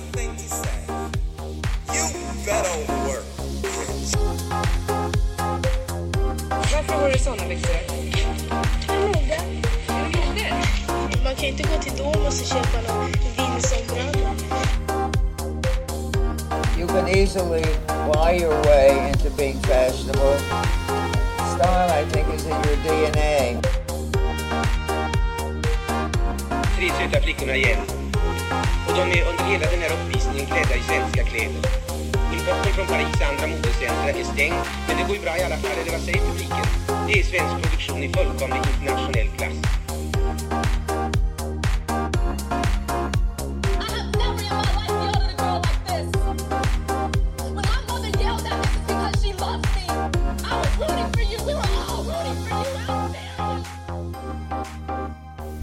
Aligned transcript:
one 0.00 0.12
thing. 0.12 0.30
You 1.94 2.04
better 2.44 2.76
work. 3.06 3.24
Varför 6.72 6.94
har 6.94 7.10
du 7.10 7.18
såna 7.18 7.48
byxor? 7.48 7.74
Mode. 8.88 9.40
Mode? 9.98 10.54
Man 11.24 11.34
kan 11.34 11.44
inte 11.44 11.62
gå 11.62 11.82
till 11.82 11.92
Domus 11.96 12.40
och 12.40 12.46
köpa 12.46 12.92
någon 12.92 13.12
vindsombralla. 13.36 14.34
You 16.78 16.86
can 16.88 17.08
easily 17.08 17.64
buy 18.12 18.38
your 18.42 18.62
way 18.62 19.08
into 19.08 19.30
being 19.36 19.58
fashionable. 19.62 20.38
Style, 21.54 21.90
I 21.90 22.04
think, 22.10 22.34
is 22.34 22.46
in 22.46 22.52
your 22.52 22.76
DNA. 22.84 23.60
tre 26.76 26.88
söta 26.88 27.20
flickorna 27.20 27.56
igen. 27.56 27.99
Och 28.86 28.94
de 28.98 29.02
är 29.18 29.22
under 29.30 29.44
hela 29.52 29.66
den 29.70 29.80
här 29.84 29.92
uppvisningen 29.96 30.46
klädda 30.46 30.74
i 30.80 30.82
svenska 30.90 31.22
kläder. 31.30 31.62
Importen 32.36 32.72
från 32.76 32.86
Paris 32.86 33.16
och 33.20 33.28
andra 33.30 33.46
modercenter 33.46 34.14
är 34.20 34.24
stängd, 34.34 34.62
men 34.86 34.96
det 34.96 35.04
går 35.08 35.16
ju 35.16 35.22
bra 35.22 35.34
i 35.38 35.42
alla 35.42 35.56
fall, 35.62 35.76
eller 35.80 35.92
vad 35.96 36.00
säger 36.00 36.20
publiken? 36.30 36.66
Det 37.06 37.14
är 37.20 37.24
svensk 37.32 37.54
produktion 37.62 38.02
i 38.02 38.08
fullkomlig 38.16 38.62
internationell 38.72 39.28
klass. 39.36 39.79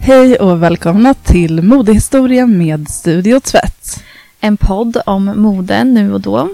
Hej 0.08 0.36
och 0.36 0.62
välkomna 0.62 1.14
till 1.14 1.62
Modehistoria 1.62 2.46
med 2.46 2.88
Studio 2.88 3.40
Tvätt. 3.40 4.04
En 4.40 4.56
podd 4.56 5.02
om 5.06 5.24
mode 5.24 5.84
nu 5.84 6.12
och 6.12 6.20
då. 6.20 6.50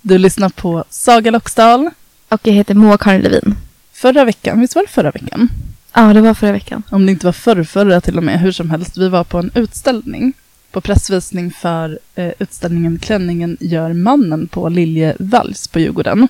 Du 0.00 0.18
lyssnar 0.18 0.48
på 0.48 0.84
Saga 0.90 1.30
Loxdal. 1.30 1.90
Och 2.28 2.40
jag 2.42 2.52
heter 2.52 2.74
Moa 2.74 2.98
Karin 2.98 3.20
Levin. 3.20 3.54
Förra 3.92 4.24
veckan, 4.24 4.60
visst 4.60 4.74
var 4.74 4.82
det 4.82 4.88
förra 4.88 5.10
veckan? 5.10 5.48
Ja, 5.92 6.12
det 6.12 6.20
var 6.20 6.34
förra 6.34 6.52
veckan. 6.52 6.82
Om 6.90 7.06
det 7.06 7.12
inte 7.12 7.26
var 7.26 7.32
förr, 7.32 7.64
förra 7.64 8.00
till 8.00 8.16
och 8.16 8.24
med, 8.24 8.40
hur 8.40 8.52
som 8.52 8.70
helst. 8.70 8.96
Vi 8.96 9.08
var 9.08 9.24
på 9.24 9.38
en 9.38 9.50
utställning, 9.54 10.32
på 10.70 10.80
pressvisning 10.80 11.50
för 11.50 11.98
eh, 12.14 12.32
utställningen 12.38 12.98
Klänningen 12.98 13.56
gör 13.60 13.92
mannen 13.92 14.48
på 14.48 14.68
Liljevalchs 14.68 15.68
på 15.68 15.80
Djurgården. 15.80 16.28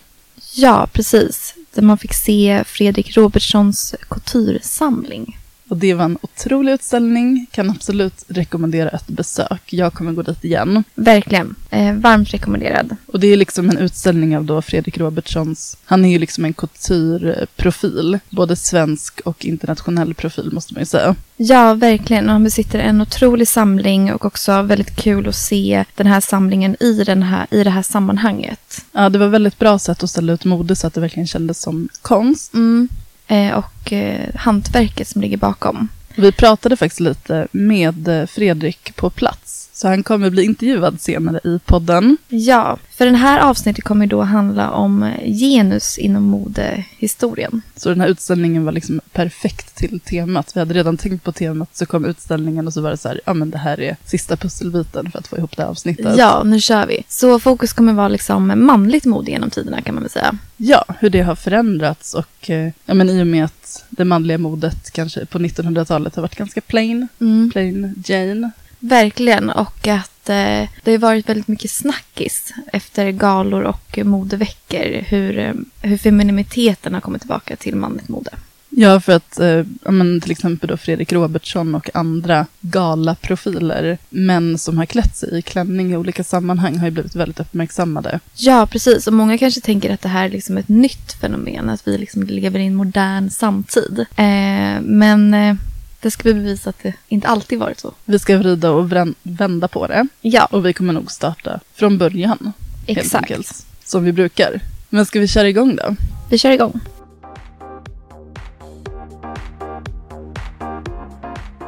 Ja, 0.55 0.89
precis. 0.93 1.55
Där 1.75 1.83
man 1.83 1.99
fick 1.99 2.15
se 2.15 2.65
Fredrik 2.67 3.17
Robertsons 3.17 3.95
couturesamling. 4.09 5.39
Och 5.75 5.81
det 5.81 5.95
var 5.95 6.05
en 6.05 6.19
otrolig 6.23 6.73
utställning, 6.73 7.47
kan 7.51 7.71
absolut 7.71 8.25
rekommendera 8.29 8.89
ett 8.89 9.07
besök. 9.07 9.73
Jag 9.73 9.93
kommer 9.93 10.13
gå 10.13 10.23
dit 10.23 10.45
igen. 10.45 10.85
Verkligen. 10.95 11.55
Eh, 11.71 11.95
varmt 11.95 12.35
rekommenderad. 12.35 12.97
Och 13.07 13.21
det 13.21 13.27
är 13.27 13.37
liksom 13.37 13.71
en 13.71 13.79
utställning 13.79 14.37
av 14.37 14.45
då 14.45 14.63
Fredrik 14.63 14.99
Robertsons, 14.99 15.77
han 15.85 16.05
är 16.05 16.09
ju 16.09 16.19
liksom 16.19 16.45
en 16.45 16.53
coutureprofil, 16.53 18.19
både 18.31 18.57
svensk 18.57 19.21
och 19.25 19.45
internationell 19.45 20.15
profil 20.15 20.51
måste 20.53 20.75
man 20.75 20.81
ju 20.81 20.87
säga. 20.87 21.17
Ja, 21.37 21.75
verkligen. 21.75 22.27
Och 22.27 22.33
han 22.33 22.45
besitter 22.45 22.79
en 22.79 23.01
otrolig 23.01 23.49
samling 23.49 24.13
och 24.13 24.25
också 24.25 24.63
väldigt 24.63 24.97
kul 24.97 25.29
att 25.29 25.35
se 25.35 25.85
den 25.95 26.07
här 26.07 26.21
samlingen 26.21 26.77
i, 26.81 27.05
den 27.05 27.23
här, 27.23 27.47
i 27.51 27.65
det 27.65 27.71
här 27.71 27.83
sammanhanget. 27.83 28.85
Ja, 28.93 29.09
det 29.09 29.19
var 29.19 29.29
väldigt 29.29 29.59
bra 29.59 29.79
sätt 29.79 30.03
att 30.03 30.11
ställa 30.11 30.33
ut 30.33 30.45
mode 30.45 30.77
så 30.77 30.87
att 30.87 30.95
det 30.95 31.01
verkligen 31.01 31.27
kändes 31.27 31.61
som 31.61 31.89
konst. 32.03 32.55
Mm. 32.55 32.89
Eh, 33.27 33.59
och 33.59 33.93
eh, 33.93 34.29
hantverket 34.35 35.09
som 35.09 35.21
ligger 35.23 35.37
bakom. 35.37 35.89
Vi 36.17 36.33
pratade 36.33 36.77
faktiskt 36.77 37.01
lite 37.01 37.49
med 37.53 38.09
eh, 38.09 38.27
Fredrik 38.27 38.97
på 38.97 39.11
plats, 39.11 39.64
så 39.75 39.89
han 39.89 40.03
kommer 40.03 40.31
bli 40.31 40.45
intervjuad 40.45 41.01
senare 41.01 41.41
i 41.45 41.59
podden. 41.65 42.17
Ja, 42.29 42.79
för 42.91 43.07
den 43.07 43.15
här 43.15 43.41
avsnittet 43.41 43.85
kommer 43.85 44.07
då 44.07 44.23
handla 44.23 44.71
om 44.71 45.13
genus 45.25 45.99
inom 45.99 46.23
modehistorien. 46.23 47.63
Så 47.77 47.89
den 47.89 48.01
här 48.01 48.09
utställningen 48.09 48.65
var 48.65 48.73
liksom 48.73 49.01
perfekt 49.13 49.75
till 49.75 50.01
temat. 50.01 50.57
Vi 50.57 50.61
hade 50.61 50.75
redan 50.75 50.97
tänkt 50.97 51.25
på 51.25 51.33
temat, 51.33 51.77
så 51.77 51.87
kom 51.87 52.05
utställningen 52.05 52.67
och 52.67 52.73
så 52.73 52.81
var 52.81 52.91
det 52.91 52.97
så 52.97 53.09
här, 53.09 53.21
ja 53.27 53.35
men 53.35 53.51
det 53.51 53.59
här 53.59 53.81
är 53.81 53.97
sista 54.05 54.37
pusselbiten 54.37 55.11
för 55.11 55.19
att 55.19 55.27
få 55.27 55.39
ihop 55.39 55.57
det 55.57 55.63
här 55.63 55.71
avsnittet. 55.71 56.17
Ja, 56.19 56.43
nu 56.45 56.61
kör 56.61 56.87
vi. 56.87 57.05
Så 57.09 57.39
fokus 57.39 57.73
kommer 57.73 57.93
vara 57.93 58.09
liksom 58.09 58.67
manligt 58.67 59.05
mode 59.05 59.31
genom 59.31 59.51
tiderna 59.51 59.83
kan 59.83 59.95
man 59.95 60.03
väl 60.03 60.11
säga. 60.11 60.39
Ja, 60.57 60.85
hur 61.01 61.11
det 61.11 61.21
har 61.21 61.35
förändrats 61.35 62.15
och 62.15 62.51
eh, 62.51 62.71
ja, 62.87 62.95
men 62.95 63.11
i 63.11 63.23
och 63.23 63.27
med 63.27 63.45
att 63.45 63.85
det 63.91 64.05
manliga 64.05 64.39
modet 64.39 64.91
kanske 64.91 65.27
på 65.27 65.39
1900-talet 65.39 66.15
har 66.15 66.23
varit 66.23 66.37
ganska 66.37 66.61
plain, 66.61 67.09
plain 67.53 68.03
Jane. 68.07 68.51
Verkligen, 68.89 69.51
och 69.51 69.89
att 69.89 70.29
eh, 70.29 70.69
det 70.83 70.91
har 70.91 70.99
varit 70.99 71.29
väldigt 71.29 71.49
mycket 71.49 71.71
snackis 71.71 72.53
efter 72.73 73.11
galor 73.11 73.63
och 73.63 73.99
modeveckor. 74.05 75.03
Hur, 75.03 75.39
eh, 75.39 75.53
hur 75.83 75.99
femininiteten 75.99 76.95
har 76.95 77.01
kommit 77.01 77.23
tillbaka 77.23 77.57
till 77.57 77.77
manligt 77.77 78.09
mode. 78.09 78.31
Ja, 78.69 79.01
för 79.01 79.13
att 79.13 79.41
eh, 79.41 79.65
men 79.83 80.21
till 80.21 80.31
exempel 80.31 80.69
då 80.69 80.77
Fredrik 80.77 81.13
Robertsson 81.13 81.75
och 81.75 81.91
andra 81.95 82.47
galaprofiler, 82.61 83.99
män 84.09 84.59
som 84.59 84.79
har 84.79 84.87
klätt 84.87 85.17
sig 85.17 85.39
i 85.39 85.43
klänning 85.43 85.93
i 85.93 85.97
olika 85.97 86.25
sammanhang 86.25 86.79
har 86.79 86.87
ju 86.87 86.91
blivit 86.91 87.15
väldigt 87.15 87.41
uppmärksammade. 87.41 88.21
Ja, 88.35 88.67
precis. 88.67 89.07
Och 89.07 89.13
många 89.13 89.39
kanske 89.39 89.61
tänker 89.61 89.95
att 89.95 90.03
det 90.03 90.09
här 90.09 90.25
är 90.25 90.31
liksom 90.31 90.57
ett 90.57 90.69
nytt 90.69 91.13
fenomen. 91.21 91.71
Att 91.71 91.89
vi 91.89 91.99
liksom 91.99 92.23
lever 92.23 92.59
i 92.59 92.67
en 92.67 92.75
modern 92.75 93.31
samtid. 93.31 94.07
Eh, 94.17 94.81
men 94.81 95.35
eh, 95.35 95.55
det 96.05 96.11
ska 96.11 96.23
vi 96.29 96.35
bevisa 96.35 96.71
att 96.71 96.79
det 96.83 96.95
inte 97.09 97.29
alltid 97.29 97.59
varit 97.59 97.81
så. 97.81 97.93
Vi 98.05 98.19
ska 98.19 98.39
vrida 98.39 98.71
och 98.71 98.93
vända 99.23 99.69
på 99.69 99.87
det 99.87 100.07
Ja, 100.21 100.45
och 100.45 100.67
vi 100.67 100.73
kommer 100.73 100.93
nog 100.93 101.11
starta 101.11 101.61
från 101.75 101.99
början. 101.99 102.53
exakt. 102.87 103.15
enkelt, 103.15 103.67
som 103.85 104.05
vi 104.05 104.13
brukar. 104.13 104.61
Men 104.89 105.07
ska 105.07 105.21
vi 105.21 105.29
köra 105.29 105.49
igång 105.49 105.77
då? 105.77 105.97
Vi 106.31 106.39
kör 106.39 106.51
igång. 106.51 106.81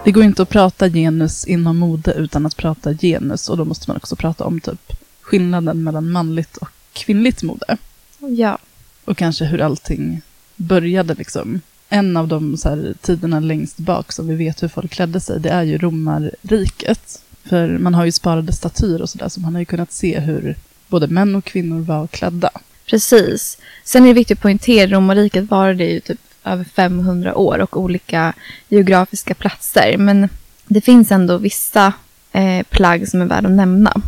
Det 0.04 0.12
går 0.12 0.24
inte 0.24 0.42
att 0.42 0.48
prata 0.48 0.88
genus 0.88 1.44
inom 1.46 1.78
mode 1.78 2.12
utan 2.12 2.46
att 2.46 2.56
prata 2.56 2.92
genus 2.92 3.48
och 3.48 3.56
då 3.56 3.64
måste 3.64 3.90
man 3.90 3.96
också 3.96 4.16
prata 4.16 4.44
om 4.44 4.60
typ 4.60 4.92
skillnaden 5.20 5.84
mellan 5.84 6.10
manligt 6.10 6.56
och 6.56 6.68
kvinnligt 6.92 7.42
mode. 7.42 7.76
Ja, 8.18 8.58
Och 9.04 9.16
kanske 9.16 9.44
hur 9.44 9.60
allting 9.60 10.22
började 10.56 11.14
liksom. 11.14 11.60
En 11.88 12.16
av 12.16 12.28
de 12.28 12.56
så 12.56 12.68
här, 12.68 12.94
tiderna 13.00 13.40
längst 13.40 13.78
bak 13.78 14.12
som 14.12 14.28
vi 14.28 14.34
vet 14.34 14.62
hur 14.62 14.68
folk 14.68 14.90
klädde 14.90 15.20
sig, 15.20 15.40
det 15.40 15.50
är 15.50 15.62
ju 15.62 15.78
romarriket. 15.78 17.22
För 17.44 17.78
man 17.78 17.94
har 17.94 18.04
ju 18.04 18.12
sparade 18.12 18.52
statyer 18.52 19.02
och 19.02 19.10
sådär, 19.10 19.28
så 19.28 19.40
man 19.40 19.54
har 19.54 19.60
ju 19.60 19.64
kunnat 19.64 19.92
se 19.92 20.20
hur 20.20 20.56
både 20.88 21.06
män 21.06 21.34
och 21.34 21.44
kvinnor 21.44 21.80
var 21.80 22.06
klädda. 22.06 22.50
precis. 22.86 23.58
Sen 23.84 24.02
är 24.02 24.08
det 24.08 24.14
viktigt 24.14 24.38
att 24.38 24.42
poängtera, 24.42 24.90
romarriket 24.90 25.50
varade 25.50 25.84
ju 25.84 26.00
typ 26.00 26.20
över 26.44 26.64
500 26.64 27.34
år 27.34 27.58
och 27.58 27.76
olika 27.76 28.32
geografiska 28.68 29.34
platser. 29.34 29.96
Men 29.98 30.28
det 30.66 30.80
finns 30.80 31.12
ändå 31.12 31.38
vissa 31.38 31.92
eh, 32.32 32.62
plagg 32.62 33.08
som 33.08 33.20
är 33.20 33.26
värda 33.26 33.48
att 33.48 33.54
nämna. 33.54 34.00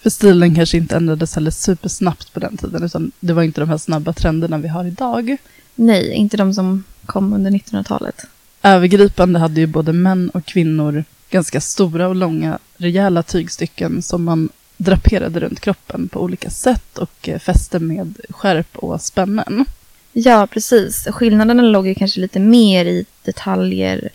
För 0.00 0.10
stilen 0.10 0.54
kanske 0.54 0.76
inte 0.76 0.96
ändrades 0.96 1.34
heller 1.34 1.50
supersnabbt 1.50 2.32
på 2.32 2.40
den 2.40 2.56
tiden, 2.56 2.82
utan 2.82 3.12
det 3.20 3.32
var 3.32 3.42
inte 3.42 3.60
de 3.60 3.68
här 3.68 3.78
snabba 3.78 4.12
trenderna 4.12 4.58
vi 4.58 4.68
har 4.68 4.84
idag. 4.84 5.36
Nej, 5.74 6.12
inte 6.12 6.36
de 6.36 6.54
som 6.54 6.84
kom 7.06 7.32
under 7.32 7.50
1900-talet. 7.50 8.24
Övergripande 8.62 9.38
hade 9.38 9.60
ju 9.60 9.66
både 9.66 9.92
män 9.92 10.30
och 10.30 10.44
kvinnor 10.44 11.04
ganska 11.30 11.60
stora 11.60 12.08
och 12.08 12.14
långa 12.14 12.58
rejäla 12.76 13.22
tygstycken 13.22 14.02
som 14.02 14.24
man 14.24 14.48
draperade 14.76 15.40
runt 15.40 15.60
kroppen 15.60 16.08
på 16.08 16.20
olika 16.20 16.50
sätt 16.50 16.98
och 16.98 17.28
eh, 17.28 17.38
fäste 17.38 17.78
med 17.78 18.16
skärp 18.30 18.76
och 18.76 19.00
spännen. 19.00 19.64
Ja, 20.12 20.46
precis. 20.46 21.06
Skillnaderna 21.10 21.62
låg 21.62 21.86
ju 21.86 21.94
kanske 21.94 22.20
lite 22.20 22.40
mer 22.40 22.84
i 22.84 23.06
detaljer, 23.24 24.08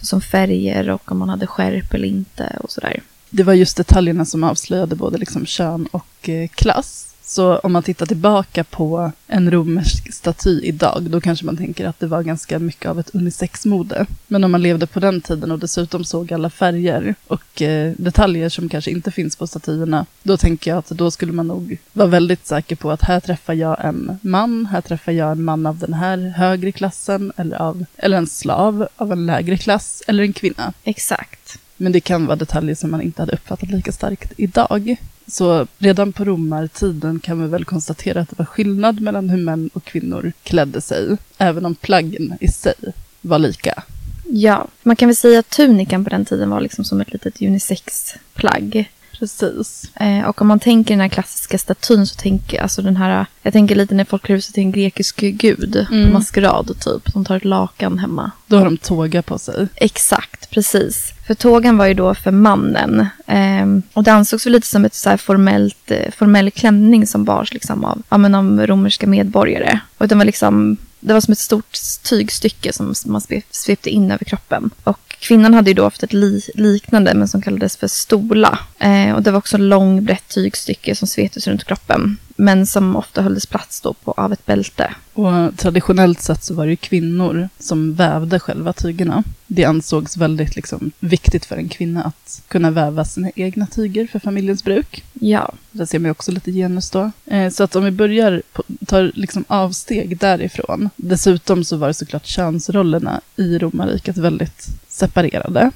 såsom 0.00 0.20
färger 0.20 0.90
och 0.90 1.12
om 1.12 1.18
man 1.18 1.28
hade 1.28 1.46
skärp 1.46 1.94
eller 1.94 2.08
inte 2.08 2.58
och 2.60 2.70
sådär. 2.70 3.00
Det 3.30 3.42
var 3.42 3.54
just 3.54 3.76
detaljerna 3.76 4.24
som 4.24 4.44
avslöjade 4.44 4.96
både 4.96 5.18
liksom 5.18 5.46
kön 5.46 5.88
och 5.90 6.28
eh, 6.28 6.48
klass. 6.48 7.05
Så 7.28 7.58
om 7.58 7.72
man 7.72 7.82
tittar 7.82 8.06
tillbaka 8.06 8.64
på 8.64 9.12
en 9.26 9.50
romersk 9.50 10.14
staty 10.14 10.60
idag, 10.62 11.02
då 11.02 11.20
kanske 11.20 11.46
man 11.46 11.56
tänker 11.56 11.86
att 11.86 12.00
det 12.00 12.06
var 12.06 12.22
ganska 12.22 12.58
mycket 12.58 12.90
av 12.90 13.00
ett 13.00 13.14
unisexmode. 13.14 14.06
Men 14.26 14.44
om 14.44 14.52
man 14.52 14.62
levde 14.62 14.86
på 14.86 15.00
den 15.00 15.20
tiden 15.20 15.50
och 15.50 15.58
dessutom 15.58 16.04
såg 16.04 16.32
alla 16.32 16.50
färger 16.50 17.14
och 17.26 17.62
eh, 17.62 17.92
detaljer 17.96 18.48
som 18.48 18.68
kanske 18.68 18.90
inte 18.90 19.10
finns 19.10 19.36
på 19.36 19.46
statyerna, 19.46 20.06
då 20.22 20.36
tänker 20.36 20.70
jag 20.70 20.78
att 20.78 20.88
då 20.88 21.10
skulle 21.10 21.32
man 21.32 21.46
nog 21.46 21.78
vara 21.92 22.08
väldigt 22.08 22.46
säker 22.46 22.76
på 22.76 22.90
att 22.90 23.02
här 23.02 23.20
träffar 23.20 23.54
jag 23.54 23.84
en 23.84 24.18
man, 24.22 24.66
här 24.66 24.80
träffar 24.80 25.12
jag 25.12 25.32
en 25.32 25.44
man 25.44 25.66
av 25.66 25.78
den 25.78 25.94
här 25.94 26.18
högre 26.36 26.72
klassen, 26.72 27.32
eller, 27.36 27.56
av, 27.56 27.84
eller 27.96 28.16
en 28.16 28.26
slav 28.26 28.88
av 28.96 29.12
en 29.12 29.26
lägre 29.26 29.56
klass, 29.56 30.02
eller 30.06 30.22
en 30.22 30.32
kvinna. 30.32 30.72
Exakt. 30.84 31.58
Men 31.76 31.92
det 31.92 32.00
kan 32.00 32.26
vara 32.26 32.36
detaljer 32.36 32.74
som 32.74 32.90
man 32.90 33.02
inte 33.02 33.22
hade 33.22 33.32
uppfattat 33.32 33.70
lika 33.70 33.92
starkt 33.92 34.32
idag. 34.36 34.96
Så 35.28 35.66
redan 35.78 36.12
på 36.12 36.24
romartiden 36.24 37.20
kan 37.20 37.42
vi 37.42 37.48
väl 37.48 37.64
konstatera 37.64 38.20
att 38.20 38.28
det 38.28 38.38
var 38.38 38.46
skillnad 38.46 39.00
mellan 39.00 39.28
hur 39.28 39.42
män 39.42 39.70
och 39.72 39.84
kvinnor 39.84 40.32
klädde 40.42 40.80
sig, 40.80 41.16
även 41.38 41.66
om 41.66 41.74
plaggen 41.74 42.34
i 42.40 42.48
sig 42.48 42.74
var 43.20 43.38
lika. 43.38 43.82
Ja, 44.28 44.66
man 44.82 44.96
kan 44.96 45.08
väl 45.08 45.16
säga 45.16 45.38
att 45.38 45.50
tunikan 45.50 46.04
på 46.04 46.10
den 46.10 46.24
tiden 46.24 46.50
var 46.50 46.60
liksom 46.60 46.84
som 46.84 47.00
ett 47.00 47.12
litet 47.12 47.42
unisex-plagg. 47.42 48.90
Precis. 49.18 49.90
Eh, 49.94 50.24
och 50.28 50.40
om 50.42 50.46
man 50.48 50.60
tänker 50.60 50.94
den 50.94 51.00
här 51.00 51.08
klassiska 51.08 51.58
statyn 51.58 52.06
så 52.06 52.14
tänker 52.14 52.62
alltså 52.62 52.82
den 52.82 52.96
här, 52.96 53.26
jag 53.42 53.52
tänker 53.52 53.74
lite 53.74 53.94
när 53.94 54.04
folk 54.04 54.22
klär 54.22 54.36
ut 54.36 54.44
sig 54.44 54.52
till 54.54 54.62
en 54.62 54.72
grekisk 54.72 55.20
gud 55.20 55.86
Mm. 55.90 56.06
på 56.06 56.12
maskerad 56.12 56.66
typ. 56.80 57.12
De 57.14 57.24
tar 57.24 57.36
ett 57.36 57.44
lakan 57.44 57.98
hemma. 57.98 58.30
Då 58.46 58.56
har 58.56 58.64
de 58.64 58.76
tåga 58.76 59.22
på 59.22 59.38
sig. 59.38 59.68
Exakt, 59.74 60.50
precis. 60.50 61.12
För 61.26 61.34
tågan 61.34 61.76
var 61.76 61.86
ju 61.86 61.94
då 61.94 62.14
för 62.14 62.30
mannen. 62.30 63.06
Ehm, 63.26 63.82
och 63.92 64.02
det 64.04 64.12
ansågs 64.12 64.46
väl 64.46 64.52
lite 64.52 64.66
som 64.66 64.84
ett 64.84 64.94
så 64.94 65.10
här 65.10 65.16
formellt, 65.16 65.90
eh, 65.90 66.10
formell 66.16 66.50
klänning 66.50 67.06
som 67.06 67.24
bars 67.24 67.52
liksom 67.52 67.84
av, 67.84 68.02
ja, 68.08 68.18
men 68.18 68.34
av 68.34 68.66
romerska 68.66 69.06
medborgare. 69.06 69.80
Och 69.98 70.08
den 70.08 70.18
var 70.18 70.24
liksom, 70.24 70.76
det 71.00 71.12
var 71.12 71.20
som 71.20 71.32
ett 71.32 71.38
stort 71.38 71.76
tygstycke 72.02 72.72
som 72.72 72.94
man 73.06 73.20
sve- 73.20 73.42
svepte 73.50 73.90
in 73.90 74.10
över 74.10 74.24
kroppen. 74.24 74.70
Och 74.84 75.05
kvinnan 75.18 75.54
hade 75.54 75.70
ju 75.70 75.74
då 75.74 75.84
haft 75.84 76.02
ett 76.02 76.12
li, 76.12 76.42
liknande 76.54 77.14
men 77.14 77.28
som 77.28 77.42
kallades 77.42 77.76
för 77.76 77.88
stola. 77.88 78.58
Eh, 78.78 79.12
och 79.12 79.22
det 79.22 79.30
var 79.30 79.38
också 79.38 79.58
lång 79.58 80.04
brett 80.04 80.28
tygstycke 80.28 80.94
som 80.94 81.08
sveptes 81.08 81.46
runt 81.46 81.64
kroppen. 81.64 82.18
Men 82.36 82.66
som 82.66 82.96
ofta 82.96 83.22
hölldes 83.22 83.46
plats 83.46 83.80
då 83.80 83.92
på, 83.92 84.12
av 84.12 84.32
ett 84.32 84.46
bälte. 84.46 84.94
Och 85.12 85.56
traditionellt 85.56 86.20
sett 86.20 86.44
så 86.44 86.54
var 86.54 86.64
det 86.64 86.70
ju 86.70 86.76
kvinnor 86.76 87.48
som 87.58 87.94
vävde 87.94 88.40
själva 88.40 88.72
tygerna. 88.72 89.22
Det 89.46 89.64
ansågs 89.64 90.16
väldigt 90.16 90.56
liksom, 90.56 90.90
viktigt 91.00 91.44
för 91.44 91.56
en 91.56 91.68
kvinna 91.68 92.04
att 92.04 92.42
kunna 92.48 92.70
väva 92.70 93.04
sina 93.04 93.30
egna 93.36 93.66
tyger 93.66 94.06
för 94.06 94.18
familjens 94.18 94.64
bruk. 94.64 95.04
Ja, 95.12 95.52
Där 95.70 95.86
ser 95.86 95.98
man 95.98 96.04
ju 96.04 96.10
också 96.10 96.32
lite 96.32 96.52
genus 96.52 96.90
då. 96.90 97.10
Eh, 97.26 97.50
så 97.50 97.62
att 97.62 97.76
om 97.76 97.84
vi 97.84 97.90
börjar, 97.90 98.42
på, 98.52 98.62
tar 98.86 99.12
liksom 99.14 99.44
avsteg 99.48 100.18
därifrån. 100.18 100.90
Dessutom 100.96 101.64
så 101.64 101.76
var 101.76 101.88
det 101.88 101.94
såklart 101.94 102.26
könsrollerna 102.26 103.20
i 103.36 103.58
romarriket 103.58 104.16
väldigt 104.16 104.66
separerade. 104.88 105.70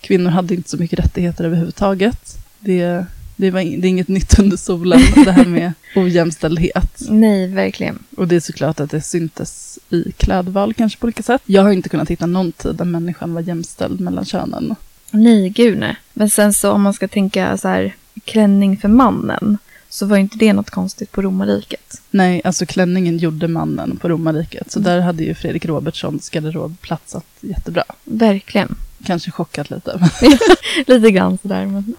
Kvinnor 0.00 0.30
hade 0.30 0.54
inte 0.54 0.70
så 0.70 0.76
mycket 0.76 0.98
rättigheter 0.98 1.44
överhuvudtaget. 1.44 2.36
Det, 2.60 3.06
det, 3.36 3.50
var, 3.50 3.60
det 3.60 3.86
är 3.86 3.90
inget 3.90 4.08
nytt 4.08 4.38
under 4.38 4.56
solen, 4.56 5.00
det 5.24 5.32
här 5.32 5.44
med 5.44 5.72
ojämställdhet. 5.96 7.02
nej 7.08 7.46
verkligen. 7.46 7.98
Och 8.16 8.28
det 8.28 8.36
är 8.36 8.40
såklart 8.40 8.80
att 8.80 8.90
det 8.90 9.00
syntes 9.00 9.78
i 9.90 10.12
klädval 10.12 10.74
kanske 10.74 10.98
på 10.98 11.04
olika 11.04 11.22
sätt. 11.22 11.42
Jag 11.44 11.62
har 11.62 11.72
inte 11.72 11.88
kunnat 11.88 12.10
hitta 12.10 12.26
någon 12.26 12.52
tid 12.52 12.74
där 12.74 12.84
människan 12.84 13.34
var 13.34 13.40
jämställd 13.40 14.00
mellan 14.00 14.24
könen. 14.24 14.74
Nej, 15.10 15.48
gud 15.48 15.78
nej. 15.78 15.96
Men 16.12 16.30
sen 16.30 16.54
så 16.54 16.70
om 16.72 16.82
man 16.82 16.94
ska 16.94 17.08
tänka 17.08 17.56
så 17.56 17.68
här 17.68 17.94
klänning 18.24 18.76
för 18.76 18.88
mannen 18.88 19.58
så 19.88 20.06
var 20.06 20.16
inte 20.16 20.38
det 20.38 20.52
något 20.52 20.70
konstigt 20.70 21.12
på 21.12 21.22
romarriket. 21.22 22.00
Nej, 22.10 22.40
alltså 22.44 22.66
klänningen 22.66 23.18
gjorde 23.18 23.48
mannen 23.48 23.96
på 23.96 24.08
romarriket. 24.08 24.70
Så 24.70 24.80
där 24.80 25.00
hade 25.00 25.24
ju 25.24 25.34
Fredrik 25.34 25.64
Robertsons 25.64 26.30
garderob 26.30 26.80
platsat 26.80 27.26
jättebra. 27.40 27.84
Verkligen. 28.04 28.76
Kanske 29.04 29.30
chockat 29.30 29.70
lite. 29.70 30.10
Lite 30.86 31.10
grann 31.10 31.38
sådär. 31.42 31.66
Men... 31.66 31.94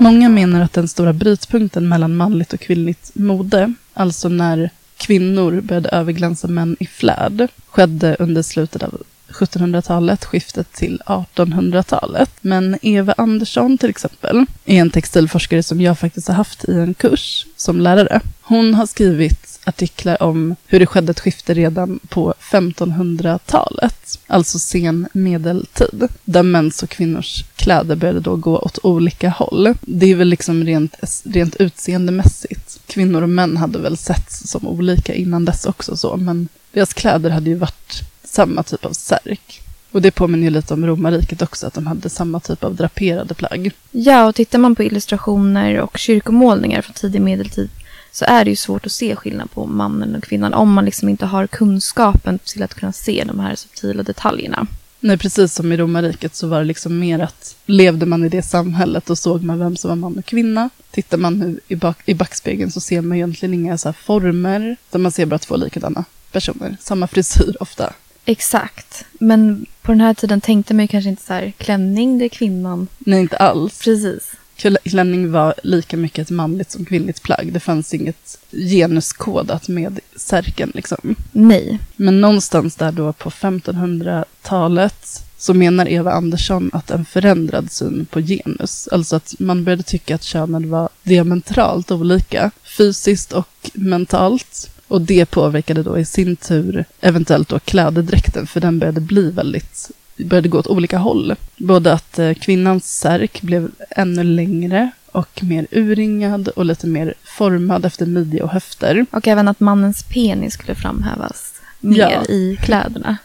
Många 0.00 0.28
menar 0.28 0.60
att 0.60 0.72
den 0.72 0.88
stora 0.88 1.12
brytpunkten 1.12 1.88
mellan 1.88 2.16
manligt 2.16 2.52
och 2.52 2.60
kvinnligt 2.60 3.10
mode, 3.14 3.74
alltså 3.94 4.28
när 4.28 4.70
kvinnor 4.96 5.60
började 5.60 5.88
överglänsa 5.88 6.48
män 6.48 6.76
i 6.80 6.86
fläd, 6.86 7.48
skedde 7.66 8.16
under 8.18 8.42
slutet 8.42 8.82
av 8.82 9.02
1700-talet, 9.28 10.24
skiftet 10.24 10.72
till 10.72 11.02
1800-talet. 11.06 12.30
Men 12.40 12.78
Eva 12.82 13.14
Andersson 13.16 13.78
till 13.78 13.90
exempel 13.90 14.44
är 14.64 14.80
en 14.80 14.90
textilforskare 14.90 15.62
som 15.62 15.80
jag 15.80 15.98
faktiskt 15.98 16.28
har 16.28 16.34
haft 16.34 16.64
i 16.68 16.72
en 16.72 16.94
kurs 16.94 17.46
som 17.56 17.80
lärare. 17.80 18.20
Hon 18.48 18.74
har 18.74 18.86
skrivit 18.86 19.60
artiklar 19.64 20.22
om 20.22 20.56
hur 20.66 20.80
det 20.80 20.86
skedde 20.86 21.10
ett 21.10 21.20
skifte 21.20 21.54
redan 21.54 22.00
på 22.08 22.34
1500-talet, 22.40 24.18
alltså 24.26 24.58
sen 24.58 25.08
medeltid, 25.12 26.08
där 26.24 26.42
mäns 26.42 26.82
och 26.82 26.88
kvinnors 26.88 27.44
kläder 27.56 27.96
började 27.96 28.20
då 28.20 28.36
gå 28.36 28.58
åt 28.58 28.78
olika 28.82 29.30
håll. 29.30 29.74
Det 29.80 30.06
är 30.06 30.14
väl 30.14 30.28
liksom 30.28 30.64
rent, 30.64 30.96
rent 31.24 31.56
utseendemässigt. 31.56 32.80
Kvinnor 32.86 33.22
och 33.22 33.28
män 33.28 33.56
hade 33.56 33.78
väl 33.78 33.96
setts 33.96 34.50
som 34.50 34.68
olika 34.68 35.14
innan 35.14 35.44
dess 35.44 35.66
också 35.66 35.96
så, 35.96 36.16
men 36.16 36.48
deras 36.72 36.94
kläder 36.94 37.30
hade 37.30 37.50
ju 37.50 37.56
varit 37.56 38.02
samma 38.24 38.62
typ 38.62 38.84
av 38.84 38.92
särk. 38.92 39.62
Och 39.92 40.02
det 40.02 40.10
påminner 40.10 40.44
ju 40.44 40.50
lite 40.50 40.74
om 40.74 40.86
romarriket 40.86 41.42
också, 41.42 41.66
att 41.66 41.74
de 41.74 41.86
hade 41.86 42.08
samma 42.08 42.40
typ 42.40 42.64
av 42.64 42.74
draperade 42.74 43.34
plagg. 43.34 43.70
Ja, 43.90 44.26
och 44.26 44.34
tittar 44.34 44.58
man 44.58 44.74
på 44.74 44.82
illustrationer 44.82 45.80
och 45.80 45.98
kyrkomålningar 45.98 46.82
från 46.82 46.94
tidig 46.94 47.20
medeltid 47.20 47.70
så 48.12 48.24
är 48.24 48.44
det 48.44 48.50
ju 48.50 48.56
svårt 48.56 48.86
att 48.86 48.92
se 48.92 49.16
skillnad 49.16 49.50
på 49.50 49.66
mannen 49.66 50.14
och 50.14 50.22
kvinnan 50.22 50.54
om 50.54 50.72
man 50.72 50.84
liksom 50.84 51.08
inte 51.08 51.26
har 51.26 51.46
kunskapen 51.46 52.38
till 52.38 52.62
att 52.62 52.74
kunna 52.74 52.92
se 52.92 53.24
de 53.26 53.40
här 53.40 53.54
subtila 53.54 54.02
detaljerna. 54.02 54.66
Nej, 55.00 55.18
precis 55.18 55.54
som 55.54 55.72
i 55.72 55.76
romarriket 55.76 56.34
så 56.34 56.46
var 56.48 56.58
det 56.58 56.64
liksom 56.64 56.98
mer 56.98 57.18
att 57.18 57.56
levde 57.66 58.06
man 58.06 58.24
i 58.24 58.28
det 58.28 58.42
samhället 58.42 59.06
då 59.06 59.16
såg 59.16 59.42
man 59.42 59.58
vem 59.58 59.76
som 59.76 59.88
var 59.88 59.96
man 59.96 60.18
och 60.18 60.24
kvinna. 60.24 60.70
Tittar 60.90 61.18
man 61.18 61.38
nu 61.38 61.60
i, 61.68 61.76
bak, 61.76 61.98
i 62.04 62.14
backspegeln 62.14 62.70
så 62.70 62.80
ser 62.80 63.00
man 63.00 63.16
egentligen 63.16 63.54
inga 63.54 63.78
så 63.78 63.88
här 63.88 63.92
former, 63.92 64.76
utan 64.88 65.02
man 65.02 65.12
ser 65.12 65.26
bara 65.26 65.38
två 65.38 65.56
likadana 65.56 66.04
personer, 66.32 66.76
samma 66.80 67.06
frisyr 67.06 67.56
ofta. 67.60 67.92
Exakt. 68.24 69.04
Men 69.12 69.66
på 69.82 69.92
den 69.92 70.00
här 70.00 70.14
tiden 70.14 70.40
tänkte 70.40 70.74
man 70.74 70.84
ju 70.84 70.88
kanske 70.88 71.10
inte 71.10 71.22
så 71.22 71.32
här 71.32 71.52
klänning, 71.58 72.18
det 72.18 72.24
är 72.24 72.28
kvinnan. 72.28 72.88
Nej, 72.98 73.20
inte 73.20 73.36
alls. 73.36 73.80
Precis. 73.84 74.32
Klä- 74.58 74.76
Klänning 74.84 75.30
var 75.30 75.54
lika 75.62 75.96
mycket 75.96 76.22
ett 76.22 76.30
manligt 76.30 76.70
som 76.70 76.84
kvinnligt 76.84 77.22
plagg. 77.22 77.52
Det 77.52 77.60
fanns 77.60 77.94
inget 77.94 78.38
genuskodat 78.50 79.68
med 79.68 80.00
särken 80.16 80.72
liksom. 80.74 81.14
Nej. 81.32 81.78
Men 81.96 82.20
någonstans 82.20 82.76
där 82.76 82.92
då 82.92 83.12
på 83.12 83.30
1500-talet 83.30 85.22
så 85.38 85.54
menar 85.54 85.88
Eva 85.88 86.12
Andersson 86.12 86.70
att 86.72 86.90
en 86.90 87.04
förändrad 87.04 87.72
syn 87.72 88.06
på 88.10 88.20
genus, 88.20 88.88
alltså 88.92 89.16
att 89.16 89.34
man 89.38 89.64
började 89.64 89.82
tycka 89.82 90.14
att 90.14 90.22
könen 90.22 90.70
var 90.70 90.88
diametralt 91.02 91.90
olika, 91.90 92.50
fysiskt 92.76 93.32
och 93.32 93.70
mentalt. 93.74 94.70
Och 94.88 95.00
det 95.02 95.26
påverkade 95.26 95.82
då 95.82 95.98
i 95.98 96.04
sin 96.04 96.36
tur 96.36 96.84
eventuellt 97.00 97.48
då 97.48 97.58
klädedräkten, 97.58 98.46
för 98.46 98.60
den 98.60 98.78
började 98.78 99.00
bli 99.00 99.30
väldigt, 99.30 99.90
började 100.18 100.48
gå 100.48 100.58
åt 100.58 100.66
olika 100.66 100.98
håll. 100.98 101.34
Både 101.56 101.92
att 101.92 102.18
eh, 102.18 102.34
kvinnans 102.34 102.98
särk 102.98 103.42
blev 103.42 103.70
ännu 103.90 104.24
längre 104.24 104.90
och 105.12 105.42
mer 105.42 105.66
urringad 105.70 106.48
och 106.48 106.64
lite 106.64 106.86
mer 106.86 107.14
formad 107.24 107.84
efter 107.84 108.06
midja 108.06 108.44
och 108.44 108.50
höfter. 108.50 109.06
Och 109.10 109.28
även 109.28 109.48
att 109.48 109.60
mannens 109.60 110.02
penis 110.02 110.52
skulle 110.54 110.74
framhävas 110.74 111.54
mer 111.80 111.98
Ja. 112.10 112.24
i 112.24 112.58
kläderna. 112.62 113.16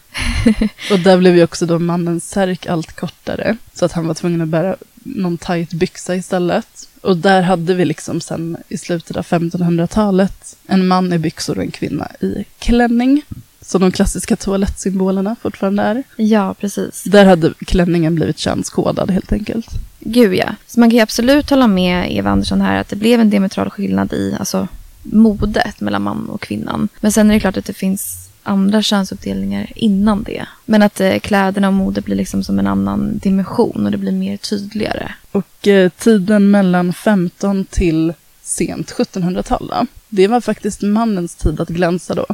Och 0.90 0.98
där 0.98 1.18
blev 1.18 1.36
ju 1.36 1.44
också 1.44 1.66
då 1.66 1.78
mannens 1.78 2.30
särk 2.30 2.66
allt 2.66 2.92
kortare. 2.92 3.56
Så 3.74 3.84
att 3.84 3.92
han 3.92 4.06
var 4.06 4.14
tvungen 4.14 4.40
att 4.40 4.48
bära 4.48 4.76
någon 4.94 5.38
tajt 5.38 5.72
byxa 5.72 6.16
istället. 6.16 6.88
Och 7.00 7.16
där 7.16 7.42
hade 7.42 7.74
vi 7.74 7.84
liksom 7.84 8.20
sen 8.20 8.56
i 8.68 8.78
slutet 8.78 9.16
av 9.16 9.24
1500-talet 9.26 10.56
en 10.66 10.86
man 10.86 11.12
i 11.12 11.18
byxor 11.18 11.56
och 11.58 11.64
en 11.64 11.70
kvinna 11.70 12.08
i 12.20 12.44
klänning. 12.58 13.22
Som 13.66 13.80
de 13.80 13.92
klassiska 13.92 14.36
toalettsymbolerna 14.36 15.36
fortfarande 15.42 15.82
är. 15.82 16.02
Ja, 16.16 16.54
precis. 16.54 17.02
Där 17.04 17.24
hade 17.24 17.54
klänningen 17.66 18.14
blivit 18.14 18.38
könskodad 18.38 19.10
helt 19.10 19.32
enkelt. 19.32 19.66
Gud 20.00 20.34
ja. 20.34 20.54
Så 20.66 20.80
man 20.80 20.90
kan 20.90 20.96
ju 20.96 21.02
absolut 21.02 21.50
hålla 21.50 21.66
med 21.66 22.16
Eva 22.16 22.30
Andersson 22.30 22.60
här 22.60 22.80
att 22.80 22.88
det 22.88 22.96
blev 22.96 23.20
en 23.20 23.30
diametral 23.30 23.70
skillnad 23.70 24.12
i 24.12 24.36
alltså, 24.38 24.68
modet 25.02 25.80
mellan 25.80 26.02
man 26.02 26.28
och 26.28 26.40
kvinnan. 26.40 26.88
Men 27.00 27.12
sen 27.12 27.30
är 27.30 27.34
det 27.34 27.40
klart 27.40 27.56
att 27.56 27.64
det 27.64 27.72
finns 27.72 28.28
andra 28.42 28.82
könsuppdelningar 28.82 29.72
innan 29.74 30.22
det. 30.22 30.46
Men 30.64 30.82
att 30.82 31.00
eh, 31.00 31.18
kläderna 31.18 31.68
och 31.68 31.74
modet 31.74 32.04
blir 32.04 32.16
liksom 32.16 32.44
som 32.44 32.58
en 32.58 32.66
annan 32.66 33.18
dimension 33.18 33.84
och 33.84 33.92
det 33.92 33.98
blir 33.98 34.12
mer 34.12 34.36
tydligare. 34.36 35.14
Och 35.32 35.68
eh, 35.68 35.90
tiden 35.90 36.50
mellan 36.50 36.92
15 36.92 37.64
till 37.64 38.12
sent 38.42 38.92
1700-tal 38.92 39.66
då, 39.70 39.86
det 40.08 40.28
var 40.28 40.40
faktiskt 40.40 40.82
mannens 40.82 41.34
tid 41.34 41.60
att 41.60 41.68
glänsa 41.68 42.14
då. 42.14 42.26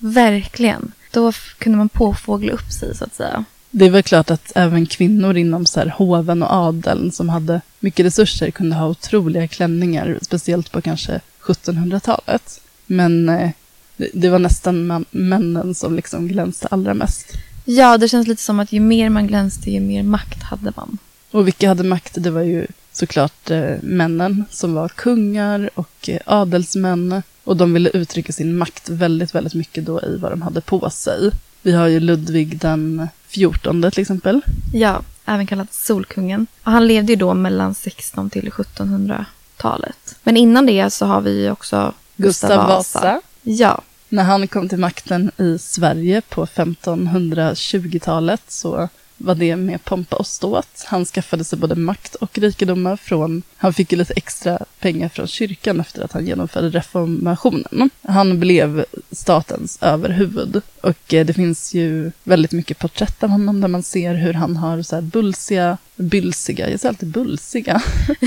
Verkligen. 0.00 0.92
Då 1.10 1.32
kunde 1.58 1.78
man 1.78 1.88
påfågla 1.88 2.52
upp 2.52 2.72
sig 2.72 2.96
så 2.96 3.04
att 3.04 3.14
säga. 3.14 3.44
Det 3.70 3.86
är 3.86 3.90
väl 3.90 4.02
klart 4.02 4.30
att 4.30 4.52
även 4.54 4.86
kvinnor 4.86 5.36
inom 5.36 5.66
så 5.66 5.80
här 5.80 5.94
hoven 5.96 6.42
och 6.42 6.52
adeln 6.52 7.12
som 7.12 7.28
hade 7.28 7.60
mycket 7.80 8.06
resurser 8.06 8.50
kunde 8.50 8.76
ha 8.76 8.88
otroliga 8.88 9.48
klänningar, 9.48 10.18
speciellt 10.22 10.72
på 10.72 10.80
kanske 10.80 11.20
1700-talet. 11.40 12.60
Men 12.86 13.28
eh, 13.28 13.50
det, 13.96 14.28
var 14.28 14.38
nästan 14.38 15.04
männen 15.10 15.74
som 15.74 15.96
liksom 15.96 16.28
glänste 16.28 16.68
allra 16.70 16.94
mest. 16.94 17.32
Ja, 17.64 17.98
det 17.98 18.08
känns 18.08 18.26
lite 18.26 18.42
som 18.42 18.60
att 18.60 18.72
ju 18.72 18.80
mer 18.80 19.08
man 19.08 19.26
glänste, 19.26 19.70
ju 19.70 19.80
mer 19.80 20.02
makt 20.02 20.42
hade 20.42 20.72
man. 20.76 20.98
Och 21.30 21.46
vilka 21.46 21.68
hade 21.68 21.84
makt? 21.84 22.14
Det 22.14 22.30
var 22.30 22.42
ju 22.42 22.66
såklart 23.00 23.50
eh, 23.50 23.74
männen 23.82 24.44
som 24.50 24.74
var 24.74 24.88
kungar 24.88 25.70
och 25.74 26.08
eh, 26.08 26.18
adelsmän. 26.24 27.22
Och 27.44 27.56
de 27.56 27.74
ville 27.74 27.90
uttrycka 27.90 28.32
sin 28.32 28.56
makt 28.56 28.88
väldigt, 28.88 29.34
väldigt 29.34 29.54
mycket 29.54 29.86
då 29.86 30.02
i 30.02 30.16
vad 30.16 30.32
de 30.32 30.42
hade 30.42 30.60
på 30.60 30.90
sig. 30.90 31.30
Vi 31.62 31.72
har 31.72 31.86
ju 31.86 32.00
Ludvig 32.00 32.58
den 32.58 33.08
14 33.26 33.90
till 33.90 34.00
exempel. 34.00 34.40
Ja, 34.72 35.02
även 35.24 35.46
kallad 35.46 35.66
Solkungen. 35.70 36.46
Och 36.64 36.72
han 36.72 36.86
levde 36.86 37.12
ju 37.12 37.16
då 37.16 37.34
mellan 37.34 37.74
16 37.74 38.30
till 38.30 38.50
1700-talet. 38.50 40.16
Men 40.22 40.36
innan 40.36 40.66
det 40.66 40.90
så 40.90 41.06
har 41.06 41.20
vi 41.20 41.42
ju 41.42 41.50
också 41.50 41.92
Gustav, 42.16 42.68
Vasa. 42.68 43.20
Ja, 43.42 43.82
När 44.08 44.24
han 44.24 44.48
kom 44.48 44.68
till 44.68 44.78
makten 44.78 45.30
i 45.36 45.58
Sverige 45.58 46.20
på 46.28 46.46
1520-talet 46.46 48.42
så 48.48 48.88
var 49.20 49.34
det 49.34 49.56
med 49.56 49.84
pompa 49.84 50.16
och 50.16 50.26
ståt. 50.26 50.84
Han 50.86 51.04
skaffade 51.04 51.44
sig 51.44 51.58
både 51.58 51.74
makt 51.74 52.14
och 52.14 52.38
rikedomar 52.38 52.96
från, 52.96 53.42
han 53.56 53.72
fick 53.72 53.92
ju 53.92 53.98
lite 53.98 54.14
extra 54.16 54.58
pengar 54.78 55.08
från 55.08 55.26
kyrkan 55.26 55.80
efter 55.80 56.02
att 56.02 56.12
han 56.12 56.26
genomförde 56.26 56.68
reformationen. 56.68 57.90
Han 58.02 58.40
blev 58.40 58.84
statens 59.12 59.78
överhuvud 59.80 60.62
och 60.80 61.14
eh, 61.14 61.26
det 61.26 61.32
finns 61.32 61.74
ju 61.74 62.12
väldigt 62.24 62.52
mycket 62.52 62.78
porträtt 62.78 63.22
av 63.22 63.30
honom 63.30 63.60
där 63.60 63.68
man 63.68 63.82
ser 63.82 64.14
hur 64.14 64.32
han 64.32 64.56
har 64.56 64.82
så 64.82 64.94
här 64.94 65.02
bulsiga, 65.02 65.78
bylsiga, 65.96 66.70
jag 66.70 66.80
säger 66.80 66.92
alltid 66.92 67.08
bulsiga, 67.08 67.82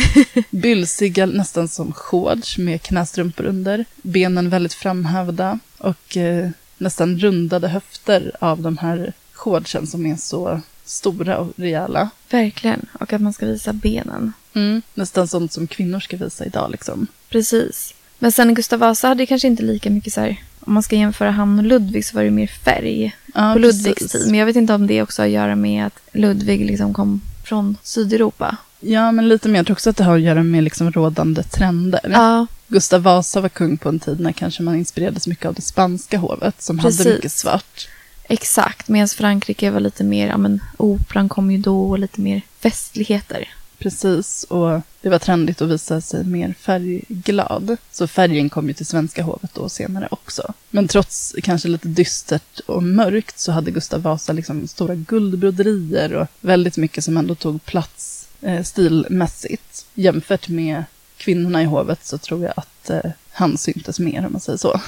bylsiga 0.49 1.25
nästan 1.25 1.67
som 1.67 1.93
shorts 1.93 2.57
med 2.57 2.81
knästrumpor 2.81 3.45
under, 3.45 3.85
benen 4.01 4.49
väldigt 4.49 4.73
framhävda 4.73 5.59
och 5.77 6.17
eh, 6.17 6.49
nästan 6.77 7.19
rundade 7.19 7.67
höfter 7.67 8.31
av 8.39 8.61
de 8.61 8.77
här 8.77 9.13
shortsen 9.33 9.87
som 9.87 10.05
är 10.05 10.15
så 10.15 10.61
stora 10.85 11.37
och 11.37 11.53
rejäla. 11.55 12.09
Verkligen. 12.29 12.85
Och 12.99 13.13
att 13.13 13.21
man 13.21 13.33
ska 13.33 13.45
visa 13.45 13.73
benen. 13.73 14.33
Mm. 14.53 14.81
Nästan 14.93 15.27
sånt 15.27 15.51
som 15.53 15.67
kvinnor 15.67 15.99
ska 15.99 16.17
visa 16.17 16.45
idag 16.45 16.71
liksom. 16.71 17.07
Precis. 17.29 17.93
Men 18.19 18.31
sen 18.31 18.53
Gustav 18.53 18.79
Vasa 18.79 19.07
hade 19.07 19.25
kanske 19.25 19.47
inte 19.47 19.63
lika 19.63 19.89
mycket 19.89 20.13
så 20.13 20.21
här, 20.21 20.43
om 20.59 20.73
man 20.73 20.83
ska 20.83 20.95
jämföra 20.95 21.31
han 21.31 21.59
och 21.59 21.65
Ludvig 21.65 22.05
så 22.05 22.15
var 22.15 22.23
det 22.23 22.31
mer 22.31 22.47
färg 22.47 23.15
Ja, 23.33 23.53
på 23.53 23.59
Ludvigs 23.59 23.99
precis. 23.99 24.11
tid. 24.11 24.31
Men 24.31 24.39
jag 24.39 24.45
vet 24.45 24.55
inte 24.55 24.73
om 24.73 24.87
det 24.87 25.01
också 25.01 25.21
har 25.21 25.27
att 25.27 25.33
göra 25.33 25.55
med 25.55 25.85
att 25.85 25.99
Ludvig 26.11 26.65
liksom 26.65 26.93
kom 26.93 27.21
från 27.43 27.77
Sydeuropa. 27.83 28.57
Ja, 28.79 29.11
men 29.11 29.29
lite 29.29 29.49
mer. 29.49 29.59
Jag 29.59 29.65
tror 29.65 29.75
också 29.75 29.89
att 29.89 29.97
det 29.97 30.03
har 30.03 30.15
att 30.15 30.21
göra 30.21 30.43
med 30.43 30.63
liksom 30.63 30.91
rådande 30.91 31.43
trender. 31.43 32.09
Ja, 32.13 32.47
Gustav 32.67 33.01
Vasa 33.01 33.41
var 33.41 33.49
kung 33.49 33.77
på 33.77 33.89
en 33.89 33.99
tid 33.99 34.19
när 34.19 34.31
kanske 34.31 34.63
man 34.63 34.75
inspirerades 34.75 35.27
mycket 35.27 35.45
av 35.45 35.53
det 35.53 35.61
spanska 35.61 36.17
hovet 36.17 36.61
som 36.61 36.77
Precis. 36.79 36.99
hade 36.99 37.15
mycket 37.15 37.31
svart 37.31 37.87
exakt. 38.23 38.87
Medan 38.87 39.07
Frankrike 39.07 39.71
var 39.71 39.79
lite 39.79 40.03
mer, 40.03 40.27
ja 40.27 40.37
men 40.37 40.61
operan 40.77 41.29
kom 41.29 41.51
ju 41.51 41.57
då 41.57 41.89
och 41.89 41.99
lite 41.99 42.21
mer 42.21 42.41
festligheter. 42.59 43.49
Precis, 43.83 44.43
och 44.43 44.81
det 45.01 45.09
var 45.09 45.19
trendigt 45.19 45.61
att 45.61 45.69
visa 45.69 46.01
sig 46.01 46.23
mer 46.23 46.55
färgglad. 46.59 47.77
Så 47.91 48.07
färgen 48.07 48.49
kom 48.49 48.67
ju 48.67 48.73
till 48.73 48.85
svenska 48.85 49.23
hovet 49.23 49.53
då 49.53 49.69
senare 49.69 50.07
också. 50.11 50.53
Men 50.69 50.87
trots 50.87 51.35
kanske 51.43 51.67
lite 51.67 51.87
dystert 51.87 52.59
och 52.65 52.83
mörkt 52.83 53.39
så 53.39 53.51
hade 53.51 53.71
Gustav 53.71 54.01
Vasa 54.01 54.33
liksom 54.33 54.67
stora 54.67 54.95
guldbroderier 54.95 56.13
och 56.13 56.27
väldigt 56.41 56.77
mycket 56.77 57.03
som 57.03 57.17
ändå 57.17 57.35
tog 57.35 57.65
plats 57.65 58.27
eh, 58.41 58.63
stilmässigt. 58.63 59.85
Jämfört 59.93 60.49
med 60.49 60.83
kvinnorna 61.17 61.61
i 61.61 61.65
hovet 61.65 62.05
så 62.05 62.17
tror 62.17 62.43
jag 62.43 62.53
att 62.55 62.89
eh, 62.89 63.11
han 63.31 63.57
syntes 63.57 63.99
mer 63.99 64.25
om 64.25 64.31
man 64.31 64.41
säger 64.41 64.57
så. 64.57 64.81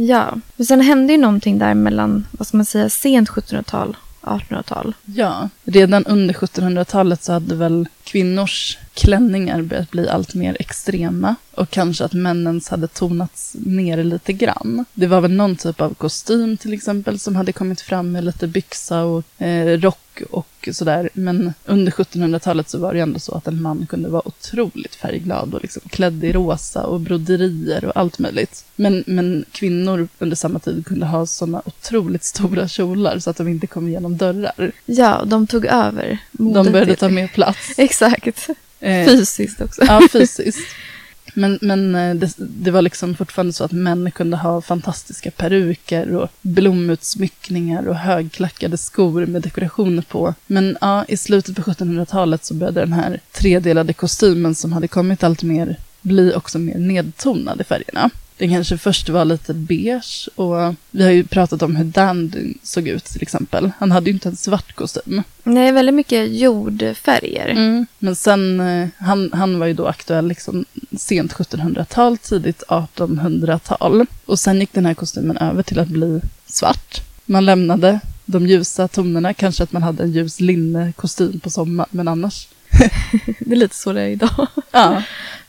Ja, 0.00 0.34
men 0.56 0.66
sen 0.66 0.80
hände 0.80 1.12
ju 1.12 1.18
någonting 1.18 1.58
där 1.58 1.74
mellan, 1.74 2.26
vad 2.30 2.46
ska 2.46 2.56
man 2.56 2.66
säga, 2.66 2.88
sent 2.88 3.28
1700-tal, 3.28 3.96
1800-tal. 4.20 4.94
Ja, 5.04 5.48
redan 5.64 6.06
under 6.06 6.34
1700-talet 6.34 7.22
så 7.22 7.32
hade 7.32 7.54
väl 7.54 7.88
kvinnors 8.08 8.78
klänningar 8.94 9.62
börjat 9.62 9.90
bli 9.90 10.08
allt 10.08 10.34
mer 10.34 10.56
extrema 10.60 11.34
och 11.50 11.70
kanske 11.70 12.04
att 12.04 12.12
männens 12.12 12.68
hade 12.68 12.88
tonats 12.88 13.56
ner 13.58 14.04
lite 14.04 14.32
grann. 14.32 14.84
Det 14.94 15.06
var 15.06 15.20
väl 15.20 15.30
någon 15.30 15.56
typ 15.56 15.80
av 15.80 15.94
kostym 15.94 16.56
till 16.56 16.72
exempel 16.72 17.18
som 17.18 17.36
hade 17.36 17.52
kommit 17.52 17.80
fram 17.80 18.12
med 18.12 18.24
lite 18.24 18.46
byxa 18.46 19.04
och 19.04 19.42
eh, 19.42 19.78
rock 19.80 20.22
och 20.30 20.68
sådär. 20.72 21.10
Men 21.12 21.52
under 21.64 21.92
1700-talet 21.92 22.68
så 22.68 22.78
var 22.78 22.94
det 22.94 23.00
ändå 23.00 23.18
så 23.18 23.34
att 23.34 23.46
en 23.46 23.62
man 23.62 23.86
kunde 23.86 24.08
vara 24.08 24.28
otroligt 24.28 24.94
färgglad 24.94 25.54
och 25.54 25.62
liksom 25.62 25.82
klädd 25.88 26.24
i 26.24 26.32
rosa 26.32 26.82
och 26.82 27.00
broderier 27.00 27.84
och 27.84 27.96
allt 27.96 28.18
möjligt. 28.18 28.64
Men, 28.76 29.04
men 29.06 29.44
kvinnor 29.52 30.08
under 30.18 30.36
samma 30.36 30.58
tid 30.58 30.86
kunde 30.86 31.06
ha 31.06 31.26
sådana 31.26 31.62
otroligt 31.64 32.24
stora 32.24 32.68
kjolar 32.68 33.18
så 33.18 33.30
att 33.30 33.36
de 33.36 33.48
inte 33.48 33.66
kom 33.66 33.88
igenom 33.88 34.16
dörrar. 34.16 34.72
Ja, 34.86 35.24
de 35.26 35.46
tog 35.46 35.66
över 35.66 36.18
De 36.32 36.72
började 36.72 36.96
ta 36.96 37.08
mer 37.08 37.28
plats. 37.28 37.58
Exakt. 38.02 38.48
Eh, 38.80 39.06
Fysiskt 39.06 39.60
också. 39.60 39.84
Ja, 39.84 40.08
fysiskt. 40.12 40.74
Men, 41.34 41.58
men 41.62 41.94
eh, 41.94 42.14
det, 42.14 42.34
det 42.36 42.70
var 42.70 42.82
liksom 42.82 43.16
fortfarande 43.16 43.52
så 43.52 43.64
att 43.64 43.72
män 43.72 44.10
kunde 44.10 44.36
ha 44.36 44.60
fantastiska 44.60 45.30
peruker 45.30 46.14
och 46.14 46.28
blommutsmyckningar 46.40 47.86
och 47.86 47.96
högklackade 47.96 48.78
skor 48.78 49.26
med 49.26 49.42
dekorationer 49.42 50.02
på. 50.02 50.34
Men 50.46 50.78
ja, 50.80 51.04
i 51.08 51.16
slutet 51.16 51.56
på 51.56 51.62
1700-talet 51.62 52.44
så 52.44 52.54
började 52.54 52.80
den 52.80 52.92
här 52.92 53.20
tredelade 53.32 53.92
kostymen 53.92 54.54
som 54.54 54.72
hade 54.72 54.88
kommit 54.88 55.24
allt 55.24 55.42
mer 55.42 55.76
bli 56.00 56.34
också 56.34 56.58
mer 56.58 56.78
nedtonad 56.78 57.60
i 57.60 57.64
färgerna. 57.64 58.10
Den 58.38 58.50
kanske 58.50 58.78
först 58.78 59.08
var 59.08 59.24
lite 59.24 59.54
beige 59.54 60.28
och 60.34 60.74
vi 60.90 61.04
har 61.04 61.10
ju 61.10 61.24
pratat 61.24 61.62
om 61.62 61.76
hur 61.76 61.84
Dandy 61.84 62.54
såg 62.62 62.88
ut 62.88 63.04
till 63.04 63.22
exempel. 63.22 63.70
Han 63.78 63.92
hade 63.92 64.10
ju 64.10 64.14
inte 64.14 64.28
en 64.28 64.36
svart 64.36 64.74
kostym. 64.74 65.22
Nej, 65.42 65.72
väldigt 65.72 65.94
mycket 65.94 66.32
jordfärger. 66.32 67.48
Mm. 67.48 67.86
Men 67.98 68.16
sen, 68.16 68.60
eh, 68.60 68.88
han, 68.98 69.30
han 69.32 69.58
var 69.58 69.66
ju 69.66 69.74
då 69.74 69.86
aktuell 69.86 70.28
liksom 70.28 70.64
sent 70.96 71.32
1700-tal, 71.32 72.18
tidigt 72.18 72.62
1800-tal. 72.68 74.06
Och 74.24 74.38
sen 74.38 74.60
gick 74.60 74.72
den 74.72 74.86
här 74.86 74.94
kostymen 74.94 75.36
över 75.36 75.62
till 75.62 75.78
att 75.78 75.88
bli 75.88 76.20
svart. 76.46 77.00
Man 77.24 77.44
lämnade 77.44 78.00
de 78.24 78.46
ljusa 78.46 78.88
tonerna, 78.88 79.34
kanske 79.34 79.62
att 79.62 79.72
man 79.72 79.82
hade 79.82 80.02
en 80.02 80.12
ljus 80.12 80.40
linnekostym 80.40 81.40
på 81.40 81.50
sommaren, 81.50 81.88
men 81.90 82.08
annars. 82.08 82.48
Det 83.40 83.52
är 83.52 83.56
lite 83.56 83.76
så 83.76 83.92
det 83.92 84.02
är 84.02 84.08
idag. 84.08 84.46
Ja, 84.70 85.02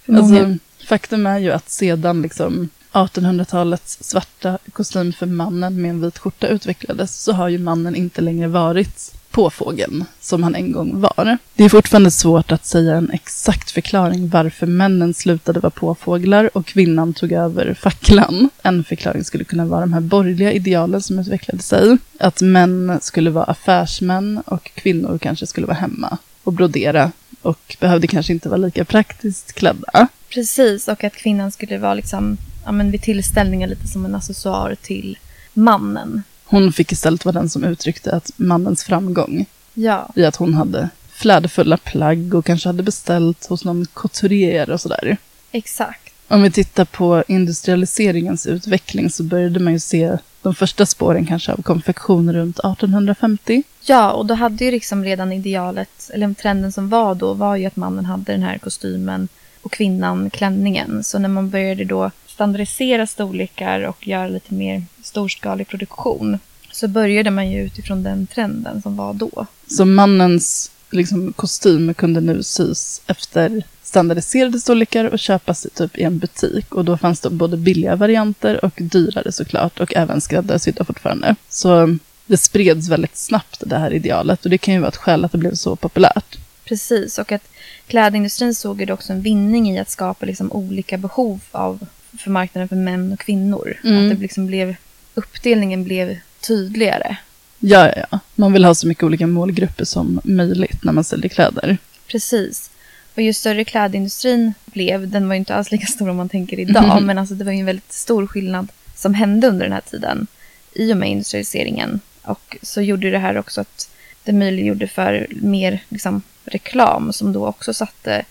alltså, 0.08 0.58
faktum 0.88 1.27
är 1.27 1.39
ju 1.39 1.51
att 1.51 1.69
sedan 1.69 2.22
liksom 2.22 2.69
1800-talets 2.91 4.03
svarta 4.03 4.58
kostym 4.74 5.13
för 5.13 5.25
mannen 5.25 5.81
med 5.81 5.89
en 5.89 6.01
vit 6.01 6.17
skjorta 6.17 6.48
utvecklades 6.48 7.24
så 7.24 7.34
har 7.34 7.50
ju 7.50 7.58
mannen 7.58 7.96
inte 7.96 8.22
längre 8.22 8.48
varit 8.48 9.13
påfågeln 9.31 10.05
som 10.19 10.43
han 10.43 10.55
en 10.55 10.72
gång 10.72 11.01
var. 11.01 11.38
Det 11.55 11.63
är 11.63 11.69
fortfarande 11.69 12.12
svårt 12.12 12.51
att 12.51 12.65
säga 12.65 12.96
en 12.96 13.12
exakt 13.12 13.72
förklaring 13.72 14.29
varför 14.29 14.67
männen 14.67 15.13
slutade 15.13 15.60
vara 15.60 15.69
påfåglar 15.69 16.58
och 16.58 16.65
kvinnan 16.65 17.13
tog 17.13 17.31
över 17.31 17.74
facklan. 17.74 18.50
En 18.62 18.84
förklaring 18.84 19.24
skulle 19.24 19.43
kunna 19.43 19.65
vara 19.65 19.81
de 19.81 19.93
här 19.93 20.01
borgerliga 20.01 20.51
idealen 20.51 21.01
som 21.01 21.19
utvecklade 21.19 21.63
sig. 21.63 21.98
Att 22.19 22.41
män 22.41 23.00
skulle 23.01 23.29
vara 23.29 23.46
affärsmän 23.46 24.41
och 24.46 24.72
kvinnor 24.74 25.17
kanske 25.17 25.48
skulle 25.48 25.67
vara 25.67 25.77
hemma 25.77 26.17
och 26.43 26.53
brodera 26.53 27.12
och 27.41 27.77
behövde 27.79 28.08
kanske 28.08 28.34
inte 28.34 28.50
vara 28.50 28.58
lika 28.58 28.86
praktiskt 28.86 29.53
klädda. 29.53 30.08
Precis, 30.29 30.88
och 30.88 31.03
att 31.03 31.13
kvinnan 31.15 31.51
skulle 31.51 31.77
vara 31.77 31.93
liksom, 31.93 32.38
ja 32.69 32.73
men 32.73 32.91
vid 32.91 33.01
tillställningar 33.01 33.67
lite 33.67 33.88
som 33.88 34.05
en 34.05 34.15
accessoar 34.15 34.75
till 34.81 35.17
mannen. 35.53 36.23
Hon 36.45 36.73
fick 36.73 36.91
istället 36.91 37.25
vara 37.25 37.33
den 37.33 37.49
som 37.49 37.63
uttryckte 37.63 38.15
att 38.15 38.31
mannens 38.35 38.83
framgång 38.83 39.45
Ja, 39.73 40.09
i 40.15 40.25
att 40.25 40.35
hon 40.35 40.53
hade 40.53 40.89
fläderfulla 41.09 41.77
plagg 41.77 42.33
och 42.35 42.45
kanske 42.45 42.69
hade 42.69 42.83
beställt 42.83 43.45
hos 43.45 43.65
någon 43.65 43.85
couturier 43.93 44.69
och 44.69 44.81
sådär. 44.81 45.17
exakt. 45.51 46.13
Om 46.27 46.41
vi 46.41 46.51
tittar 46.51 46.85
på 46.85 47.23
industrialiseringens 47.27 48.45
utveckling 48.45 49.09
så 49.09 49.23
började 49.23 49.59
man 49.59 49.73
ju 49.73 49.79
se 49.79 50.17
de 50.41 50.55
första 50.55 50.85
spåren 50.85 51.25
kanske 51.25 51.51
av 51.51 51.61
konfektion 51.61 52.33
runt 52.33 52.59
1850. 52.59 53.63
Ja, 53.85 54.11
och 54.11 54.25
då 54.25 54.33
hade 54.33 54.65
ju 54.65 54.71
liksom 54.71 55.03
redan 55.03 55.31
idealet, 55.31 56.09
eller 56.13 56.33
trenden 56.33 56.71
som 56.71 56.89
var 56.89 57.15
då, 57.15 57.33
var 57.33 57.55
ju 57.55 57.65
att 57.65 57.75
mannen 57.75 58.05
hade 58.05 58.31
den 58.31 58.43
här 58.43 58.57
kostymen 58.57 59.27
och 59.61 59.71
kvinnan 59.71 60.29
klänningen. 60.29 61.03
Så 61.03 61.19
när 61.19 61.29
man 61.29 61.49
började 61.49 61.85
då 61.85 62.11
standardisera 62.39 63.08
storlekar 63.08 63.81
och 63.81 64.08
göra 64.08 64.27
lite 64.27 64.53
mer 64.53 64.84
storskalig 65.03 65.67
produktion 65.67 66.39
så 66.72 66.88
började 66.88 67.31
man 67.31 67.51
ju 67.51 67.62
utifrån 67.62 68.03
den 68.03 68.27
trenden 68.27 68.81
som 68.81 68.96
var 68.96 69.13
då. 69.13 69.46
Så 69.67 69.86
mannens 69.86 70.72
liksom, 70.89 71.34
kostym 71.34 71.93
kunde 71.93 72.22
nu 72.22 72.43
sys 72.43 73.01
efter 73.08 73.63
standardiserade 73.84 74.60
storlekar 74.60 75.05
och 75.05 75.19
köpas 75.19 75.67
typ 75.74 75.98
i 75.98 76.03
en 76.03 76.19
butik. 76.19 76.75
Och 76.75 76.86
då 76.86 76.98
fanns 76.98 77.19
det 77.19 77.29
både 77.29 77.58
billiga 77.58 77.96
varianter 77.96 78.65
och 78.65 78.74
dyrare 78.77 79.31
såklart 79.31 79.79
och 79.79 79.96
även 79.96 80.22
skräddarsydda 80.22 80.84
fortfarande. 80.84 81.36
Så 81.50 81.98
det 82.25 82.38
spreds 82.38 82.89
väldigt 82.89 83.17
snabbt 83.17 83.63
det 83.65 83.77
här 83.77 83.93
idealet 83.93 84.43
och 84.43 84.50
det 84.50 84.58
kan 84.58 84.74
ju 84.74 84.79
vara 84.79 84.89
ett 84.89 84.96
skäl 84.96 85.25
att 85.25 85.31
det 85.31 85.38
blev 85.38 85.53
så 85.53 85.75
populärt. 85.75 86.38
Precis, 86.65 87.17
och 87.17 87.31
att 87.31 87.48
klädindustrin 87.88 88.55
såg 88.55 88.81
ju 88.81 88.91
också 88.91 89.13
en 89.13 89.22
vinning 89.22 89.72
i 89.72 89.79
att 89.79 89.89
skapa 89.89 90.25
liksom 90.25 90.51
olika 90.51 90.98
behov 90.98 91.39
av, 91.51 91.86
för 92.17 92.31
marknaden 92.31 92.69
för 92.69 92.75
män 92.75 93.13
och 93.13 93.19
kvinnor. 93.19 93.77
Mm. 93.83 94.03
Att 94.11 94.15
det 94.15 94.21
liksom 94.21 94.47
blev, 94.47 94.75
uppdelningen 95.15 95.83
blev 95.83 96.17
tydligare. 96.47 97.17
Ja, 97.59 97.87
ja, 97.95 98.03
ja. 98.11 98.19
Man 98.35 98.53
vill 98.53 98.65
ha 98.65 98.75
så 98.75 98.87
mycket 98.87 99.03
olika 99.03 99.27
målgrupper 99.27 99.85
som 99.85 100.21
möjligt 100.23 100.83
när 100.83 100.93
man 100.93 101.03
säljer 101.03 101.29
kläder. 101.29 101.77
Precis. 102.07 102.69
Och 103.15 103.21
ju 103.21 103.33
större 103.33 103.63
klädindustrin 103.63 104.53
blev, 104.65 105.09
den 105.09 105.27
var 105.27 105.35
ju 105.35 105.39
inte 105.39 105.55
alls 105.55 105.71
lika 105.71 105.85
stor 105.85 106.09
om 106.09 106.17
man 106.17 106.29
tänker 106.29 106.59
idag, 106.59 106.83
Mhm. 106.97 107.05
men 107.05 107.17
alltså 107.17 107.35
det 107.35 107.43
var 107.45 107.51
ju 107.51 107.59
en 107.59 107.65
väldigt 107.65 107.93
stor 107.93 108.27
skillnad 108.27 108.67
som 108.95 109.13
hände 109.13 109.47
under 109.47 109.65
den 109.65 109.73
här 109.73 109.81
tiden 109.81 110.27
i 110.73 110.93
och 110.93 110.97
med 110.97 111.09
industrialiseringen. 111.09 111.99
Och 112.21 112.57
så 112.61 112.81
gjorde 112.81 113.11
det 113.11 113.17
här 113.19 113.37
också 113.37 113.61
att 113.61 113.89
det 114.23 114.33
möjliggjorde 114.33 114.87
för 114.87 115.27
mer 115.29 115.83
liksom, 115.89 116.21
reklam 116.45 117.13
som 117.13 117.33
då 117.33 117.47
också 117.47 117.73
satte 117.73 118.25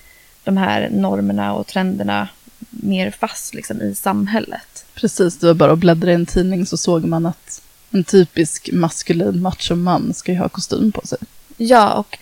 de 0.45 0.57
här 0.57 0.89
normerna 0.93 1.55
och 1.55 1.67
trenderna 1.67 2.29
mer 2.71 3.11
fast 3.11 3.55
liksom, 3.55 3.83
i 3.83 3.95
samhället. 3.95 4.85
Precis, 4.95 5.39
det 5.39 5.47
var 5.47 5.55
bara 5.55 5.73
att 5.73 5.79
bläddra 5.79 6.11
i 6.11 6.15
en 6.15 6.27
tidning 6.27 6.67
så 6.67 6.77
såg 6.77 7.05
man 7.05 7.27
att 7.27 7.63
en 7.91 8.05
typisk 8.05 8.71
maskulin 8.73 9.43
machoman 9.43 10.15
ska 10.15 10.33
ju 10.33 10.39
ha 10.39 10.49
kostym 10.49 10.93
på 10.93 11.07
sig. 11.07 11.19
Ja, 11.57 11.93
och 11.93 12.19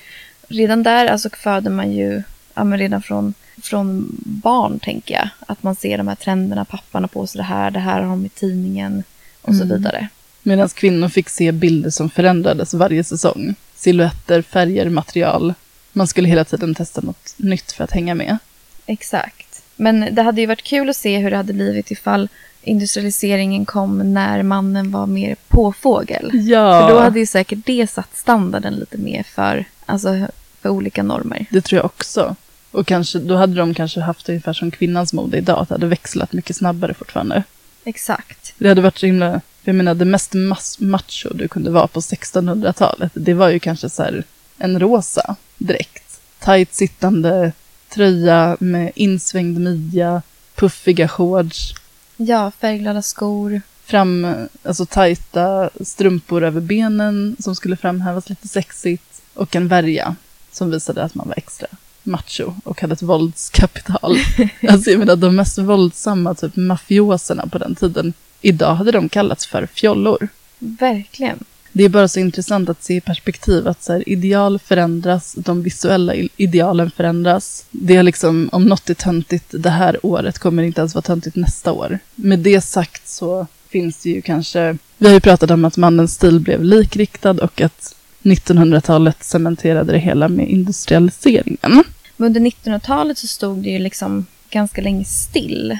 redan 0.48 0.82
där 0.82 1.06
alltså 1.06 1.30
föder 1.30 1.70
man 1.70 1.92
ju, 1.92 2.22
ja 2.54 2.64
men 2.64 2.78
redan 2.78 3.02
från, 3.02 3.34
från 3.62 4.06
barn 4.24 4.78
tänker 4.78 5.14
jag, 5.14 5.28
att 5.46 5.62
man 5.62 5.76
ser 5.76 5.98
de 5.98 6.08
här 6.08 6.14
trenderna, 6.14 6.64
pappan 6.64 7.02
har 7.02 7.08
på 7.08 7.26
sig 7.26 7.38
det 7.38 7.44
här, 7.44 7.70
det 7.70 7.80
här 7.80 8.00
har 8.00 8.08
de 8.08 8.26
i 8.26 8.28
tidningen 8.28 9.02
och 9.42 9.54
så 9.54 9.64
vidare. 9.64 10.08
Medan 10.42 10.68
kvinnor 10.68 11.08
fick 11.08 11.28
se 11.28 11.52
bilder 11.52 11.90
som 11.90 12.10
förändrades 12.10 12.74
varje 12.74 13.04
säsong. 13.04 13.54
Silhuetter, 13.76 14.42
färger, 14.42 14.88
material. 14.88 15.54
Man 15.92 16.06
skulle 16.06 16.28
hela 16.28 16.44
tiden 16.44 16.74
testa 16.74 17.00
något 17.00 17.34
nytt 17.36 17.72
för 17.72 17.84
att 17.84 17.90
hänga 17.90 18.14
med. 18.14 18.38
Exakt. 18.86 19.45
Men 19.76 20.14
det 20.14 20.22
hade 20.22 20.40
ju 20.40 20.46
varit 20.46 20.62
kul 20.62 20.90
att 20.90 20.96
se 20.96 21.18
hur 21.18 21.30
det 21.30 21.36
hade 21.36 21.52
blivit 21.52 21.90
ifall 21.90 22.28
industrialiseringen 22.62 23.66
kom 23.66 24.14
när 24.14 24.42
mannen 24.42 24.90
var 24.90 25.06
mer 25.06 25.36
påfågel. 25.48 26.30
Ja, 26.34 26.80
För 26.80 26.94
då 26.94 27.00
hade 27.00 27.18
ju 27.18 27.26
säkert 27.26 27.58
det 27.66 27.90
satt 27.90 28.16
standarden 28.16 28.74
lite 28.74 28.98
mer 28.98 29.22
för, 29.22 29.64
alltså, 29.86 30.26
för 30.60 30.68
olika 30.68 31.02
normer. 31.02 31.46
det 31.50 31.60
tror 31.60 31.76
jag 31.76 31.84
också. 31.84 32.36
Och 32.70 32.86
kanske, 32.86 33.18
då 33.18 33.36
hade 33.36 33.54
de 33.54 33.74
kanske 33.74 34.00
haft 34.00 34.26
det 34.26 34.32
ungefär 34.32 34.52
som 34.52 34.70
kvinnans 34.70 35.12
mode 35.12 35.38
idag, 35.38 35.58
att 35.58 35.68
det 35.68 35.74
hade 35.74 35.86
växlat 35.86 36.32
mycket 36.32 36.56
snabbare 36.56 36.94
fortfarande. 36.94 37.42
Exakt. 37.84 38.54
Det 38.58 38.68
hade 38.68 38.80
varit 38.80 38.98
så 38.98 39.06
himla, 39.06 39.40
jag 39.62 39.74
menar 39.74 39.94
det 39.94 40.04
mest 40.04 40.34
macho 40.80 41.28
du 41.34 41.48
kunde 41.48 41.70
vara 41.70 41.86
på 41.86 42.00
1600-talet, 42.00 43.12
det 43.14 43.34
var 43.34 43.48
ju 43.48 43.58
kanske 43.58 43.90
så 43.90 44.02
här 44.02 44.24
en 44.58 44.80
rosa 44.80 45.36
dräkt. 45.58 46.20
Tight 46.38 46.74
sittande 46.74 47.52
tröja 47.96 48.56
med 48.60 48.92
insvängd 48.94 49.60
midja, 49.60 50.22
puffiga 50.54 51.08
shorts, 51.08 51.74
Ja, 52.16 52.52
färgglada 52.60 53.02
skor. 53.02 53.60
fram, 53.84 54.26
alltså 54.62 54.86
tajta 54.86 55.70
strumpor 55.80 56.42
över 56.44 56.60
benen 56.60 57.36
som 57.38 57.54
skulle 57.54 57.76
framhävas 57.76 58.28
lite 58.28 58.48
sexigt 58.48 59.22
och 59.34 59.56
en 59.56 59.68
värja 59.68 60.16
som 60.52 60.70
visade 60.70 61.02
att 61.02 61.14
man 61.14 61.28
var 61.28 61.34
extra 61.38 61.68
macho 62.02 62.52
och 62.64 62.80
hade 62.80 62.92
ett 62.92 63.02
våldskapital. 63.02 64.16
alltså 64.68 64.90
jag 64.90 64.98
menar 64.98 65.16
de 65.16 65.36
mest 65.36 65.58
våldsamma 65.58 66.34
typ 66.34 66.56
mafioserna 66.56 67.46
på 67.46 67.58
den 67.58 67.74
tiden, 67.74 68.12
idag 68.40 68.74
hade 68.74 68.92
de 68.92 69.08
kallats 69.08 69.46
för 69.46 69.66
fjollor. 69.66 70.28
Verkligen. 70.58 71.44
Det 71.76 71.84
är 71.84 71.88
bara 71.88 72.08
så 72.08 72.20
intressant 72.20 72.68
att 72.68 72.82
se 72.82 72.96
i 72.96 73.00
perspektiv 73.00 73.68
att 73.68 73.82
så 73.82 73.92
här, 73.92 74.08
ideal 74.08 74.58
förändras, 74.58 75.34
de 75.38 75.62
visuella 75.62 76.14
idealen 76.36 76.90
förändras. 76.90 77.66
Det 77.70 77.96
är 77.96 78.02
liksom, 78.02 78.48
om 78.52 78.64
något 78.64 78.90
är 78.90 78.94
töntigt 78.94 79.44
det 79.50 79.70
här 79.70 80.06
året 80.06 80.38
kommer 80.38 80.62
det 80.62 80.66
inte 80.66 80.80
ens 80.80 80.94
vara 80.94 81.02
töntigt 81.02 81.36
nästa 81.36 81.72
år. 81.72 81.98
Med 82.14 82.38
det 82.38 82.60
sagt 82.60 83.08
så 83.08 83.46
finns 83.68 84.02
det 84.02 84.10
ju 84.10 84.22
kanske, 84.22 84.78
vi 84.98 85.06
har 85.06 85.14
ju 85.14 85.20
pratat 85.20 85.50
om 85.50 85.64
att 85.64 85.76
mannens 85.76 86.14
stil 86.14 86.40
blev 86.40 86.64
likriktad 86.64 87.30
och 87.30 87.60
att 87.60 87.94
1900-talet 88.22 89.24
cementerade 89.24 89.92
det 89.92 89.98
hela 89.98 90.28
med 90.28 90.48
industrialiseringen. 90.48 91.82
Men 92.16 92.26
under 92.26 92.40
1900-talet 92.40 93.18
så 93.18 93.26
stod 93.26 93.62
det 93.62 93.70
ju 93.70 93.78
liksom 93.78 94.26
ganska 94.50 94.82
länge 94.82 95.04
still 95.04 95.78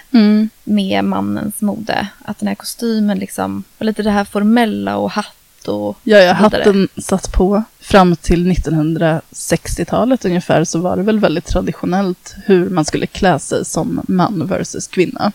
med 0.64 1.04
mannens 1.04 1.60
mode. 1.60 2.08
Att 2.24 2.38
den 2.38 2.48
här 2.48 2.54
kostymen 2.54 3.18
liksom 3.18 3.64
var 3.78 3.84
lite 3.84 4.02
det 4.02 4.10
här 4.10 4.24
formella 4.24 4.96
och 4.96 5.10
hatt 5.10 5.35
och 5.68 5.98
Ja, 6.02 6.18
ja, 6.18 6.32
hatten 6.32 6.88
satt 6.96 7.32
på. 7.32 7.62
Fram 7.80 8.16
till 8.16 8.52
1960-talet 8.52 10.24
ungefär 10.24 10.64
så 10.64 10.78
var 10.78 10.96
det 10.96 11.02
väl 11.02 11.18
väldigt 11.18 11.44
traditionellt 11.46 12.34
hur 12.44 12.70
man 12.70 12.84
skulle 12.84 13.06
klä 13.06 13.38
sig 13.38 13.64
som 13.64 14.00
man 14.08 14.46
versus 14.46 14.86
kvinna. 14.88 15.32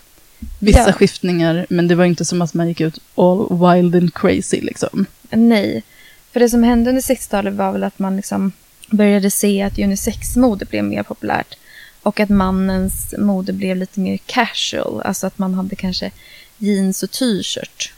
Vissa 0.59 0.79
Ja. 0.87 0.93
skiftningar, 0.93 1.65
men 1.69 1.87
det 1.87 1.95
var 1.95 2.05
inte 2.05 2.25
som 2.25 2.41
att 2.41 2.53
man 2.53 2.67
gick 2.67 2.81
ut 2.81 2.99
all 3.15 3.47
wild 3.49 3.95
and 3.95 4.13
crazy 4.13 4.61
liksom. 4.61 5.05
Nej. 5.29 5.83
För 6.31 6.39
det 6.39 6.49
som 6.49 6.63
hände 6.63 6.89
under 6.89 7.01
60-talet 7.01 7.53
var 7.53 7.71
väl 7.71 7.83
att 7.83 7.99
man 7.99 8.15
liksom 8.15 8.51
började 8.89 9.31
se 9.31 9.61
att 9.61 9.79
unisex-mode 9.79 10.65
blev 10.65 10.83
mer 10.83 11.03
populärt. 11.03 11.55
Och 12.03 12.19
att 12.19 12.29
mannens 12.29 13.13
mode 13.17 13.53
blev 13.53 13.77
lite 13.77 13.99
mer 13.99 14.17
casual. 14.25 15.01
Alltså 15.01 15.27
att 15.27 15.37
man 15.37 15.53
hade 15.53 15.75
kanske 15.75 16.11
jeans 16.57 17.03
och 17.03 17.11
t-shirt. 17.11 17.93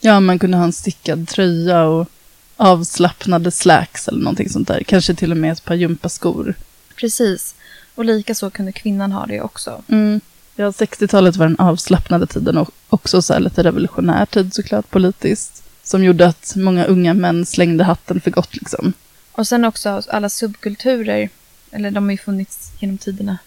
Ja, 0.00 0.20
man 0.20 0.38
kunde 0.38 0.56
ha 0.56 0.64
en 0.64 0.72
stickad 0.72 1.28
tröja 1.28 1.82
och 1.82 2.08
avslappnade 2.56 3.50
slacks 3.50 4.08
eller 4.08 4.18
någonting 4.18 4.48
sånt 4.48 4.68
där. 4.68 4.82
Kanske 4.82 5.14
till 5.14 5.30
och 5.30 5.36
med 5.36 5.52
ett 5.52 5.64
par 5.64 5.74
gympaskor. 5.74 6.54
Precis. 6.96 7.54
Och 7.94 8.04
lika 8.04 8.34
så 8.34 8.50
kunde 8.50 8.72
kvinnan 8.72 9.12
ha 9.12 9.26
det 9.26 9.40
också. 9.40 9.82
Mm. 9.88 10.20
Ja, 10.56 10.70
60-talet 10.70 11.36
var 11.36 11.46
den 11.46 11.58
avslappnade 11.58 12.26
tiden 12.26 12.58
och 12.58 12.70
också 12.88 13.22
så 13.22 13.32
här 13.32 13.40
lite 13.40 13.62
revolutionär 13.62 14.26
tid 14.26 14.54
såklart 14.54 14.90
politiskt. 14.90 15.62
Som 15.82 16.04
gjorde 16.04 16.26
att 16.26 16.52
många 16.56 16.84
unga 16.84 17.14
män 17.14 17.46
slängde 17.46 17.84
hatten 17.84 18.20
för 18.20 18.30
gott 18.30 18.56
liksom. 18.56 18.92
Och 19.32 19.46
sen 19.46 19.64
också 19.64 20.02
alla 20.08 20.28
subkulturer. 20.28 21.28
Eller 21.70 21.90
de 21.90 22.04
har 22.04 22.10
ju 22.10 22.18
funnits 22.18 22.70
genom 22.78 22.98
tiderna 22.98 23.38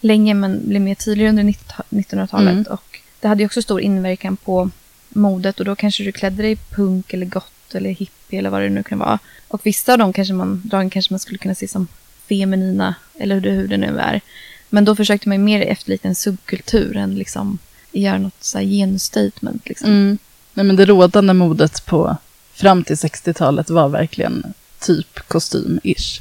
länge 0.00 0.34
men 0.34 0.68
blev 0.68 0.82
mer 0.82 0.94
tydliga 0.94 1.28
under 1.28 1.42
90 1.42 1.84
1900-talet. 1.90 2.52
Mm. 2.52 2.64
Och 2.70 3.00
det 3.20 3.28
hade 3.28 3.42
ju 3.42 3.46
också 3.46 3.62
stor 3.62 3.80
inverkan 3.80 4.36
på 4.36 4.70
modet 5.08 5.58
och 5.58 5.64
då 5.64 5.76
kanske 5.76 6.04
du 6.04 6.12
klädde 6.12 6.42
dig 6.42 6.56
punk 6.56 7.12
eller 7.12 7.26
gott 7.26 7.74
eller 7.74 7.90
hippie 7.90 8.38
eller 8.38 8.50
vad 8.50 8.62
det 8.62 8.68
nu 8.68 8.82
kan 8.82 8.98
vara. 8.98 9.18
Och 9.48 9.60
vissa 9.64 9.92
av 9.92 9.98
de 9.98 10.12
kanske 10.12 10.34
man, 10.34 10.62
dragen 10.64 10.90
kanske 10.90 11.12
man 11.12 11.20
skulle 11.20 11.38
kunna 11.38 11.54
se 11.54 11.68
som 11.68 11.86
feminina 12.28 12.94
eller 13.18 13.34
hur 13.34 13.42
det, 13.42 13.50
hur 13.50 13.68
det 13.68 13.76
nu 13.76 13.98
är. 13.98 14.20
Men 14.68 14.84
då 14.84 14.96
försökte 14.96 15.28
man 15.28 15.38
ju 15.38 15.44
mer 15.44 15.60
efterlikna 15.60 16.08
en 16.08 16.14
subkultur 16.14 16.96
än 16.96 17.14
liksom 17.14 17.58
göra 17.92 18.18
något 18.18 18.44
så 18.44 18.58
här 18.58 18.64
genusstatement. 18.64 19.68
Liksom. 19.68 19.90
Mm. 19.90 20.18
Nej, 20.54 20.66
men 20.66 20.76
det 20.76 20.84
rådande 20.84 21.34
modet 21.34 21.86
på 21.86 22.16
fram 22.52 22.84
till 22.84 22.96
60-talet 22.96 23.70
var 23.70 23.88
verkligen 23.88 24.52
typ 24.80 25.18
kostym-ish. 25.28 26.20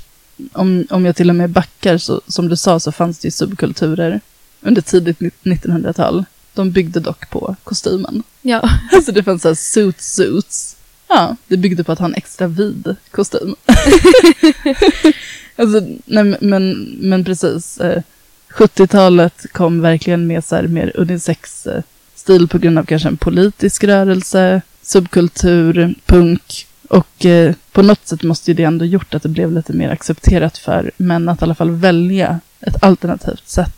Om, 0.53 0.87
om 0.89 1.05
jag 1.05 1.15
till 1.15 1.29
och 1.29 1.35
med 1.35 1.49
backar, 1.49 1.97
så, 1.97 2.21
som 2.27 2.49
du 2.49 2.55
sa, 2.55 2.79
så 2.79 2.91
fanns 2.91 3.19
det 3.19 3.27
ju 3.27 3.31
subkulturer 3.31 4.21
under 4.61 4.81
tidigt 4.81 5.19
1900-tal. 5.19 6.25
De 6.57 6.71
byggde 6.71 6.99
dock 6.99 7.29
på 7.29 7.55
kostymen. 7.63 8.23
Ja. 8.41 8.69
Alltså 8.91 9.11
det 9.11 9.23
fanns 9.23 9.41
så 9.41 9.47
här 9.47 9.55
suit 9.55 10.01
suits. 10.01 10.77
Ja, 11.07 11.35
det 11.47 11.57
byggde 11.57 11.83
på 11.83 11.91
att 11.91 11.99
ha 11.99 12.05
en 12.05 12.13
extra 12.13 12.47
vid 12.47 12.95
kostym. 13.11 13.55
alltså, 15.55 15.81
nej, 16.05 16.37
men, 16.41 16.71
men 17.01 17.25
precis. 17.25 17.77
Eh, 17.77 18.01
70-talet 18.49 19.45
kom 19.51 19.81
verkligen 19.81 20.27
med 20.27 20.45
så 20.45 20.55
här 20.55 20.67
mer 20.67 20.91
unisex 20.95 21.67
eh, 21.67 21.83
stil 22.15 22.47
på 22.47 22.57
grund 22.57 22.79
av 22.79 22.83
kanske 22.83 23.07
en 23.07 23.17
politisk 23.17 23.83
rörelse, 23.83 24.61
subkultur, 24.81 25.95
punk. 26.05 26.67
Och 26.89 27.25
eh, 27.25 27.55
på 27.71 27.81
något 27.81 28.07
sätt 28.07 28.23
måste 28.23 28.51
ju 28.51 28.55
det 28.55 28.63
ändå 28.63 28.85
gjort 28.85 29.13
att 29.13 29.23
det 29.23 29.29
blev 29.29 29.51
lite 29.51 29.73
mer 29.73 29.89
accepterat 29.89 30.57
för 30.57 30.91
män 30.97 31.29
att 31.29 31.41
i 31.41 31.43
alla 31.43 31.55
fall 31.55 31.71
välja 31.71 32.39
ett 32.59 32.83
alternativt 32.83 33.49
sätt 33.49 33.76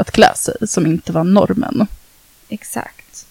att 0.00 0.10
klä 0.10 0.34
sig 0.36 0.54
som 0.68 0.86
inte 0.86 1.12
var 1.12 1.24
normen. 1.24 1.86
Exakt. 2.48 3.26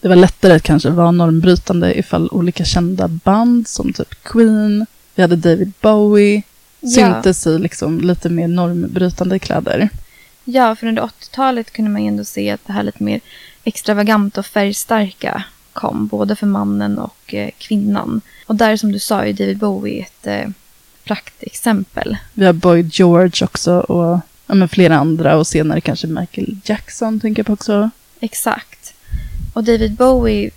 Det 0.00 0.08
var 0.08 0.16
lättare 0.16 0.52
att 0.52 0.62
kanske 0.62 0.90
vara 0.90 1.10
normbrytande 1.10 1.98
ifall 1.98 2.28
olika 2.32 2.64
kända 2.64 3.08
band 3.08 3.68
som 3.68 3.92
typ 3.92 4.22
Queen, 4.22 4.86
vi 5.14 5.22
hade 5.22 5.36
David 5.36 5.72
Bowie, 5.80 6.42
Ja. 6.80 6.90
syntes 6.90 7.46
i 7.46 7.58
liksom 7.58 8.00
lite 8.00 8.28
mer 8.28 8.48
normbrytande 8.48 9.38
kläder. 9.38 9.88
Ja, 10.44 10.76
för 10.76 10.86
under 10.86 11.02
80-talet 11.02 11.70
kunde 11.72 11.90
man 11.90 12.02
ju 12.02 12.08
ändå 12.08 12.24
se 12.24 12.50
att 12.50 12.66
det 12.66 12.72
här 12.72 12.82
lite 12.82 13.02
mer 13.02 13.20
extravaganta 13.64 14.40
och 14.40 14.46
färgstarka 14.46 15.44
kom, 15.72 16.06
både 16.06 16.36
för 16.36 16.46
mannen 16.46 16.98
och 16.98 17.34
eh, 17.34 17.50
kvinnan. 17.58 18.20
Och 18.46 18.56
där 18.56 18.76
som 18.76 18.92
du 18.92 18.98
sa 18.98 19.24
är 19.24 19.32
David 19.32 19.58
Bowie 19.58 20.02
ett 20.02 20.26
eh, 20.26 20.48
praktexempel. 21.04 22.16
Vi 22.34 22.44
har 22.46 22.52
Boy 22.52 22.90
George 22.92 23.44
också 23.44 23.72
och 23.80 24.20
ja, 24.52 24.56
men 24.56 24.68
flera 24.68 24.96
andra 24.96 25.36
och 25.36 25.46
senare 25.46 25.80
kanske 25.80 26.06
Michael 26.06 26.56
Jackson 26.64 27.20
tänker 27.20 27.40
jag 27.40 27.46
på 27.46 27.52
också. 27.52 27.90
Exakt. 28.20 28.94
Och 29.52 29.64
David 29.64 29.92
Bowie 29.94 30.50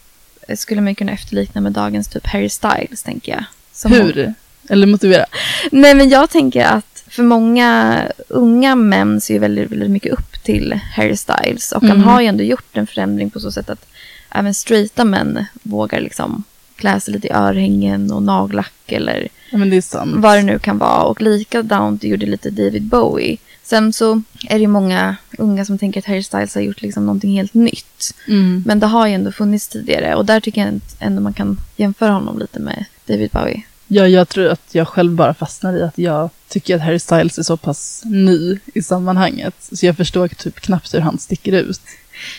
eh, 0.48 0.56
skulle 0.58 0.82
man 0.82 0.96
kunna 0.96 1.12
efterlikna 1.12 1.62
med 1.62 1.72
dagens 1.72 2.08
typ 2.08 2.28
Harry 2.28 2.50
Styles, 2.50 3.04
tänker 3.04 3.32
jag. 3.32 3.44
Som 3.74 3.92
Hur? 3.92 4.34
Eller 4.70 4.88
motivera. 4.88 5.26
Nej, 5.72 5.96
men 5.96 6.10
jag 6.10 6.30
tänker 6.30 6.66
att 6.66 7.04
för 7.08 7.24
många 7.24 8.02
unga 8.28 8.76
män 8.76 9.22
ser 9.22 9.34
ju 9.34 9.40
väldigt, 9.40 9.72
väldigt 9.72 9.90
mycket 9.92 10.14
upp 10.14 10.44
till 10.44 10.80
Harry 10.96 11.16
Styles. 11.18 11.72
Och 11.72 11.82
han 11.82 11.92
Mm. 11.92 12.04
har 12.04 12.22
ju 12.22 12.28
ändå 12.28 12.44
gjort 12.44 12.78
en 12.78 12.88
förändring 12.88 13.30
på 13.30 13.40
så 13.40 13.52
sätt 13.52 13.70
att 13.70 13.86
även 14.32 14.54
straighta 14.54 15.04
män 15.06 15.46
vågar 15.64 16.00
liksom 16.00 16.44
klä 16.76 17.00
sig 17.00 17.14
lite 17.14 17.28
i 17.28 17.32
örhängen 17.32 18.12
och 18.12 18.24
nagellack 18.24 18.74
eller 18.88 19.28
Ja, 19.52 19.58
det 19.58 19.94
vad 20.16 20.38
det 20.38 20.42
nu 20.44 20.60
kan 20.60 20.78
vara. 20.78 21.04
Och 21.04 21.22
likadant 21.22 22.04
gjorde 22.04 22.26
lite 22.26 22.50
David 22.50 22.84
Bowie. 22.84 23.38
Sen 23.66 23.94
så 23.94 24.22
är 24.50 24.56
det 24.56 24.62
ju 24.62 24.68
många 24.68 25.16
unga 25.38 25.66
som 25.66 25.78
tänker 25.78 26.00
att 26.00 26.06
Harry 26.06 26.24
Styles 26.24 26.56
har 26.56 26.62
gjort 26.62 26.82
liksom 26.82 27.06
någonting 27.06 27.32
helt 27.32 27.54
nytt. 27.54 28.16
Mm. 28.28 28.64
Men 28.66 28.80
det 28.80 28.88
har 28.88 29.08
ju 29.08 29.14
ändå 29.14 29.32
funnits 29.32 29.68
tidigare 29.68 30.16
och 30.16 30.26
där 30.26 30.40
tycker 30.40 30.62
jag 30.62 30.82
ändå 31.00 31.22
man 31.22 31.34
kan 31.34 31.58
jämföra 31.76 32.12
honom 32.12 32.40
lite 32.40 32.60
med 32.60 32.86
David 33.06 33.30
Bowie. 33.32 33.64
Ja, 33.88 34.08
jag 34.08 34.30
tror 34.30 34.48
att 34.48 34.62
jag 34.72 34.88
själv 34.88 35.12
bara 35.12 35.34
fastnar 35.34 35.78
i 35.78 35.84
att 35.84 35.98
jag 35.98 36.30
tycker 36.48 36.76
att 36.76 36.82
Harry 36.82 37.00
Styles 37.00 37.38
är 37.38 37.44
så 37.44 37.58
pass 37.58 38.02
ny 38.06 38.60
i 38.74 38.82
sammanhanget. 38.82 39.56
Så 39.72 39.86
jag 39.86 39.98
förstår 39.98 40.28
typ 40.28 40.60
knappt 40.60 40.94
hur 40.94 41.00
han 41.00 41.18
sticker 41.18 41.52
ut. 41.52 41.82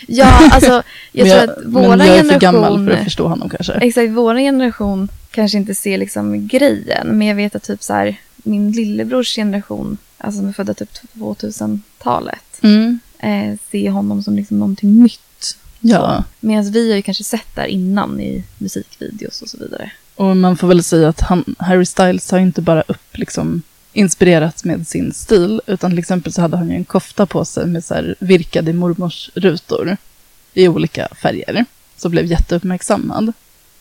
Ja, 0.07 0.49
alltså 0.51 0.83
jag 1.11 1.27
tror 1.27 1.51
att 1.51 1.65
våra 1.65 1.95
men 1.95 2.07
jag 2.07 2.17
är 2.17 2.23
generation... 2.23 2.29
för 2.29 2.39
gammal 2.39 2.87
för 2.87 2.93
att 2.93 3.03
förstå 3.03 3.27
honom 3.27 3.49
kanske. 3.49 3.73
Exakt, 3.73 4.11
vår 4.11 4.35
generation 4.35 5.09
kanske 5.31 5.57
inte 5.57 5.75
ser 5.75 5.97
liksom 5.97 6.47
grejen. 6.47 7.07
Men 7.07 7.27
jag 7.27 7.35
vet 7.35 7.55
att 7.55 7.63
typ 7.63 7.83
så 7.83 7.93
här, 7.93 8.15
min 8.35 8.71
lillebrors 8.71 9.35
generation, 9.35 9.97
alltså 10.17 10.39
som 10.39 10.47
är 10.49 10.53
födda 10.53 10.73
typ 10.73 10.89
2000-talet, 11.13 12.43
Mm. 12.61 12.99
eh, 13.19 13.57
se 13.71 13.89
honom 13.89 14.23
som 14.23 14.35
liksom 14.35 14.59
någonting 14.59 15.03
nytt. 15.03 15.57
Ja, 15.79 16.23
Medan 16.39 16.71
vi 16.71 16.89
har 16.89 16.95
ju 16.95 17.01
kanske 17.01 17.23
sett 17.23 17.55
där 17.55 17.65
innan 17.65 18.19
i 18.19 18.43
musikvideos 18.57 19.41
och 19.41 19.49
så 19.49 19.57
vidare. 19.57 19.91
och 20.15 20.37
man 20.37 20.57
får 20.57 20.67
väl 20.67 20.83
säga 20.83 21.09
att 21.09 21.21
han, 21.21 21.55
Harry 21.59 21.85
Styles 21.85 22.31
har 22.31 22.39
inte 22.39 22.61
bara 22.61 22.81
upp 22.81 23.17
liksom 23.17 23.61
inspirerats 23.93 24.63
med 24.65 24.87
sin 24.87 25.13
stil, 25.13 25.61
utan 25.67 25.91
till 25.91 25.99
exempel 25.99 26.33
så 26.33 26.41
hade 26.41 26.57
han 26.57 26.69
ju 26.69 26.75
en 26.75 26.85
kofta 26.85 27.25
på 27.25 27.45
sig 27.45 27.65
med 27.65 27.83
så 27.83 27.93
här 27.93 28.15
virkade 28.19 28.73
mormors 28.73 29.29
rutor 29.35 29.97
i 30.53 30.67
olika 30.67 31.07
färger, 31.21 31.65
som 31.97 32.11
blev 32.11 32.25
jätteuppmärksammad. 32.25 33.33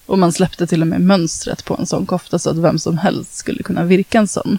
Och 0.07 0.19
man 0.19 0.33
släppte 0.33 0.67
till 0.67 0.81
och 0.83 0.87
med 0.89 1.01
mönstret 1.01 1.65
på 1.65 1.77
en 1.77 1.87
sån 1.87 2.07
kofta 2.07 2.39
så 2.39 2.51
att 2.51 2.57
vem 2.57 2.79
som 2.79 2.99
helst 2.99 3.35
skulle 3.37 3.63
kunna 3.63 3.85
virka 3.85 4.19
en 4.19 4.29
sån. 4.29 4.59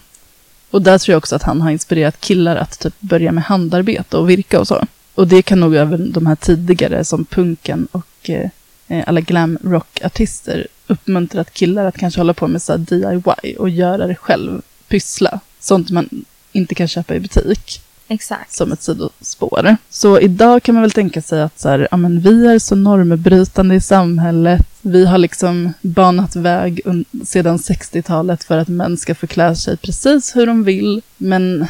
Och 0.72 0.82
där 0.82 0.98
tror 0.98 1.14
jag 1.14 1.18
också 1.18 1.36
att 1.36 1.44
han 1.44 1.62
har 1.62 1.72
inspirerat 1.72 2.22
killar 2.22 2.56
att 2.56 2.80
typ 2.80 2.94
börja 3.00 3.32
med 3.32 3.44
handarbete 3.44 4.18
och 4.18 4.30
virka 4.30 4.60
och 4.60 4.68
så. 4.68 4.86
Och 5.16 5.28
det 5.28 5.42
kan 5.42 5.60
nog 5.60 5.76
även 5.76 6.12
de 6.12 6.26
här 6.26 6.36
tidigare 6.36 7.06
som 7.06 7.26
punken 7.26 7.88
och 7.92 8.30
eh, 8.30 8.50
eh 8.88 9.04
alla 9.08 9.22
glam 9.22 9.58
rock-artister 9.64 10.68
uppmuntrat 10.88 11.54
killar 11.54 11.86
att 11.86 11.98
kanske 11.98 12.20
hålla 12.20 12.34
på 12.34 12.48
med 12.48 12.62
så 12.62 12.72
här 12.72 12.80
DIY 12.80 13.56
och 13.56 13.70
göra 13.70 14.08
det 14.08 14.16
själv, 14.16 14.62
pyssla. 14.88 15.40
Sånt 15.60 15.90
man 15.90 16.26
inte 16.52 16.76
kan 16.76 16.88
köpa 16.88 17.16
i 17.16 17.20
butik 17.20 17.82
Exakt. 18.08 18.54
som 18.54 18.72
ett 18.72 18.84
sidospår. 18.84 19.78
Så 19.90 20.20
idag 20.20 20.64
kan 20.64 20.76
man 20.76 20.82
väl 20.82 20.92
tänka 20.92 21.22
sig 21.22 21.42
att 21.42 21.60
så 21.60 21.70
här, 21.70 21.88
ja, 21.92 21.98
men 21.98 22.20
vi 22.20 22.48
är 22.48 22.60
så 22.60 22.76
normbrytande 22.76 23.76
i 23.76 23.82
samhället. 23.82 24.68
Vi 24.82 25.06
har 25.06 25.18
liksom 25.18 25.74
banat 25.82 26.36
väg 26.36 26.82
sedan 27.26 27.58
60-talet 27.58 28.44
för 28.44 28.58
att 28.58 28.68
män 28.68 28.98
ska 28.98 29.16
få 29.16 29.28
klä 29.28 29.56
sig 29.56 29.78
precis 29.78 30.36
hur 30.36 30.48
de 30.48 30.64
vill. 30.64 31.02
Men 31.18 31.68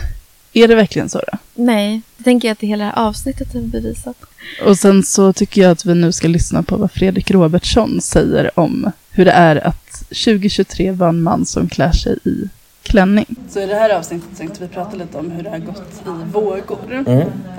är 0.54 0.67
det 0.67 0.76
verkligen 0.76 1.10
så 1.10 1.21
då? 1.32 1.38
Nej, 1.56 2.02
det 2.17 2.23
tänker 2.23 2.47
jag 2.47 2.54
att 2.54 2.60
det 2.60 2.67
hela 2.67 2.93
avsnittet 2.93 3.54
har 3.54 3.62
bevisat. 3.62 4.17
Och 4.65 4.78
sen 4.78 5.04
så 5.04 5.34
tycker 5.34 5.62
jag 5.62 5.71
att 5.71 5.86
vi 5.86 5.95
nu 5.95 6.12
ska 6.12 6.28
lyssna 6.28 6.63
på 6.63 6.78
vad 6.78 6.91
Fredrik 6.91 7.32
Robertsson 7.32 8.02
säger 8.02 8.60
om 8.60 8.91
hur 9.12 9.26
det 9.26 9.32
är 9.32 9.67
att 9.67 10.00
2023 10.10 10.91
vara 10.91 11.10
en 11.10 11.21
man 11.21 11.45
som 11.45 11.69
klär 11.69 11.91
sig 11.91 12.17
i 12.23 12.50
klänning. 12.88 13.26
Så 13.50 13.60
i 13.60 13.65
det 13.65 13.76
här 13.76 13.97
avsnittet 13.97 14.38
tänkte 14.38 14.62
vi 14.62 14.67
prata 14.67 14.95
lite 14.95 15.17
om 15.17 15.32
hur 15.32 15.43
det 15.43 15.50
har 15.50 15.58
gått 15.58 16.02
i 16.06 16.32
vågor. 16.34 17.06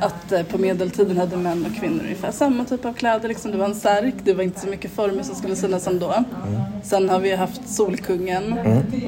Att 0.01 0.33
eh, 0.33 0.43
på 0.43 0.59
medeltiden 0.59 1.17
hade 1.17 1.37
män 1.37 1.67
och 1.71 1.81
kvinnor 1.81 2.01
ungefär 2.05 2.31
samma 2.31 2.65
typ 2.65 2.85
av 2.85 2.93
kläder. 2.93 3.29
Liksom. 3.29 3.51
Det 3.51 3.59
var 3.59 3.65
en 3.65 3.75
särk, 3.75 4.15
det 4.25 4.35
var 4.35 4.45
inte 4.45 4.61
så 4.61 4.67
mycket 4.67 4.91
former 4.91 5.23
som 5.23 5.35
skulle 5.35 5.57
synas 5.57 5.87
ändå. 5.87 6.15
Sen 6.83 7.09
har 7.09 7.21
vi 7.21 7.35
haft 7.37 7.69
Solkungen 7.69 8.53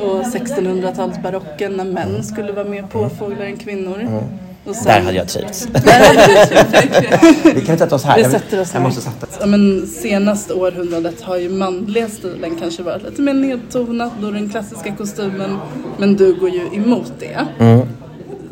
och 0.01 0.23
1600-talsbarocken 0.23 1.77
när 1.77 1.85
män 1.85 2.25
skulle 2.25 2.53
vara 2.53 2.69
mer 2.69 2.83
påfåglar 2.83 3.45
än 3.47 3.57
kvinnor. 3.57 4.23
Sen- 4.65 4.75
Där 4.85 5.01
hade 5.01 5.17
jag 5.17 5.29
trivts. 5.29 5.69
Hade. 5.75 7.21
Vi 7.55 7.61
kan 7.61 7.79
sätta 7.79 7.95
oss 7.95 8.05
här. 8.05 8.17
Vi 8.17 8.23
Jag- 8.23 8.31
sätter 8.31 8.61
oss 8.61 8.69
Jag 8.73 8.81
här. 8.81 8.87
måste 8.89 9.01
sätta 9.03 9.27
Ja, 9.41 9.47
men 9.47 9.87
senaste 9.87 10.55
århundradet 10.55 11.21
har 11.23 11.37
ju 11.37 11.49
manliga 11.49 12.09
stilen 12.09 12.57
kanske 12.61 12.83
varit 12.83 13.03
lite 13.03 13.23
mer 13.23 13.35
nedtonat, 13.35 14.13
då 14.21 14.31
den 14.31 14.51
klassiska 14.51 14.95
kostymen. 14.99 15.59
Men 15.99 16.17
du 16.17 16.35
går 16.35 16.51
ju 16.51 16.67
emot 16.75 17.13
det. 17.19 17.47
Mm. 17.59 17.81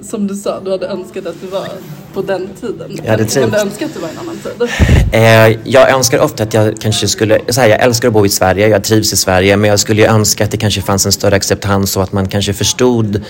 Som 0.03 0.27
du 0.27 0.35
sa, 0.37 0.61
du 0.65 0.71
hade 0.71 0.87
önskat 0.87 1.27
att 1.27 1.41
du 1.41 1.47
var 1.47 1.69
på 2.15 2.23
den 2.23 2.49
tiden. 2.61 2.99
Jag 3.05 3.11
hade 3.11 3.25
trivts. 3.25 3.53
du 3.53 3.59
önska 3.59 3.85
att 3.87 3.95
du 3.95 4.01
var 4.01 4.09
en 4.09 4.19
annan 4.19 4.37
tid? 4.37 4.69
Eh, 5.13 5.59
jag 5.73 5.91
önskar 5.91 6.19
ofta 6.19 6.43
att 6.43 6.55
jag 6.55 6.81
kanske 6.81 7.09
skulle, 7.09 7.39
så 7.49 7.61
här, 7.61 7.69
jag 7.69 7.81
älskar 7.83 8.09
att 8.09 8.15
bo 8.15 8.27
i 8.27 8.29
Sverige, 8.29 8.69
jag 8.69 8.85
trivs 8.85 9.13
i 9.13 9.17
Sverige, 9.17 9.57
men 9.57 9.71
jag 9.71 9.81
skulle 9.81 10.03
ju 10.03 10.09
önska 10.09 10.45
att 10.45 10.51
det 10.51 10.57
kanske 10.57 10.81
fanns 10.83 11.07
en 11.07 11.13
större 11.13 11.37
acceptans 11.37 11.97
och 11.97 12.03
att 12.03 12.13
man 12.13 12.29
kanske 12.29 12.53
förstod 12.53 13.23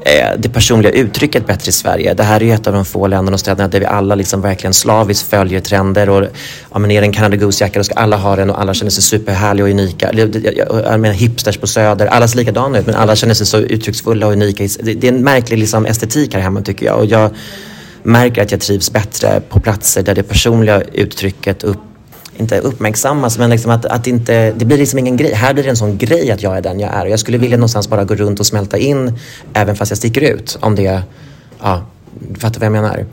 Eh, 0.00 0.38
det 0.38 0.48
personliga 0.48 0.92
uttrycket 0.92 1.46
bättre 1.46 1.68
i 1.68 1.72
Sverige. 1.72 2.14
Det 2.14 2.22
här 2.22 2.40
är 2.40 2.44
ju 2.44 2.52
ett 2.52 2.66
av 2.66 2.72
de 2.72 2.84
få 2.84 3.06
länderna 3.06 3.34
och 3.34 3.40
städerna 3.40 3.68
där 3.68 3.80
vi 3.80 3.86
alla 3.86 4.14
liksom 4.14 4.40
verkligen 4.40 4.74
slaviskt 4.74 5.30
följer 5.30 5.60
trender 5.60 6.08
och 6.08 6.26
ja, 6.72 6.78
men 6.78 6.90
är 6.90 7.00
det 7.00 7.06
en 7.06 7.12
Canada 7.12 7.36
Goose-jacka 7.36 7.78
då 7.78 7.84
ska 7.84 7.94
alla 7.94 8.16
ha 8.16 8.36
den 8.36 8.50
och 8.50 8.60
alla 8.60 8.74
känner 8.74 8.90
sig 8.90 9.02
superhärliga 9.02 9.64
och 9.64 9.70
unika. 9.70 10.10
Jag, 10.12 10.36
jag 10.84 11.00
menar 11.00 11.14
hipsters 11.14 11.56
på 11.56 11.66
Söder, 11.66 12.06
alla 12.06 12.28
ser 12.28 12.38
likadana 12.38 12.78
ut 12.78 12.86
men 12.86 12.94
alla 12.94 13.16
känner 13.16 13.34
sig 13.34 13.46
så 13.46 13.58
uttrycksfulla 13.58 14.26
och 14.26 14.32
unika. 14.32 14.68
Det, 14.80 14.94
det 14.94 15.08
är 15.08 15.12
en 15.12 15.24
märklig 15.24 15.58
liksom, 15.58 15.86
estetik 15.86 16.34
här 16.34 16.40
hemma 16.40 16.60
tycker 16.60 16.86
jag. 16.86 16.98
Och 16.98 17.06
jag 17.06 17.30
märker 18.02 18.42
att 18.42 18.50
jag 18.50 18.60
trivs 18.60 18.92
bättre 18.92 19.40
på 19.48 19.60
platser 19.60 20.02
där 20.02 20.14
det 20.14 20.22
personliga 20.22 20.82
uttrycket 20.92 21.64
upp, 21.64 21.78
inte 22.38 22.58
uppmärksammas 22.60 23.38
men 23.38 23.50
liksom 23.50 23.70
att, 23.70 23.84
att 23.84 24.06
inte, 24.06 24.52
det 24.56 24.64
blir 24.64 24.78
liksom 24.78 24.98
ingen 24.98 25.16
grej. 25.16 25.34
Här 25.34 25.54
blir 25.54 25.64
det 25.64 25.70
en 25.70 25.76
sån 25.76 25.98
grej 25.98 26.30
att 26.30 26.42
jag 26.42 26.56
är 26.56 26.60
den 26.60 26.80
jag 26.80 26.94
är 26.94 27.04
och 27.04 27.10
jag 27.10 27.20
skulle 27.20 27.38
vilja 27.38 27.56
någonstans 27.56 27.88
bara 27.88 28.04
gå 28.04 28.14
runt 28.14 28.40
och 28.40 28.46
smälta 28.46 28.78
in 28.78 29.18
även 29.52 29.76
fast 29.76 29.90
jag 29.90 29.98
sticker 29.98 30.20
ut 30.20 30.58
om 30.60 30.74
det, 30.74 31.02
ja, 31.60 31.82
du 32.28 32.40
fattar 32.40 32.60
vad 32.60 32.66
jag 32.66 32.72
menar. 32.72 33.06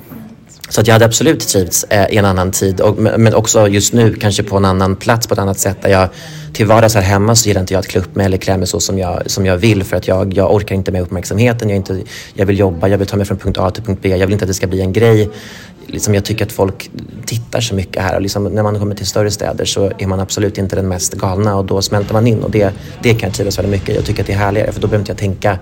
Så 0.69 0.82
att 0.82 0.88
jag 0.88 0.95
hade 0.95 1.06
absolut 1.06 1.47
trivts 1.47 1.84
eh, 1.84 2.13
i 2.13 2.17
en 2.17 2.25
annan 2.25 2.51
tid 2.51 2.82
och, 2.82 2.97
men 2.97 3.34
också 3.34 3.67
just 3.67 3.93
nu 3.93 4.13
kanske 4.13 4.43
på 4.43 4.58
en 4.58 4.65
annan 4.65 4.95
plats 4.95 5.28
på 5.28 5.34
ett 5.34 5.39
annat 5.39 5.60
sätt 5.60 5.78
där 5.82 5.89
jag 5.89 6.10
till 6.54 6.65
vardags 6.65 6.95
här 6.95 7.01
hemma 7.01 7.36
så 7.36 7.47
gillar 7.47 7.62
inte 7.62 7.73
jag 7.73 7.80
att 7.80 7.88
klä 7.88 8.01
upp 8.01 8.15
mig 8.15 8.25
eller 8.25 8.38
klä 8.38 8.58
mig 8.58 8.67
så 8.67 8.80
som 8.80 8.99
jag, 8.99 9.32
som 9.32 9.45
jag 9.45 9.58
vill 9.58 9.84
för 9.84 9.97
att 9.97 10.08
jag, 10.08 10.34
jag 10.34 10.54
orkar 10.54 10.75
inte 10.75 10.91
med 10.91 11.01
uppmärksamheten. 11.01 11.69
Jag, 11.69 11.75
inte, 11.75 12.01
jag 12.34 12.45
vill 12.45 12.60
jobba, 12.60 12.88
jag 12.88 12.97
vill 12.97 13.08
ta 13.08 13.17
mig 13.17 13.25
från 13.25 13.38
punkt 13.38 13.58
A 13.58 13.71
till 13.71 13.84
punkt 13.84 13.99
B. 14.01 14.10
Jag 14.10 14.28
vill 14.28 14.34
inte 14.34 14.45
att 14.45 14.49
det 14.49 14.54
ska 14.54 14.67
bli 14.67 14.82
en 14.82 14.93
grej. 14.93 15.30
Liksom 15.88 16.13
jag 16.13 16.25
tycker 16.25 16.45
att 16.45 16.51
folk 16.51 16.91
tittar 17.25 17.62
så 17.62 17.75
mycket 17.75 18.04
här 18.04 18.15
och 18.15 18.21
liksom 18.21 18.43
när 18.43 18.63
man 18.63 18.80
kommer 18.80 18.95
till 18.95 19.08
större 19.08 19.32
städer 19.32 19.65
så 19.65 19.91
är 19.97 20.08
man 20.08 20.19
absolut 20.19 20.58
inte 20.58 20.75
den 20.75 20.88
mest 20.88 21.13
galna 21.13 21.56
och 21.56 21.65
då 21.65 21.82
smälter 21.82 22.13
man 22.13 22.28
in 22.28 22.43
och 22.43 22.51
det, 22.51 22.73
det 23.04 23.13
kan 23.13 23.30
jag 23.30 23.34
trivas 23.34 23.58
väldigt 23.58 23.71
mycket. 23.71 23.95
Jag 23.95 24.06
tycker 24.06 24.21
att 24.21 24.28
det 24.28 24.34
är 24.34 24.38
härligare 24.38 24.71
för 24.71 24.82
då 24.82 24.88
behöver 24.88 25.01
inte 25.01 25.12
jag 25.12 25.17
tänka 25.17 25.60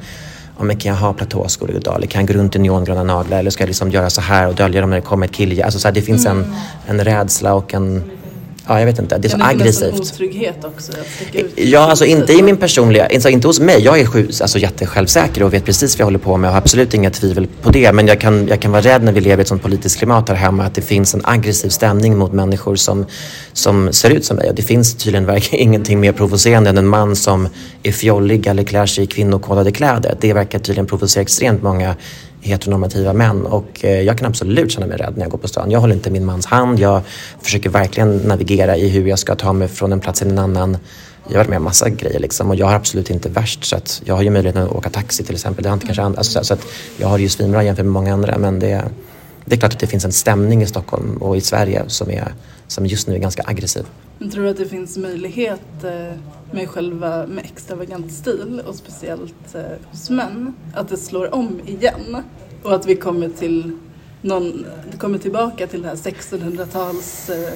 om 0.58 0.68
men 0.68 0.78
kan 0.78 0.90
jag 0.90 1.00
ha 1.00 1.14
platåskor? 1.14 1.70
Eller 1.70 2.08
kan 2.08 2.22
jag 2.22 2.28
gå 2.28 2.34
runt 2.34 2.56
i 2.56 2.60
neongröna 2.60 3.04
naglar? 3.04 3.40
Eller 3.40 3.52
ska 3.52 3.64
jag 3.64 3.68
liksom 3.68 3.92
göra 3.92 4.10
så 4.10 4.22
här 4.22 4.48
och 4.48 4.56
dölja 4.56 4.82
dem 4.82 4.90
när 4.90 4.98
det 4.98 5.02
kommer 5.02 5.26
ett 5.26 5.34
kille? 5.34 5.64
Alltså 5.64 5.80
så 5.80 5.88
här, 5.88 5.96
det 5.96 6.02
finns 6.02 6.26
en, 6.26 6.56
en 6.88 7.04
rädsla 7.04 7.54
och 7.54 7.74
en... 7.74 8.04
Ja, 8.68 8.80
jag 8.80 8.86
vet 8.86 9.00
inte. 9.00 9.18
Det 9.18 9.28
är 9.28 9.30
så 9.30 9.36
en 9.36 9.42
aggressivt. 9.42 10.00
otrygghet 10.00 10.66
också? 10.66 10.92
Ja, 11.56 11.80
alltså 11.80 12.06
inte 12.06 12.34
i 12.34 12.42
min 12.42 12.58
personliga, 12.58 13.08
alltså 13.14 13.30
inte 13.30 13.48
hos 13.48 13.60
mig. 13.60 13.82
Jag 13.82 14.00
är 14.00 14.06
sju, 14.06 14.28
alltså 14.42 14.60
jättesjälvsäker 14.60 15.44
och 15.44 15.54
vet 15.54 15.66
precis 15.66 15.96
vad 15.96 16.00
jag 16.00 16.06
håller 16.06 16.20
på 16.20 16.38
med 16.38 16.48
och 16.48 16.54
har 16.54 16.62
absolut 16.62 16.94
inga 16.94 17.10
tvivel 17.10 17.48
på 17.62 17.70
det. 17.70 17.92
Men 17.92 18.08
jag 18.08 18.22
kan, 18.22 18.48
jag 18.48 18.60
kan 18.60 18.72
vara 18.72 18.82
rädd 18.82 19.04
när 19.04 19.12
vi 19.12 19.22
lever 19.22 19.38
i 19.38 19.42
ett 19.42 19.48
sånt 19.48 19.62
politiskt 19.62 19.98
klimat 19.98 20.30
här 20.30 20.36
hemma 20.36 20.64
att 20.64 20.76
det 20.76 20.82
finns 20.82 21.14
en 21.14 21.22
aggressiv 21.24 21.70
stämning 21.70 22.18
mot 22.18 22.34
människor 22.34 22.76
som, 22.76 23.06
som 23.54 23.94
ser 23.94 24.10
ut 24.10 24.26
som 24.26 24.38
mig. 24.38 24.50
Och 24.50 24.56
det 24.56 24.62
finns 24.62 24.96
tydligen 24.96 25.26
verkligen 25.26 25.64
ingenting 25.68 26.00
mer 26.00 26.12
provocerande 26.12 26.70
än 26.70 26.78
en 26.78 26.88
man 26.88 27.16
som 27.16 27.48
är 27.84 27.92
fjollig 27.92 28.48
eller 28.48 28.64
klär 28.64 28.86
sig 28.86 29.04
i 29.04 29.08
kvinnokodade 29.08 29.72
kläder. 29.72 30.18
Det 30.20 30.34
verkar 30.34 30.60
tydligen 30.60 30.88
provocera 30.88 31.22
extremt 31.22 31.64
många 31.64 31.96
heteronormativa 32.44 33.14
män 33.14 33.46
och 33.46 33.86
eh, 33.86 34.02
jag 34.02 34.18
kan 34.18 34.28
absolut 34.28 34.72
känna 34.72 34.88
mig 34.88 34.98
rädd 34.98 35.14
när 35.16 35.24
jag 35.24 35.32
går 35.32 35.38
på 35.38 35.48
stan. 35.48 35.72
Jag 35.72 35.80
håller 35.80 35.94
inte 35.94 36.10
min 36.10 36.26
mans 36.26 36.46
hand. 36.46 36.80
Jag 36.80 37.02
försöker 37.42 37.70
verkligen 37.70 38.18
navigera 38.18 38.78
i 38.78 38.90
hur 38.90 39.08
jag 39.08 39.20
ska 39.20 39.36
ta 39.36 39.54
mig 39.54 39.68
från 39.68 39.92
en 39.92 40.00
plats 40.00 40.20
till 40.20 40.30
en 40.30 40.40
annan. 40.40 40.78
Jag 41.28 41.34
har 41.34 41.38
varit 41.38 41.50
med 41.50 41.58
om 41.58 41.64
massa 41.64 41.90
grejer 41.90 42.20
liksom 42.20 42.50
och 42.50 42.56
jag 42.56 42.66
har 42.66 42.76
absolut 42.76 43.10
inte 43.10 43.30
värst 43.30 43.66
så 43.66 43.76
att 43.76 44.02
jag 44.06 44.16
har 44.16 44.24
ju 44.24 44.30
möjligheten 44.30 44.64
att 44.64 44.72
åka 44.72 44.90
taxi 44.90 45.24
till 45.24 45.36
exempel. 45.36 45.64
Det 45.64 45.70
har 45.70 45.74
inte 45.74 45.86
kanske 45.86 46.04
andra, 46.04 46.18
alltså, 46.18 46.44
så 46.44 46.54
att 46.54 46.66
jag 46.98 47.08
har 47.08 47.18
det 47.18 47.24
ju 47.24 47.30
svinbra 47.30 47.64
jämfört 47.64 47.86
med 47.86 47.94
många 47.94 48.14
andra 48.14 48.38
men 48.38 48.60
det, 48.60 48.84
det 49.46 49.56
är 49.56 49.60
klart 49.60 49.74
att 49.74 49.80
det 49.80 49.88
finns 49.88 50.06
en 50.06 50.12
stämning 50.12 50.62
i 50.62 50.66
Stockholm 50.66 51.18
och 51.18 51.38
i 51.38 51.42
Sverige 51.42 51.84
som, 51.88 52.10
är, 52.10 52.34
som 52.68 52.86
just 52.86 53.08
nu 53.08 53.16
är 53.16 53.20
ganska 53.20 53.44
aggressiv. 53.46 53.86
Men 54.20 54.32
tror 54.32 54.44
du 54.44 54.50
att 54.50 54.58
det 54.58 54.66
finns 54.66 54.98
möjlighet 54.98 55.84
eh, 55.84 56.18
med 56.52 56.70
själva 56.70 57.28
med 57.28 57.46
extravagant 57.46 58.12
stil 58.12 58.62
och 58.68 58.76
speciellt 58.76 59.56
eh, 59.56 59.62
hos 59.92 60.10
män 60.10 60.54
att 60.74 60.90
det 60.90 60.98
slår 60.98 61.36
om 61.36 61.60
igen 61.66 62.18
och 62.64 62.76
att 62.76 62.86
vi 62.86 62.96
kommer 62.96 63.30
till 63.30 63.78
någon, 64.22 64.66
kommer 64.98 65.18
tillbaka 65.18 65.68
till 65.68 65.82
den 65.82 65.90
här 65.90 66.12
1600-tals 66.12 67.30
eh, 67.30 67.54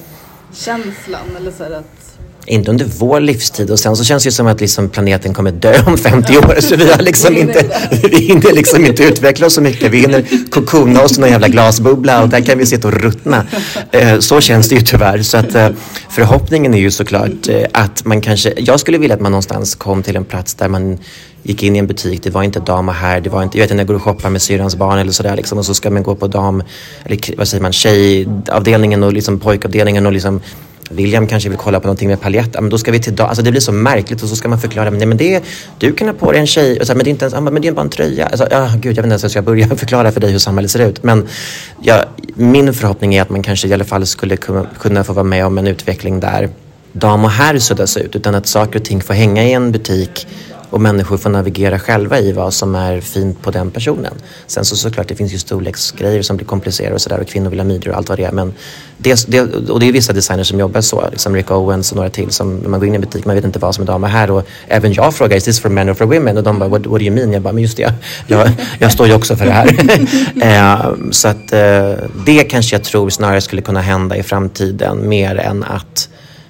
känslan 0.52 1.36
eller 1.36 1.50
så 1.50 1.64
här 1.64 1.70
att 1.70 2.18
inte 2.48 2.70
under 2.70 2.86
vår 2.98 3.20
livstid 3.20 3.70
och 3.70 3.78
sen 3.78 3.96
så 3.96 4.04
känns 4.04 4.22
det 4.22 4.26
ju 4.26 4.32
som 4.32 4.46
att 4.46 4.60
liksom 4.60 4.88
planeten 4.88 5.34
kommer 5.34 5.50
dö 5.52 5.82
om 5.86 5.98
50 5.98 6.38
år 6.38 6.60
så 6.60 6.76
vi 6.76 6.90
har 6.90 6.98
liksom 6.98 7.36
inte, 7.36 7.64
vi 8.10 8.16
hinner 8.16 8.52
liksom 8.52 8.86
inte 8.86 9.02
utveckla 9.02 9.46
oss 9.46 9.54
så 9.54 9.60
mycket. 9.60 9.92
Vi 9.92 9.98
hinner 9.98 10.24
kokona 10.50 11.02
oss 11.02 11.18
i 11.18 11.20
någon 11.20 11.30
jävla 11.30 11.48
glasbubbla 11.48 12.22
och 12.22 12.28
där 12.28 12.40
kan 12.40 12.58
vi 12.58 12.66
sitta 12.66 12.88
och 12.88 12.94
ruttna. 12.94 13.44
Eh, 13.92 14.18
Så 14.18 14.40
känns 14.40 14.68
det 14.68 14.74
ju 14.74 14.80
tyvärr. 14.80 15.22
Så 15.22 15.36
att 15.36 15.54
eh, 15.54 15.68
förhoppningen 16.10 16.74
är 16.74 16.78
ju 16.78 16.90
såklart 16.90 17.48
eh, 17.48 17.62
att 17.72 18.04
man 18.04 18.20
kanske, 18.20 18.52
jag 18.56 18.80
skulle 18.80 18.98
vilja 18.98 19.14
att 19.14 19.20
man 19.22 19.32
någonstans 19.32 19.74
kom 19.74 20.02
till 20.02 20.16
en 20.16 20.24
plats 20.24 20.54
där 20.54 20.68
man 20.68 20.98
gick 21.42 21.62
in 21.62 21.76
i 21.76 21.78
en 21.78 21.86
butik, 21.86 22.22
det 22.22 22.30
var 22.30 22.42
inte 22.42 22.60
dam 22.60 22.88
och 22.88 22.94
herr, 22.94 23.20
det 23.20 23.30
var 23.30 23.42
inte, 23.42 23.58
jag 23.58 23.64
vet 23.64 23.70
inte, 23.70 23.80
jag 23.80 23.86
går 23.86 23.94
och 23.94 24.02
shoppar 24.02 24.30
med 24.30 24.42
syrrans 24.42 24.76
barn 24.76 24.98
eller 24.98 25.12
sådär 25.12 25.36
liksom 25.36 25.58
och 25.58 25.66
så 25.66 25.74
ska 25.74 25.90
man 25.90 26.02
gå 26.02 26.14
på 26.14 26.26
dam, 26.26 26.62
eller 27.04 27.36
vad 27.36 27.48
säger 27.48 27.62
man, 27.62 27.72
tjejavdelningen 27.72 29.02
och 29.02 29.12
liksom 29.12 29.38
pojkavdelningen 29.40 30.06
och 30.06 30.12
liksom 30.12 30.40
William 30.88 31.26
kanske 31.26 31.48
vill 31.48 31.58
kolla 31.58 31.80
på 31.80 31.86
någonting 31.86 32.08
med 32.08 32.20
paljett, 32.20 32.54
men 32.54 32.68
då 32.68 32.78
ska 32.78 32.92
vi 32.92 32.98
till 32.98 33.16
dam. 33.16 33.28
Alltså 33.28 33.42
det 33.42 33.50
blir 33.50 33.60
så 33.60 33.72
märkligt 33.72 34.22
och 34.22 34.28
så 34.28 34.36
ska 34.36 34.48
man 34.48 34.60
förklara, 34.60 34.90
men, 34.90 34.98
nej, 34.98 35.08
men 35.08 35.16
det 35.16 35.34
är, 35.34 35.42
du 35.78 35.92
kan 35.92 36.08
ha 36.08 36.14
på 36.14 36.32
dig 36.32 36.40
en 36.40 36.46
tjej, 36.46 36.80
och 36.80 36.86
så 36.86 36.92
här, 36.92 36.96
men 36.96 37.04
det 37.04 37.08
är 37.08 37.12
inte 37.12 37.24
ens, 37.24 37.34
men 37.52 37.62
det 37.62 37.68
är 37.68 37.72
bara 37.72 37.82
en 37.82 37.90
tröja. 37.90 38.26
Alltså, 38.26 38.48
ja, 38.50 38.70
gud, 38.74 38.84
jag 38.84 39.02
vet 39.02 39.04
inte 39.04 39.08
ens 39.08 39.22
hur 39.22 39.26
jag 39.26 39.30
ska 39.30 39.42
börja 39.42 39.68
förklara 39.76 40.12
för 40.12 40.20
dig 40.20 40.30
hur 40.30 40.38
samhället 40.38 40.70
ser 40.70 40.88
ut. 40.88 41.02
Men 41.02 41.28
ja, 41.82 42.04
min 42.34 42.74
förhoppning 42.74 43.14
är 43.14 43.22
att 43.22 43.30
man 43.30 43.42
kanske 43.42 43.68
i 43.68 43.72
alla 43.72 43.84
fall 43.84 44.06
skulle 44.06 44.36
kunna 44.78 45.04
få 45.04 45.12
vara 45.12 45.24
med 45.24 45.46
om 45.46 45.58
en 45.58 45.66
utveckling 45.66 46.20
där 46.20 46.48
dam 46.92 47.24
och 47.24 47.30
herr 47.30 47.58
suddas 47.58 47.96
ut, 47.96 48.16
utan 48.16 48.34
att 48.34 48.46
saker 48.46 48.78
och 48.78 48.84
ting 48.84 49.00
får 49.00 49.14
hänga 49.14 49.44
i 49.44 49.52
en 49.52 49.72
butik 49.72 50.26
och 50.70 50.80
människor 50.80 51.16
får 51.16 51.30
navigera 51.30 51.78
själva 51.78 52.18
i 52.18 52.32
vad 52.32 52.54
som 52.54 52.74
är 52.74 53.00
fint 53.00 53.42
på 53.42 53.50
den 53.50 53.70
personen. 53.70 54.14
Sen 54.46 54.64
så 54.64 54.76
såklart, 54.76 55.08
det 55.08 55.14
finns 55.14 55.34
ju 55.34 55.38
storleksgrejer 55.38 56.22
som 56.22 56.36
blir 56.36 56.46
komplicerade 56.46 56.94
och 56.94 57.00
sådär 57.00 57.20
och 57.20 57.26
kvinnor 57.26 57.50
vill 57.50 57.60
ha 57.60 57.64
midjor 57.64 57.92
och 57.92 57.98
allt 57.98 58.08
vad 58.08 58.18
det 58.18 58.24
är. 58.24 58.32
Men 58.32 58.54
det, 58.98 59.24
det, 59.28 59.40
och 59.70 59.80
det 59.80 59.88
är 59.88 59.92
vissa 59.92 60.12
designers 60.12 60.48
som 60.48 60.58
jobbar 60.58 60.80
så, 60.80 61.08
liksom 61.10 61.34
Rick 61.34 61.50
Owens 61.50 61.90
och 61.90 61.96
några 61.96 62.10
till 62.10 62.30
som 62.30 62.56
när 62.56 62.68
man 62.68 62.80
går 62.80 62.86
in 62.86 62.94
i 62.94 62.96
en 62.96 63.00
butik, 63.00 63.24
man 63.24 63.34
vet 63.34 63.44
inte 63.44 63.58
vad 63.58 63.74
som 63.74 63.82
är 63.82 63.86
damer 63.86 64.08
här 64.08 64.30
och 64.30 64.48
även 64.68 64.92
jag 64.92 65.14
frågar, 65.14 65.36
is 65.36 65.44
this 65.44 65.60
for 65.60 65.68
men 65.68 65.90
or 65.90 65.94
for 65.94 66.04
women? 66.04 66.36
Och 66.36 66.42
de 66.42 66.58
bara, 66.58 66.68
what, 66.68 66.86
what 66.86 66.98
do 66.98 67.04
you 67.04 67.14
mean? 67.14 67.32
Jag 67.32 67.42
bara, 67.42 67.52
men 67.52 67.62
just 67.62 67.76
det, 67.76 67.94
jag, 68.26 68.50
jag 68.78 68.92
står 68.92 69.06
ju 69.06 69.14
också 69.14 69.36
för 69.36 69.44
det 69.44 69.52
här. 69.52 69.66
eh, 70.42 70.94
så 71.10 71.28
att 71.28 71.52
eh, 71.52 71.92
det 72.26 72.44
kanske 72.50 72.76
jag 72.76 72.84
tror 72.84 73.10
snarare 73.10 73.40
skulle 73.40 73.62
kunna 73.62 73.80
hända 73.80 74.16
i 74.16 74.22
framtiden 74.22 75.08
mer 75.08 75.36
än 75.36 75.64
att 75.64 76.08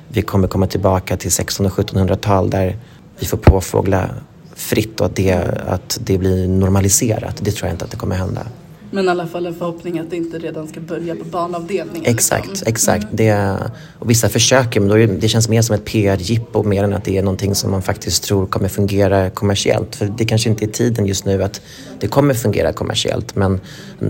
vi 0.08 0.22
kommer 0.22 0.48
komma 0.48 0.66
tillbaka 0.66 1.16
till 1.16 1.28
1600 1.28 1.72
och 1.76 1.88
1700-tal 1.88 2.50
där 2.50 2.76
vi 3.18 3.26
får 3.26 3.38
påfågla 3.38 4.10
fritt 4.54 5.00
och 5.00 5.06
att 5.06 5.16
det, 5.16 5.32
att 5.66 5.98
det 6.04 6.18
blir 6.18 6.48
normaliserat. 6.48 7.36
Det 7.40 7.50
tror 7.52 7.66
jag 7.68 7.74
inte 7.74 7.84
att 7.84 7.90
det 7.90 7.96
kommer 7.96 8.16
hända. 8.16 8.42
Men 8.90 9.04
i 9.04 9.08
alla 9.08 9.26
fall 9.26 9.46
en 9.46 9.54
förhoppning 9.54 9.98
att 9.98 10.10
det 10.10 10.16
inte 10.16 10.38
redan 10.38 10.68
ska 10.68 10.80
börja 10.80 11.14
på 11.14 11.24
barnavdelningen. 11.24 12.02
Exakt, 12.04 12.48
liksom. 12.48 12.68
exakt. 12.68 13.06
Det, 13.10 13.56
och 13.98 14.10
vissa 14.10 14.28
försöker 14.28 14.80
men 14.80 14.88
då 14.88 14.94
det- 14.96 15.06
det 15.06 15.28
känns 15.28 15.48
mer 15.48 15.62
som 15.62 15.74
ett 15.74 15.84
PR-jippo 15.84 16.62
mer 16.62 16.84
än 16.84 16.92
att 16.94 17.04
det 17.04 17.18
är 17.18 17.22
någonting 17.22 17.54
som 17.54 17.70
man 17.70 17.82
faktiskt 17.82 18.22
tror 18.22 18.46
kommer 18.46 18.68
fungera 18.68 19.30
kommersiellt. 19.30 19.96
För 19.96 20.06
det 20.18 20.24
kanske 20.24 20.48
inte 20.50 20.64
är 20.64 20.68
tiden 20.68 21.06
just 21.06 21.24
nu 21.24 21.42
att 21.42 21.60
det 22.00 22.06
kommer 22.08 22.34
fungera 22.34 22.72
kommersiellt 22.72 23.36
men 23.36 23.60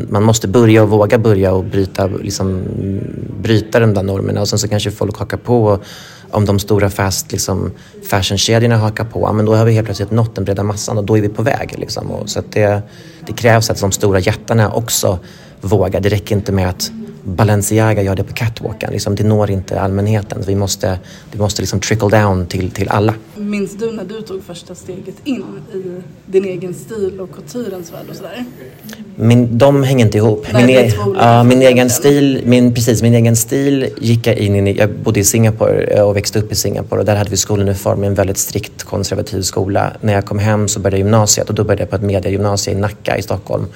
man 0.08 0.22
måste 0.22 0.48
börja 0.48 0.82
och 0.82 0.88
våga 0.90 1.18
börja 1.18 1.52
och 1.52 1.64
bryta, 1.64 2.06
liksom, 2.06 2.62
bryta 3.42 3.80
de 3.80 3.94
där 3.94 4.02
normerna 4.02 4.40
och 4.40 4.48
sen 4.48 4.58
så 4.58 4.68
kanske 4.68 4.90
folk 4.90 5.18
hakar 5.18 5.36
på 5.38 5.64
och 5.64 5.82
om 6.30 6.44
de 6.44 6.58
stora 6.58 6.90
fast 6.90 7.32
liksom, 7.32 7.72
fashionkedjorna 8.10 8.76
hakar 8.76 9.04
på, 9.04 9.32
men 9.32 9.44
då 9.44 9.54
har 9.54 9.64
vi 9.64 9.72
helt 9.72 9.84
plötsligt 9.86 10.10
nått 10.10 10.34
den 10.34 10.44
breda 10.44 10.62
massan 10.62 10.98
och 10.98 11.04
då 11.04 11.18
är 11.18 11.22
vi 11.22 11.28
på 11.28 11.42
väg. 11.42 11.74
Liksom. 11.78 12.10
Och, 12.10 12.30
så 12.30 12.38
att 12.38 12.52
det, 12.52 12.82
det 13.26 13.32
krävs 13.32 13.70
att 13.70 13.80
de 13.80 13.92
stora 13.92 14.18
jättarna 14.18 14.72
också 14.72 15.18
vågar. 15.60 16.00
Det 16.00 16.08
räcker 16.08 16.36
inte 16.36 16.52
med 16.52 16.68
att 16.68 16.90
Balenciaga 17.28 18.02
gör 18.02 18.16
det 18.16 18.24
på 18.24 18.32
catwalken. 18.32 18.92
Liksom, 18.92 19.14
det 19.14 19.24
når 19.24 19.50
inte 19.50 19.80
allmänheten. 19.80 20.42
Vi 20.46 20.54
måste, 20.54 20.98
det 21.32 21.38
måste 21.38 21.62
liksom 21.62 21.80
trickle 21.80 22.08
down 22.08 22.46
till, 22.46 22.70
till 22.70 22.88
alla. 22.88 23.14
Minns 23.34 23.76
du 23.76 23.92
när 23.92 24.04
du 24.04 24.22
tog 24.22 24.42
första 24.42 24.74
steget 24.74 25.14
in 25.24 25.44
i 25.74 26.02
din 26.26 26.44
egen 26.44 26.74
stil 26.74 27.20
och 27.20 27.34
couturens 27.34 27.92
värld 27.92 28.06
och 28.10 28.16
sådär? 28.16 28.44
Min, 29.16 29.58
de 29.58 29.82
hänger 29.82 30.04
inte 30.06 30.18
ihop. 30.18 30.46
Nej, 30.52 30.66
min, 30.66 30.76
e- 30.76 30.90
två 30.90 31.02
olika 31.02 31.24
ja, 31.24 31.44
min 31.44 31.62
egen 31.62 31.90
stil, 31.90 32.42
min, 32.44 32.74
precis, 32.74 33.02
min 33.02 33.14
egen 33.14 33.36
stil 33.36 33.88
gick 34.00 34.26
jag 34.26 34.36
in 34.36 34.66
i. 34.66 34.78
Jag 34.78 34.90
bodde 34.90 35.20
i 35.20 35.24
Singapore 35.24 35.82
eh, 35.82 36.02
och 36.02 36.16
växte 36.16 36.38
upp 36.38 36.52
i 36.52 36.54
Singapore 36.54 37.00
och 37.00 37.06
där 37.06 37.16
hade 37.16 37.30
vi 37.30 37.36
skoluniform 37.36 38.04
i 38.04 38.06
en 38.06 38.14
väldigt 38.14 38.38
strikt 38.38 38.84
konservativ 38.84 39.42
skola. 39.42 39.92
När 40.00 40.12
jag 40.12 40.24
kom 40.24 40.38
hem 40.38 40.68
så 40.68 40.80
började 40.80 40.96
jag 40.96 41.04
gymnasiet 41.04 41.48
och 41.48 41.54
då 41.54 41.64
började 41.64 41.82
jag 41.82 41.90
på 41.90 41.96
ett 41.96 42.02
mediegymnasium 42.02 42.78
i 42.78 42.80
Nacka 42.80 43.16
i 43.16 43.22
Stockholm. 43.22 43.66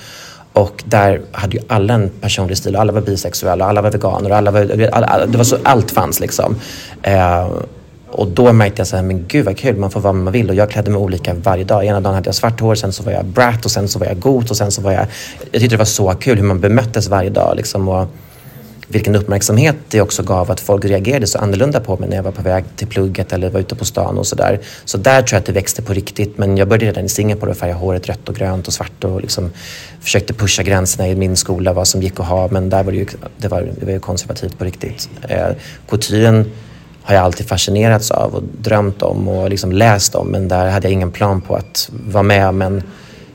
Och 0.53 0.83
där 0.87 1.21
hade 1.33 1.57
ju 1.57 1.63
alla 1.69 1.95
en 1.95 2.11
personlig 2.21 2.59
stil. 2.59 2.77
Alla 2.77 2.93
var 2.93 3.01
bisexuella, 3.01 3.65
alla 3.65 3.83
var 3.83 3.91
veganer, 3.91 4.31
och 4.31 4.37
alla 4.37 4.51
var, 4.51 4.89
alla, 4.93 5.27
det 5.27 5.37
var 5.37 5.45
så, 5.45 5.57
allt 5.63 5.91
fanns 5.91 6.21
liksom. 6.21 6.57
Eh, 7.03 7.49
och 8.11 8.29
då 8.29 8.53
märkte 8.53 8.81
jag 8.81 8.87
så 8.87 8.97
här, 8.97 9.03
men 9.03 9.25
gud 9.29 9.45
vad 9.45 9.59
kul, 9.59 9.77
man 9.77 9.91
får 9.91 10.01
vara 10.01 10.13
vad 10.13 10.23
man 10.23 10.33
vill. 10.33 10.49
Och 10.49 10.55
jag 10.55 10.71
klädde 10.71 10.91
mig 10.91 11.01
olika 11.01 11.35
varje 11.35 11.65
dag. 11.65 11.85
Ena 11.85 12.01
dagen 12.01 12.15
hade 12.15 12.29
jag 12.29 12.35
svart 12.35 12.61
hår, 12.61 12.75
sen 12.75 12.93
så 12.93 13.03
var 13.03 13.13
jag 13.13 13.25
brat 13.25 13.65
och 13.65 13.71
sen 13.71 13.89
så 13.89 13.99
var 13.99 14.07
jag 14.07 14.19
got, 14.21 14.51
och 14.51 14.57
sen 14.57 14.71
så 14.71 14.83
var 14.83 14.93
jag... 14.93 15.07
Jag 15.51 15.61
tyckte 15.61 15.75
det 15.75 15.79
var 15.79 15.85
så 15.85 16.11
kul 16.11 16.39
hur 16.39 16.45
man 16.45 16.61
bemöttes 16.61 17.09
varje 17.09 17.31
dag 17.31 17.57
liksom. 17.57 17.89
Och 17.89 18.09
vilken 18.93 19.17
uppmärksamhet 19.17 19.77
det 19.89 20.01
också 20.01 20.23
gav 20.23 20.51
att 20.51 20.61
folk 20.61 20.85
reagerade 20.85 21.27
så 21.27 21.39
annorlunda 21.39 21.81
på 21.81 21.97
mig 21.97 22.09
när 22.09 22.17
jag 22.17 22.23
var 22.23 22.33
på 22.33 22.43
väg 22.43 22.65
till 22.77 22.87
plugget 22.87 23.33
eller 23.33 23.51
var 23.51 23.61
ute 23.61 23.75
på 23.75 23.85
stan 23.85 24.19
och 24.19 24.27
sådär. 24.27 24.61
Så 24.85 24.99
där 24.99 25.23
tror 25.23 25.37
jag 25.37 25.41
att 25.41 25.47
det 25.47 25.53
växte 25.53 25.83
på 25.83 25.93
riktigt. 25.93 26.39
Men 26.39 26.57
jag 26.57 26.69
började 26.69 26.87
redan 26.87 27.05
i 27.05 27.09
Singapore 27.09 27.53
att 27.53 27.59
färga 27.59 27.75
håret 27.75 28.09
rött 28.09 28.29
och 28.29 28.35
grönt 28.35 28.67
och 28.67 28.73
svart 28.73 29.05
och 29.05 29.21
liksom 29.21 29.51
försökte 30.01 30.35
pusha 30.35 30.63
gränserna 30.63 31.09
i 31.09 31.15
min 31.15 31.37
skola 31.37 31.73
vad 31.73 31.89
som 31.89 32.03
gick 32.03 32.21
att 32.21 32.27
ha. 32.27 32.49
Men 32.49 32.71
där 32.71 32.83
var 32.83 32.93
det 32.93 32.99
ju, 32.99 33.07
det 33.37 33.49
var, 33.49 33.69
det 33.81 33.85
var 33.85 33.93
ju 33.93 34.01
konservativt 34.01 34.59
på 34.59 34.65
riktigt. 34.65 35.09
Eh, 35.29 35.49
couturen 35.89 36.51
har 37.03 37.15
jag 37.15 37.25
alltid 37.25 37.49
fascinerats 37.49 38.11
av 38.11 38.35
och 38.35 38.43
drömt 38.59 39.03
om 39.03 39.29
och 39.29 39.51
liksom 39.51 39.73
läst 39.73 40.15
om. 40.15 40.29
Men 40.29 40.49
där 40.49 40.71
hade 40.71 40.87
jag 40.89 40.93
ingen 40.93 41.13
plan 41.13 41.41
på 41.41 41.57
att 41.57 41.91
vara 41.93 42.23
med. 42.23 42.55
Men 42.55 42.83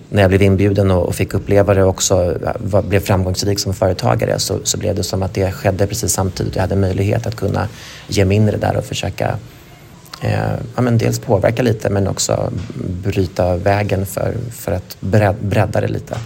när 0.10 0.22
jag 0.22 0.30
blev 0.30 0.42
inbjuden 0.42 0.92
och, 0.92 1.08
och 1.08 1.16
fick 1.16 1.34
uppleva 1.34 1.74
det 1.74 1.84
och 1.84 1.90
också 1.90 2.38
var, 2.60 2.82
blev 2.82 3.00
framgångsrik 3.00 3.60
som 3.60 3.74
företagare 3.74 4.40
så, 4.40 4.60
så 4.64 4.78
blev 4.78 4.96
det 4.96 5.04
som 5.04 5.24
att 5.24 5.34
det 5.34 5.52
skedde 5.52 5.88
precis 5.88 6.14
samtidigt. 6.14 6.56
Jag 6.56 6.62
hade 6.62 6.76
möjlighet 6.76 7.28
att 7.28 7.36
kunna 7.36 7.68
ge 8.08 8.26
mig 8.26 8.38
in 8.38 8.50
i 8.50 8.52
det 8.52 8.58
där 8.58 8.78
och 8.78 8.86
försöka 8.86 9.36
eh, 10.22 10.54
ja, 10.76 10.82
men 10.82 10.98
dels 10.98 11.20
påverka 11.20 11.64
lite 11.64 11.90
men 11.90 12.08
också 12.08 12.52
bryta 13.04 13.56
vägen 13.58 14.06
för, 14.06 14.36
för 14.52 14.72
att 14.72 14.98
bred, 15.00 15.36
bredda 15.42 15.82
det 15.82 15.88
lite. 15.88 16.18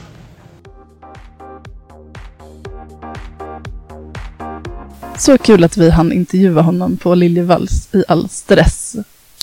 Så 5.17 5.37
kul 5.37 5.63
att 5.63 5.77
vi 5.77 5.89
hann 5.89 6.11
intervjua 6.11 6.61
honom 6.61 6.97
på 6.97 7.15
Liljevalchs 7.15 7.87
i 7.91 8.03
all 8.07 8.29
stress 8.29 8.95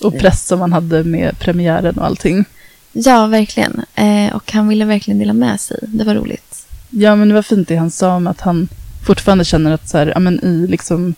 och 0.03 0.19
press 0.19 0.47
som 0.47 0.61
han 0.61 0.73
hade 0.73 1.05
med 1.05 1.39
premiären 1.39 1.99
och 1.99 2.07
allting. 2.07 2.45
Ja, 3.05 3.27
verkligen. 3.27 3.85
Eh, 3.95 4.35
och 4.35 4.53
han 4.53 4.69
ville 4.69 4.85
verkligen 4.85 5.19
dela 5.19 5.33
med 5.33 5.61
sig. 5.61 5.79
Det 5.83 6.05
var 6.05 6.15
roligt. 6.15 6.67
Ja, 6.91 7.17
men 7.17 7.29
det 7.29 7.35
var 7.35 7.43
fint 7.43 7.69
det 7.69 7.77
han 7.77 7.91
sa 7.91 8.15
om 8.15 8.27
att 8.27 8.41
han 8.41 8.69
fortfarande 9.07 9.45
känner 9.45 9.73
att 9.73 9.89
så 9.89 9.99
här, 9.99 10.07
ja, 10.07 10.21
men 10.21 10.45
i 10.45 10.67
liksom 10.67 11.15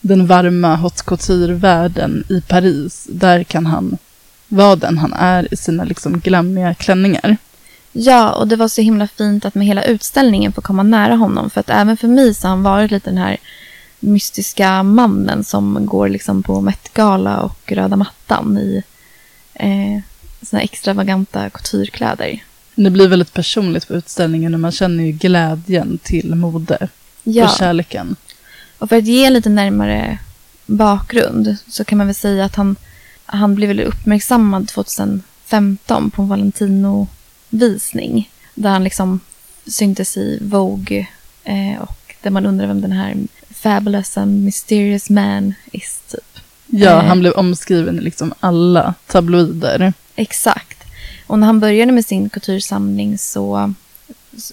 den 0.00 0.26
varma 0.26 0.76
haute 0.76 1.02
couture-världen 1.04 2.24
i 2.28 2.40
Paris, 2.40 3.06
där 3.10 3.44
kan 3.44 3.66
han 3.66 3.98
vara 4.48 4.76
den 4.76 4.98
han 4.98 5.12
är 5.12 5.54
i 5.54 5.56
sina 5.56 5.84
liksom 5.84 6.20
glammiga 6.20 6.74
klänningar. 6.74 7.36
Ja, 7.92 8.30
och 8.32 8.48
det 8.48 8.56
var 8.56 8.68
så 8.68 8.80
himla 8.80 9.08
fint 9.08 9.44
att 9.44 9.54
med 9.54 9.66
hela 9.66 9.84
utställningen 9.84 10.52
få 10.52 10.60
komma 10.60 10.82
nära 10.82 11.14
honom. 11.14 11.50
För 11.50 11.60
att 11.60 11.70
även 11.70 11.96
för 11.96 12.08
mig 12.08 12.34
så 12.34 12.46
har 12.46 12.50
han 12.50 12.62
varit 12.62 12.90
lite 12.90 13.10
den 13.10 13.18
här 13.18 13.36
mystiska 14.00 14.82
mannen 14.82 15.44
som 15.44 15.86
går 15.86 16.08
liksom 16.08 16.42
på 16.42 16.60
Met-gala 16.60 17.40
och 17.40 17.72
röda 17.72 17.96
mattan 17.96 18.58
i 18.58 18.82
eh, 19.54 20.00
såna 20.42 20.62
extravaganta 20.62 21.50
couturekläder. 21.50 22.44
Det 22.74 22.90
blir 22.90 23.08
väldigt 23.08 23.32
personligt 23.32 23.88
på 23.88 23.94
utställningen 23.94 24.54
och 24.54 24.60
man 24.60 24.72
känner 24.72 25.04
ju 25.04 25.12
glädjen 25.12 25.98
till 26.02 26.34
mode 26.34 26.88
Ja. 27.22 27.44
och 27.44 27.50
kärleken. 27.58 28.16
Och 28.78 28.88
för 28.88 28.96
att 28.96 29.06
ge 29.06 29.24
en 29.24 29.32
lite 29.32 29.48
närmare 29.48 30.18
bakgrund 30.66 31.56
så 31.68 31.84
kan 31.84 31.98
man 31.98 32.06
väl 32.06 32.14
säga 32.14 32.44
att 32.44 32.56
han, 32.56 32.76
han 33.24 33.54
blev 33.54 33.68
väl 33.68 33.80
uppmärksammad 33.80 34.68
2015 34.68 36.10
på 36.10 36.22
en 36.22 36.28
Valentino-visning. 36.28 38.30
Där 38.54 38.70
han 38.70 38.84
liksom 38.84 39.20
syntes 39.66 40.16
i 40.16 40.38
Vogue 40.42 41.06
eh, 41.44 41.80
och 41.82 42.14
där 42.22 42.30
man 42.30 42.46
undrar 42.46 42.66
vem 42.66 42.80
den 42.80 42.92
här 42.92 43.16
fabulous 43.50 44.18
and 44.18 44.44
mysterious 44.44 45.10
man 45.10 45.54
is 45.72 46.00
typ. 46.10 46.20
Ja, 46.66 46.90
Eh. 46.90 47.04
han 47.04 47.20
blev 47.20 47.32
omskriven 47.32 47.98
i 47.98 48.02
liksom 48.02 48.34
alla 48.40 48.94
tabloider. 49.06 49.92
Exakt. 50.20 50.84
Och 51.26 51.38
när 51.38 51.46
han 51.46 51.60
började 51.60 51.92
med 51.92 52.06
sin 52.06 52.28
kultursamling 52.28 53.18
så, 53.18 53.74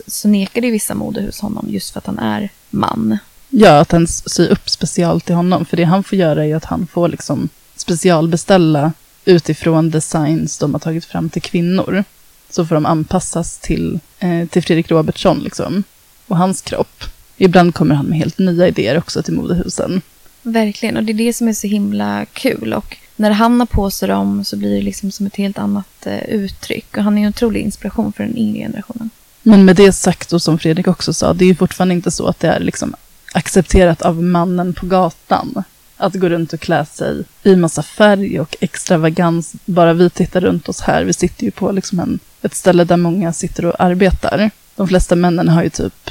så, 0.07 0.27
nekade 0.27 0.71
vissa 0.71 0.95
modehus 0.95 1.39
honom 1.39 1.65
just 1.69 1.93
för 1.93 1.99
att 1.99 2.05
han 2.05 2.19
är 2.19 2.49
man. 2.69 3.17
Ja, 3.49 3.79
att 3.79 3.91
han 3.91 4.07
sy 4.07 4.47
upp 4.47 4.69
special 4.69 5.21
till 5.21 5.35
honom. 5.35 5.65
För 5.65 5.77
det 5.77 5.83
han 5.83 6.03
får 6.03 6.17
göra 6.17 6.45
är 6.45 6.55
att 6.55 6.65
han 6.65 6.87
får 6.87 7.07
liksom 7.07 7.49
specialbeställa 7.75 8.93
utifrån 9.25 9.89
designs 9.89 10.57
de 10.57 10.73
har 10.73 10.79
tagit 10.79 11.05
fram 11.05 11.29
till 11.29 11.41
kvinnor. 11.41 12.03
Så 12.49 12.65
får 12.65 12.75
de 12.75 12.85
anpassas 12.85 13.57
till, 13.57 13.99
eh, 14.19 14.47
till 14.47 14.63
Fredrik 14.63 14.91
Robertsson 14.91 15.39
liksom. 15.39 15.83
Och 16.27 16.37
hans 16.37 16.61
kropp. 16.61 17.03
Ibland 17.37 17.75
kommer 17.75 17.95
han 17.95 18.05
med 18.05 18.17
helt 18.17 18.37
nya 18.37 18.67
idéer 18.67 18.97
också 18.97 19.23
till 19.23 19.33
modehusen. 19.33 20.01
Verkligen, 20.41 20.97
och 20.97 21.03
det 21.03 21.11
är 21.11 21.25
det 21.25 21.33
som 21.33 21.47
är 21.47 21.53
så 21.53 21.67
himla 21.67 22.25
kul. 22.25 22.73
Och 22.73 22.97
när 23.19 23.31
han 23.31 23.59
har 23.59 23.67
på 23.67 23.91
sig 23.91 24.07
dem 24.07 24.43
så 24.43 24.57
blir 24.57 24.75
det 24.75 24.81
liksom 24.81 25.11
som 25.11 25.25
ett 25.25 25.35
helt 25.35 25.57
annat 25.57 26.05
eh, 26.05 26.23
uttryck. 26.29 26.97
Och 26.97 27.03
han 27.03 27.17
är 27.17 27.21
en 27.21 27.29
otrolig 27.29 27.61
inspiration 27.61 28.13
för 28.13 28.23
den 28.23 28.37
yngre 28.37 28.59
generationen. 28.59 29.09
Men 29.43 29.65
med 29.65 29.75
det 29.75 29.91
sagt, 29.91 30.33
och 30.33 30.41
som 30.41 30.59
Fredrik 30.59 30.87
också 30.87 31.13
sa, 31.13 31.33
det 31.33 31.45
är 31.45 31.47
ju 31.47 31.55
fortfarande 31.55 31.93
inte 31.93 32.11
så 32.11 32.27
att 32.27 32.39
det 32.39 32.47
är 32.47 32.59
liksom 32.59 32.95
accepterat 33.33 34.01
av 34.01 34.23
mannen 34.23 34.73
på 34.73 34.85
gatan. 34.85 35.63
Att 35.97 36.13
gå 36.13 36.29
runt 36.29 36.53
och 36.53 36.59
klä 36.59 36.85
sig 36.85 37.23
i 37.43 37.55
massa 37.55 37.83
färg 37.83 38.39
och 38.39 38.55
extravagans. 38.59 39.53
Bara 39.65 39.93
vi 39.93 40.09
tittar 40.09 40.41
runt 40.41 40.69
oss 40.69 40.81
här, 40.81 41.03
vi 41.03 41.13
sitter 41.13 41.43
ju 41.43 41.51
på 41.51 41.71
liksom 41.71 41.99
en, 41.99 42.19
ett 42.41 42.55
ställe 42.55 42.83
där 42.83 42.97
många 42.97 43.33
sitter 43.33 43.65
och 43.65 43.75
arbetar. 43.79 44.51
De 44.75 44.87
flesta 44.87 45.15
männen 45.15 45.49
har 45.49 45.63
ju 45.63 45.69
typ 45.69 46.09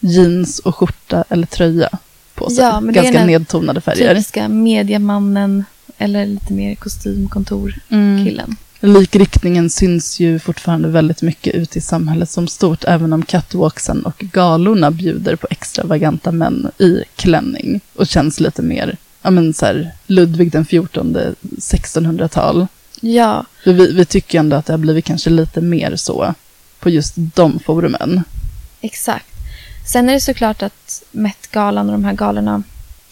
jeans 0.00 0.58
och 0.58 0.76
skjorta 0.76 1.24
eller 1.28 1.46
tröja 1.46 1.88
på 2.34 2.50
sig. 2.50 2.64
Ja, 2.64 2.80
men 2.80 2.94
det 2.94 3.00
är 3.00 3.04
Ganska 3.04 3.24
nedtonade 3.24 3.80
färger. 3.80 4.14
Typiska 4.14 4.48
mediamannen 4.48 5.64
eller 5.98 6.26
lite 6.26 6.52
mer 6.52 6.74
kostymkontorkillen. 6.74 8.56
Likriktningen 8.80 9.70
syns 9.70 10.20
ju 10.20 10.38
fortfarande 10.38 10.88
väldigt 10.88 11.22
mycket 11.22 11.54
ut 11.54 11.76
i 11.76 11.80
samhället 11.80 12.30
som 12.30 12.48
stort, 12.48 12.84
även 12.84 13.12
om 13.12 13.22
catwalksen 13.22 14.04
och 14.04 14.18
galorna 14.18 14.90
bjuder 14.90 15.36
på 15.36 15.46
extravaganta 15.50 16.32
män 16.32 16.70
i 16.78 17.02
klänning 17.16 17.80
och 17.94 18.06
känns 18.06 18.40
lite 18.40 18.62
mer, 18.62 18.96
ja 19.22 19.30
men 19.30 19.54
så 19.54 19.66
här, 19.66 19.92
Ludvig 20.06 20.52
den 20.52 20.64
14, 20.64 21.16
1600-tal. 21.42 22.66
Ja, 23.00 23.44
För 23.64 23.72
vi, 23.72 23.92
vi 23.92 24.04
tycker 24.04 24.38
ändå 24.38 24.56
att 24.56 24.66
det 24.66 24.72
har 24.72 24.78
blivit 24.78 25.04
kanske 25.04 25.30
lite 25.30 25.60
mer 25.60 25.96
så 25.96 26.34
på 26.80 26.90
just 26.90 27.12
de 27.16 27.58
forumen. 27.60 28.22
exakt. 28.80 29.26
Sen 29.86 30.08
är 30.08 30.12
det 30.12 30.20
såklart 30.20 30.62
att 30.62 31.02
Met-galan 31.10 31.86
och 31.86 31.92
de 31.92 32.04
här 32.04 32.12
galorna 32.12 32.62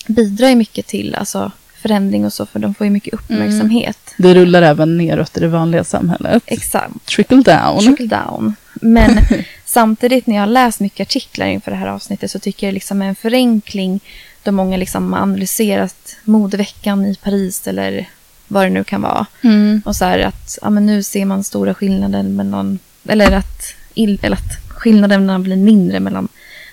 bidrar 0.07 0.49
ju 0.49 0.55
mycket 0.55 0.87
till 0.87 1.15
alltså, 1.15 1.51
förändring 1.89 2.25
och 2.25 2.33
så, 2.33 2.47
för 2.47 2.59
de 2.59 2.75
får 2.75 2.85
ju 2.85 2.91
mycket 2.91 3.15
uppmärksamhet. 3.15 3.99
Det 4.19 4.35
rullar 4.35 4.63
även 4.63 4.97
neråt 4.97 5.37
i 5.37 5.41
det 5.41 5.49
vanliga 5.49 5.85
samhället. 5.85 6.43
Exakt. 6.47 7.07
Trickle 7.07 7.43
down. 7.43 7.81
Trickle 7.81 8.07
down. 8.07 8.55
Men 8.73 9.19
samtidigt 9.65 10.27
när 10.27 10.35
jag 10.35 10.43
har 10.43 10.47
läst 10.47 10.81
mycket 10.81 11.07
artiklar 11.09 11.47
inför 11.47 11.71
det 11.71 11.77
här 11.77 11.87
avsnittet 11.87 12.31
så 12.31 12.39
tycker 12.39 12.67
jag 12.67 12.75
liksom 12.75 13.03
en 13.03 13.15
förenkling 13.15 14.01
då 14.43 14.53
många 14.53 14.77
liksom 14.77 15.15
analyserat 15.15 16.17
modeveckan 16.25 17.07
i 17.07 17.15
Paris 17.15 17.67
eller 17.67 18.09
vad 18.49 18.67
det 18.67 18.71
nu 18.71 18.85
kan 18.85 19.03
vara. 19.03 19.27
Mm. 19.43 19.83
Och 19.85 19.97
så 19.97 20.05
här 20.05 20.19
att 20.19 20.59
ja, 20.63 20.71
men 20.71 20.87
nu 20.87 21.03
ser 21.03 21.25
man 21.25 21.45
stora 21.45 21.75
skillnader 21.75 22.23
mellan, 22.23 22.79
eller 23.09 23.33
att, 23.33 23.75
eller 23.95 24.33
att 24.33 24.69
skillnaderna 24.69 25.39
blir 25.39 25.57
mindre 25.57 26.01
mellan 26.01 26.29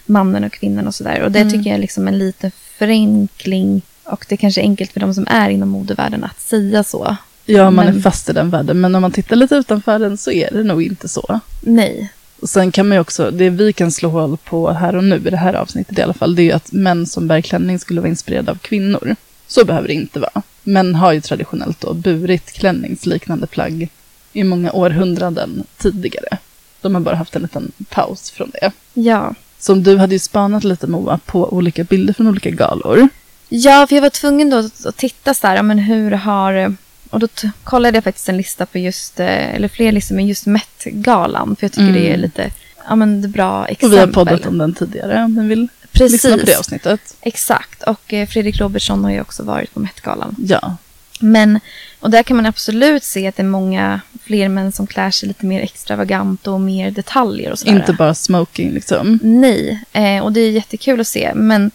mannen 0.06 0.44
och 0.44 0.52
kvinnan 0.54 0.88
och 0.88 0.96
sådär. 0.96 1.22
Och 1.22 1.32
det 1.32 1.40
Mm. 1.40 1.54
tycker 1.54 1.70
jag 1.70 1.76
är 1.78 1.82
liksom 1.82 2.08
en 2.08 2.20
liten 2.20 2.52
förenkling. 2.78 3.82
Och 4.04 4.26
det 4.30 4.36
är 4.36 4.38
kanske 4.38 4.62
enkelt 4.62 4.92
för 4.92 5.00
de 5.00 5.14
som 5.14 5.28
är 5.30 5.50
inom 5.50 5.70
modevärlden 5.70 6.24
att 6.24 6.40
säga 6.42 6.84
så. 6.84 7.18
Ja, 7.46 7.72
man 7.72 7.88
är 7.88 7.92
Men- 7.92 8.02
fast 8.02 8.30
i 8.30 8.34
den 8.34 8.50
världen. 8.50 8.82
Men 8.82 8.96
om 8.96 9.02
man 9.02 9.12
tittar 9.12 9.36
lite 9.36 9.56
utanför 9.56 10.00
den 10.00 10.18
så 10.18 10.32
är 10.32 10.50
det 10.52 10.64
nog 10.64 10.84
inte 10.84 11.08
så. 11.08 11.40
Nej, 11.62 12.10
Och 12.42 12.50
sen 12.50 12.72
kan 12.72 12.88
man 12.88 12.96
ju 12.96 13.02
också, 13.02 13.32
det 13.32 13.50
vi 13.50 13.74
kan 13.74 13.92
slå 13.92 14.10
hål 14.10 14.38
på 14.38 14.72
här 14.72 14.96
och 14.96 15.04
nu, 15.04 15.16
i 15.16 15.30
det 15.30 15.38
här 15.38 15.54
avsnittet 15.54 15.98
i 16.00 16.02
alla 16.02 16.14
fall, 16.14 16.36
det 16.36 16.42
är 16.42 16.44
ju 16.44 16.52
att 16.52 16.72
män 16.72 17.06
som 17.06 17.28
bär 17.28 17.42
klänning 17.42 17.80
skulle 17.80 18.02
vara 18.02 18.10
inspirerade 18.10 18.52
av 18.52 18.56
kvinnor. 18.58 19.16
Så 19.48 19.66
behöver 19.66 19.88
det 19.88 19.94
inte 19.94 20.20
vara. 20.20 20.42
Män 20.64 20.96
har 20.96 21.12
ju 21.14 21.22
traditionellt 21.22 21.82
då 21.82 21.94
burit 21.94 22.52
klänningsliknande 22.52 23.48
plagg 23.48 23.90
i 24.34 24.44
många 24.44 24.72
århundraden 24.72 25.64
tidigare. 25.78 26.38
De 26.82 26.96
har 26.96 27.02
bara 27.02 27.16
haft 27.16 27.36
en 27.36 27.42
liten 27.42 27.72
paus 27.90 28.32
från 28.32 28.50
det. 28.62 28.72
ja. 28.94 29.34
Som 29.60 29.84
du 29.84 29.98
hade 29.98 30.16
ju 30.16 30.20
spanat 30.20 30.64
lite 30.64 30.88
Moa 30.88 31.20
på 31.26 31.54
olika 31.54 31.84
bilder 31.84 32.14
från 32.14 32.28
olika 32.28 32.50
galor. 32.50 33.08
Ja, 33.56 33.88
för 33.88 33.96
jag 33.96 34.02
var 34.02 34.10
tvungen 34.10 34.50
då 34.50 34.58
att, 34.58 34.98
titta 34.98 35.34
så 35.34 35.48
här, 35.48 35.64
men 35.64 35.80
hur 35.80 36.12
har... 36.12 36.76
Och 37.10 37.20
då 37.20 37.28
kollade 37.64 37.98
jag 37.98 38.04
faktiskt 38.04 38.30
en 38.30 38.38
lista 38.38 38.66
på 38.66 38.78
just, 38.78 39.20
eh, 39.20 39.56
eller 39.56 39.68
fler 39.68 39.92
listor 39.92 40.16
med 40.16 40.28
just 40.28 40.46
Met-galan. 40.46 41.56
För 41.56 41.64
jag 41.66 41.72
tycker 41.72 41.82
Mm. 41.90 41.94
det 41.94 42.14
är 42.14 42.18
lite, 42.18 42.52
ja 42.88 42.96
men 42.96 43.22
det 43.22 43.26
är 43.28 43.30
bra 43.30 43.62
Och 43.62 43.70
exempel. 43.72 43.90
vi 43.90 43.98
har 44.00 44.08
poddat 44.08 44.46
om 44.46 44.58
den 44.58 44.74
tidigare 44.74 45.24
om 45.24 45.34
ni 45.34 45.48
vill 45.48 45.68
Precis. 45.92 46.24
lyssna 46.24 46.38
på 46.38 46.46
det 46.46 46.56
avsnittet. 46.60 47.16
Exakt, 47.22 47.84
och 47.84 48.14
eh, 48.14 48.28
Fredrik 48.28 48.60
Robertsson 48.62 49.04
har 49.04 49.12
ju 49.12 49.22
också 49.22 49.44
varit 49.44 49.74
på 49.74 49.80
Met-galan. 49.80 50.36
Ja, 50.48 50.78
Men, 51.20 51.60
och 52.00 52.10
där 52.10 52.24
kan 52.24 52.38
man 52.38 52.46
absolut 52.46 53.04
se 53.04 53.28
att 53.28 53.36
det 53.36 53.42
är 53.42 53.48
många 53.48 54.02
fler 54.24 54.50
män 54.50 54.72
som 54.72 54.88
klär 54.88 55.12
sig 55.12 55.28
lite 55.28 55.46
mer 55.46 55.62
extravagant 55.62 56.48
och 56.48 56.62
mer 56.62 56.92
detaljer 56.92 57.52
och 57.52 57.60
sådär. 57.60 57.74
inte 57.76 57.94
bara 57.94 58.14
smoking 58.14 58.72
liksom. 58.74 59.20
Nej, 59.24 59.84
eh, 59.94 60.24
och 60.24 60.32
det 60.32 60.40
är 60.42 60.52
jättekul 60.52 61.00
att 61.02 61.08
se. 61.08 61.32
Men, 61.36 61.72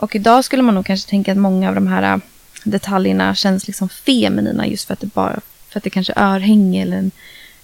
och 0.00 0.14
idag 0.16 0.44
skulle 0.44 0.62
man 0.62 0.74
nog 0.74 0.86
kanske 0.86 1.10
tänka 1.10 1.32
att 1.32 1.38
många 1.38 1.68
av 1.68 1.74
de 1.74 1.86
här 1.86 2.14
eh, 2.14 2.18
detaljerna 2.64 3.34
känns 3.34 3.66
liksom 3.66 3.88
feminina 3.88 4.66
just 4.66 4.86
för 4.86 4.92
att 4.94 5.00
det 5.00 5.06
bara 5.14 5.40
för 5.68 5.78
att 5.78 5.84
det 5.84 5.90
kanske 5.90 6.12
är 6.16 6.34
örhänge 6.34 6.82
eller 6.82 6.96
en 6.96 7.10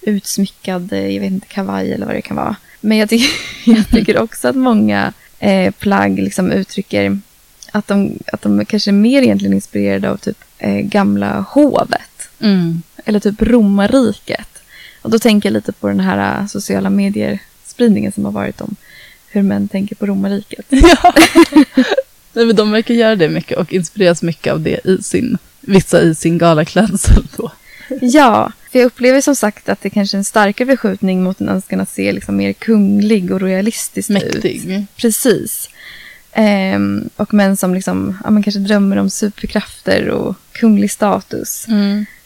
utsmyckad, 0.01 0.93
eh, 0.93 1.07
jag 1.07 1.21
vet 1.21 1.31
inte, 1.31 1.47
kavaj 1.47 1.93
eller 1.93 2.05
vad 2.05 2.15
det 2.15 2.21
kan 2.21 2.37
vara. 2.37 2.55
Men 2.81 2.97
jag 2.97 3.09
tycker, 3.09 3.29
jag 3.75 3.89
tycker 3.89 4.17
också 4.21 4.47
att 4.47 4.55
många 4.55 5.13
eh, 5.39 5.71
plagg 5.71 6.19
liksom 6.19 6.51
uttrycker 6.51 7.19
att 7.71 7.87
de, 7.87 8.19
att 8.33 8.41
de 8.41 8.65
kanske 8.65 8.89
är 8.89 8.93
mer 8.93 9.21
egentligen 9.21 9.53
inspirerade 9.53 10.09
av 10.11 10.17
typ 10.17 10.37
eh, 10.57 10.79
gamla 10.79 11.45
hovet 11.49 12.01
Mm. 12.39 12.81
eller 13.05 13.19
typ 13.19 13.41
romarriket. 13.41 14.49
Och 15.01 15.09
då 15.09 15.19
tänker 15.19 15.49
jag 15.49 15.53
lite 15.53 15.71
på 15.71 15.87
den 15.87 15.99
här 15.99 16.39
äh, 16.41 16.47
sociala 16.47 16.89
medier-spridningen 16.89 18.11
som 18.11 18.25
har 18.25 18.31
varit 18.31 18.61
om 18.61 18.75
hur 19.29 19.41
män 19.41 19.67
tänker 19.67 19.95
på 19.95 20.05
romarriket. 20.05 20.65
Ja. 20.69 21.13
Nej, 22.37 22.45
men 22.45 22.55
de 22.55 22.71
verkar 22.71 22.93
göra 22.93 23.15
det 23.15 23.29
mycket 23.29 23.57
och 23.57 23.73
inspireras 23.73 24.21
mycket 24.21 24.53
av 24.53 24.61
det 24.61 24.79
i 24.87 25.03
sin, 25.03 25.37
vissa 25.61 26.01
i 26.01 26.15
sin 26.15 26.37
galaklädsel 26.37 27.23
då. 27.37 27.51
ja, 28.01 28.51
för 28.71 28.79
jag 28.79 28.85
upplever 28.85 29.21
som 29.21 29.35
sagt 29.35 29.69
att 29.69 29.81
det 29.81 29.89
kanske 29.89 30.17
är 30.17 30.19
en 30.19 30.23
starkare 30.23 30.67
förskjutning 30.67 31.23
mot 31.23 31.41
en 31.41 31.49
önskan 31.49 31.79
att 31.81 31.89
se 31.89 32.11
liksom 32.11 32.37
mer 32.37 32.53
kunglig 32.53 33.31
och 33.31 33.41
royalistisk 33.41 34.09
ut. 34.09 34.13
Mäktig. 34.15 34.85
Precis. 34.95 35.69
Ehm, 36.33 37.09
och 37.15 37.33
män 37.33 37.57
som 37.57 37.73
liksom, 37.73 38.17
ja, 38.23 38.29
men 38.29 38.43
kanske 38.43 38.59
drömmer 38.59 38.97
om 38.97 39.09
superkrafter 39.09 40.09
och 40.09 40.35
kunglig 40.51 40.91
status. 40.91 41.65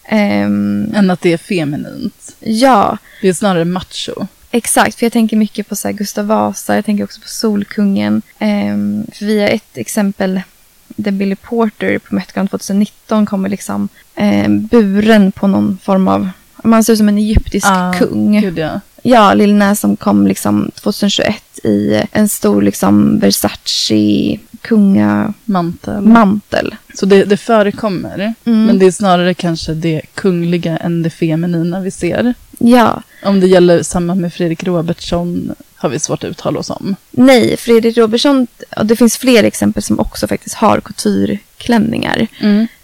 Ehm, 0.07 0.91
Än 0.95 1.09
att 1.09 1.21
det 1.21 1.33
är 1.33 1.37
feminint. 1.37 2.35
ja, 2.39 2.97
Det 3.21 3.29
är 3.29 3.33
snarare 3.33 3.65
macho. 3.65 4.27
Exakt, 4.51 4.99
för 4.99 5.05
jag 5.05 5.13
tänker 5.13 5.37
mycket 5.37 5.69
på 5.69 5.75
så 5.75 5.87
här 5.87 5.93
Gustav 5.95 6.25
Vasa, 6.25 6.75
jag 6.75 6.85
tänker 6.85 7.03
också 7.03 7.21
på 7.21 7.27
Solkungen. 7.27 8.21
Ehm, 8.39 9.05
för 9.13 9.25
vi 9.25 9.39
har 9.41 9.47
ett 9.47 9.77
exempel 9.77 10.41
där 10.87 11.11
Billy 11.11 11.35
Porter 11.35 11.99
på 11.99 12.15
Metgalan 12.15 12.47
2019 12.47 13.25
kommer 13.25 13.49
liksom 13.49 13.89
eh, 14.15 14.49
buren 14.49 15.31
på 15.31 15.47
någon 15.47 15.77
form 15.83 16.07
av, 16.07 16.29
man 16.63 16.83
ser 16.83 16.93
ut 16.93 16.99
som 16.99 17.09
en 17.09 17.17
egyptisk 17.17 17.67
Ah, 17.69 17.93
kung. 17.93 18.41
Gud 18.41 18.57
ja. 18.57 18.79
Ja, 19.01 19.33
Lil 19.33 19.53
Nas 19.53 19.79
som 19.79 19.95
kom 19.95 20.27
liksom 20.27 20.71
2021 20.75 21.43
i 21.63 22.03
en 22.11 22.29
stor 22.29 22.61
liksom 22.61 23.19
Versace 23.19 24.37
kungamantel. 24.61 26.01
Mantel. 26.01 26.75
Så 26.95 27.05
det, 27.05 27.23
det 27.23 27.37
förekommer. 27.37 28.33
Mm. 28.45 28.65
Men 28.65 28.79
det 28.79 28.85
är 28.85 28.91
snarare 28.91 29.33
kanske 29.33 29.73
det 29.73 30.01
kungliga 30.13 30.77
än 30.77 31.03
det 31.03 31.09
feminina 31.09 31.79
vi 31.79 31.91
ser. 31.91 32.33
Ja, 32.59 33.01
Om 33.23 33.39
det 33.39 33.47
gäller 33.47 33.83
samma 33.83 34.15
med 34.15 34.33
Fredrik 34.33 34.63
Robertsson 34.63 35.55
har 35.75 35.89
vi 35.89 35.99
svårt 35.99 36.23
att 36.23 36.29
uttala 36.29 36.59
oss 36.59 36.69
om. 36.69 36.95
nej, 37.11 37.57
Fredrik 37.57 37.97
Robertsson, 37.97 38.47
och 38.77 38.85
det 38.85 38.95
finns 38.95 39.17
fler 39.17 39.43
exempel 39.43 39.83
som 39.83 39.99
också 39.99 40.27
faktiskt 40.27 40.55
har 40.55 40.81
coutureklänningar. 40.81 42.27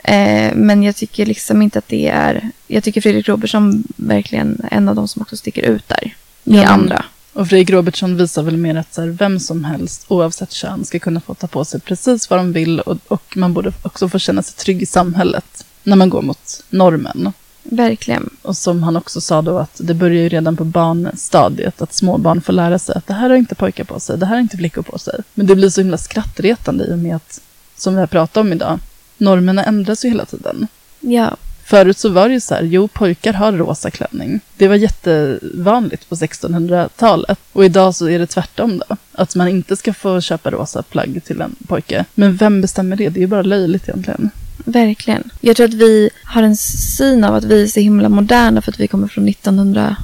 Eh, 0.07 0.55
men 0.55 0.83
jag 0.83 0.95
tycker 0.95 1.25
liksom 1.25 1.61
inte 1.61 1.79
att 1.79 1.87
det 1.87 2.07
är... 2.07 2.51
Jag 2.67 2.83
tycker 2.83 3.01
Fredrik 3.01 3.27
Robertsson 3.29 3.83
verkligen 3.95 4.61
är 4.71 4.77
en 4.77 4.89
av 4.89 4.95
de 4.95 5.07
som 5.07 5.21
också 5.21 5.37
sticker 5.37 5.61
ut 5.61 5.87
där. 5.87 6.15
Med 6.43 6.63
Ja. 6.63 6.67
andra. 6.67 7.05
Och 7.33 7.47
Fredrik 7.49 7.69
Robertsson 7.69 8.17
visar 8.17 8.43
väl 8.43 8.57
mer 8.57 8.75
att 8.75 8.93
så 8.93 9.01
här, 9.01 9.07
vem 9.07 9.39
som 9.39 9.63
helst, 9.63 10.05
oavsett 10.07 10.51
kön, 10.51 10.85
ska 10.85 10.99
kunna 10.99 11.21
få 11.21 11.33
ta 11.33 11.47
på 11.47 11.65
sig 11.65 11.79
precis 11.79 12.29
vad 12.29 12.39
de 12.39 12.53
vill 12.53 12.79
och, 12.79 12.97
och 13.07 13.37
man 13.37 13.53
borde 13.53 13.71
också 13.81 14.09
få 14.09 14.19
känna 14.19 14.43
sig 14.43 14.55
trygg 14.55 14.81
i 14.81 14.85
samhället 14.85 15.65
när 15.83 15.95
man 15.95 16.09
går 16.09 16.21
mot 16.21 16.63
normen. 16.69 17.33
Verkligen. 17.63 18.29
Och 18.41 18.57
som 18.57 18.83
han 18.83 18.95
också 18.97 19.21
sa 19.21 19.41
då 19.41 19.57
att 19.57 19.75
det 19.77 19.93
börjar 19.93 20.23
ju 20.23 20.29
redan 20.29 20.57
på 20.57 20.63
barnstadiet 20.63 21.81
att 21.81 21.93
små 21.93 22.17
barn 22.17 22.41
får 22.41 22.53
lära 22.53 22.79
sig 22.79 22.95
att 22.95 23.07
det 23.07 23.13
här 23.13 23.29
har 23.29 23.37
inte 23.37 23.55
pojkar 23.55 23.83
på 23.83 23.99
sig, 23.99 24.17
det 24.17 24.25
här 24.25 24.33
har 24.35 24.41
inte 24.41 24.57
flickor 24.57 24.81
på 24.81 24.97
sig. 24.99 25.19
Men 25.33 25.47
det 25.47 25.55
blir 25.55 25.69
så 25.69 25.81
himla 25.81 25.97
skrattretande 25.97 26.85
i 26.85 26.93
och 26.93 26.99
med 26.99 27.15
att, 27.15 27.41
som 27.77 27.93
vi 27.93 27.99
har 27.99 28.07
pratat 28.07 28.37
om 28.37 28.53
idag, 28.53 28.79
normerna 29.17 29.63
ändras 29.63 30.05
ju 30.05 30.09
hela 30.09 30.25
tiden. 30.25 30.67
Ja, 30.99 31.37
Förut 31.67 31.97
så 31.97 32.09
var 32.09 32.27
det 32.27 32.33
ju 32.33 32.39
så 32.39 32.53
här, 32.53 32.63
jo 32.63 32.87
pojkar 32.87 33.33
har 33.33 33.51
rosa 33.51 33.91
klänning. 33.91 34.39
Det 34.57 34.67
var 34.67 34.75
jättevanligt 34.75 36.09
på 36.09 36.15
1600-talet. 36.15 37.39
Och 37.53 37.65
idag 37.65 37.95
så 37.95 38.09
är 38.09 38.19
det 38.19 38.27
tvärtom 38.27 38.81
då. 38.89 38.97
Att 39.11 39.35
man 39.35 39.47
inte 39.47 39.75
ska 39.75 39.93
få 39.93 40.21
köpa 40.21 40.51
rosa 40.51 40.83
plagg 40.83 41.21
till 41.25 41.41
en 41.41 41.55
pojke. 41.67 42.05
Men 42.15 42.35
vem 42.35 42.61
bestämmer 42.61 42.95
det? 42.95 43.09
Det 43.09 43.19
är 43.19 43.21
ju 43.21 43.27
bara 43.27 43.41
löjligt 43.41 43.89
egentligen. 43.89 44.29
verkligen. 44.57 45.29
Jag 45.41 45.55
tror 45.55 45.67
att 45.67 45.73
vi 45.73 46.09
har 46.23 46.43
en 46.43 46.57
syn 46.57 47.23
av 47.23 47.35
att 47.35 47.43
vi 47.43 47.63
är 47.63 47.67
så 47.67 47.79
himla 47.79 48.09
moderna 48.09 48.61
för 48.61 48.71
att 48.71 48.79
vi 48.79 48.87
kommer 48.87 49.07
från 49.07 49.27
1900... 49.27 49.95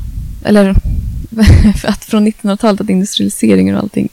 Eller 0.45 0.73
för 1.77 1.87
att 1.87 2.05
från 2.05 2.27
1900-talet 2.27 2.81
att 2.81 2.89
industrialiseringen 2.89 3.75
och 3.75 3.81
allting 3.81 4.09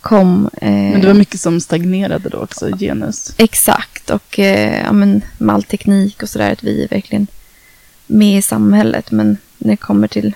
kom. 0.00 0.50
Eh, 0.60 0.70
Men 0.70 1.00
det 1.00 1.06
var 1.06 1.14
mycket 1.14 1.40
som 1.40 1.60
stagnerade 1.60 2.28
då 2.28 2.38
också, 2.38 2.76
genus. 2.76 3.34
Exakt, 3.36 4.10
och 4.10 4.38
eh, 4.38 4.80
ja, 4.84 4.92
men, 4.92 5.22
med 5.38 5.54
all 5.54 5.62
teknik 5.62 6.22
och 6.22 6.28
sådär, 6.28 6.52
att 6.52 6.64
vi 6.64 6.84
är 6.84 6.88
verkligen 6.88 7.26
med 8.06 8.38
i 8.38 8.42
samhället. 8.42 9.10
Men 9.10 9.36
när 9.58 9.70
det 9.70 9.76
kommer 9.76 10.08
till 10.08 10.34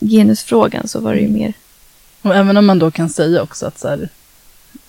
genusfrågan 0.00 0.88
så 0.88 1.00
var 1.00 1.14
det 1.14 1.20
ju 1.20 1.28
mer 1.28 1.52
Och 2.22 2.36
även 2.36 2.56
om 2.56 2.66
man 2.66 2.78
då 2.78 2.90
kan 2.90 3.08
säga 3.08 3.42
också 3.42 3.66
att 3.66 3.78
så 3.78 3.88
här, 3.88 4.08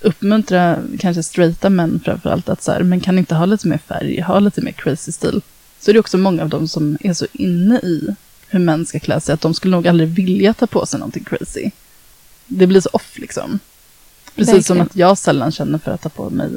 uppmuntra 0.01 0.79
kanske 0.99 1.23
straighta 1.23 1.69
män 1.69 1.99
framförallt 2.05 2.49
att 2.49 2.63
så 2.63 2.71
här, 2.71 2.83
men 2.83 2.99
kan 2.99 3.17
inte 3.17 3.35
ha 3.35 3.45
lite 3.45 3.67
mer 3.67 3.79
färg, 3.87 4.21
ha 4.21 4.39
lite 4.39 4.61
mer 4.61 4.71
crazy 4.71 5.11
stil. 5.11 5.41
Så 5.79 5.91
är 5.91 5.93
det 5.93 5.99
också 5.99 6.17
många 6.17 6.43
av 6.43 6.49
dem 6.49 6.67
som 6.67 6.97
är 7.01 7.13
så 7.13 7.27
inne 7.33 7.75
i 7.75 8.15
hur 8.47 8.59
män 8.59 8.85
ska 8.85 8.99
klä 8.99 9.21
sig 9.21 9.33
att 9.33 9.41
de 9.41 9.53
skulle 9.53 9.75
nog 9.75 9.87
aldrig 9.87 10.09
vilja 10.09 10.53
ta 10.53 10.67
på 10.67 10.85
sig 10.85 10.99
någonting 10.99 11.23
crazy. 11.23 11.71
Det 12.47 12.67
blir 12.67 12.81
så 12.81 12.89
off 12.93 13.17
liksom. 13.17 13.59
Precis 14.35 14.67
som 14.67 14.77
Verkligen. 14.77 14.81
att 14.81 14.95
jag 15.09 15.17
sällan 15.17 15.51
känner 15.51 15.77
för 15.79 15.91
att 15.91 16.01
ta 16.01 16.09
på 16.09 16.29
mig 16.29 16.49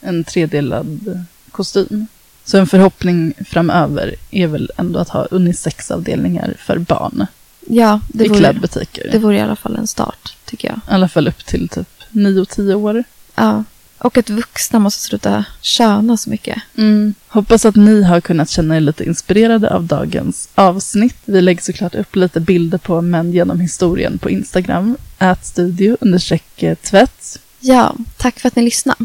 en 0.00 0.24
tredelad 0.24 1.24
kostym. 1.50 2.06
Så 2.44 2.58
en 2.58 2.66
förhoppning 2.66 3.34
framöver 3.46 4.14
är 4.30 4.46
väl 4.46 4.70
ändå 4.76 4.98
att 4.98 5.08
ha 5.08 5.24
unisexavdelningar 5.30 6.54
för 6.58 6.78
barn 6.78 7.26
Ja, 7.66 8.00
det 8.08 8.24
i 8.24 8.28
vore, 8.28 8.38
klädbutiker. 8.38 9.08
det 9.12 9.18
vore 9.18 9.36
i 9.36 9.40
alla 9.40 9.56
fall 9.56 9.76
en 9.76 9.86
start, 9.86 10.36
tycker 10.44 10.68
jag. 10.68 10.76
I 10.76 10.80
alla 10.94 11.08
fall 11.08 11.28
upp 11.28 11.44
till 11.46 11.68
typ 11.68 11.88
9-10 12.10 12.74
år. 12.74 13.04
Ja, 13.34 13.64
Och 13.98 14.18
att 14.18 14.30
vuxna 14.30 14.78
måste 14.78 15.02
sluta 15.02 15.44
köna 15.60 16.16
så 16.16 16.30
mycket. 16.30 16.62
Mm. 16.76 17.14
Hoppas 17.28 17.64
att 17.64 17.76
ni 17.76 18.02
har 18.02 18.20
kunnat 18.20 18.50
känna 18.50 18.76
er 18.76 18.80
lite 18.80 19.04
inspirerade 19.04 19.74
av 19.74 19.84
dagens 19.84 20.48
avsnitt. 20.54 21.16
Vi 21.24 21.40
lägger 21.40 21.62
såklart 21.62 21.94
upp 21.94 22.16
lite 22.16 22.40
bilder 22.40 22.78
på 22.78 23.00
män 23.00 23.32
genom 23.32 23.60
historien 23.60 24.18
på 24.18 24.30
Instagram. 24.30 24.96
Ätstudio 25.18 25.96
understreck 26.00 26.64
tvätt. 26.82 27.38
Ja, 27.60 27.94
tack 28.16 28.40
för 28.40 28.48
att 28.48 28.56
ni 28.56 28.62
lyssnade. 28.62 29.04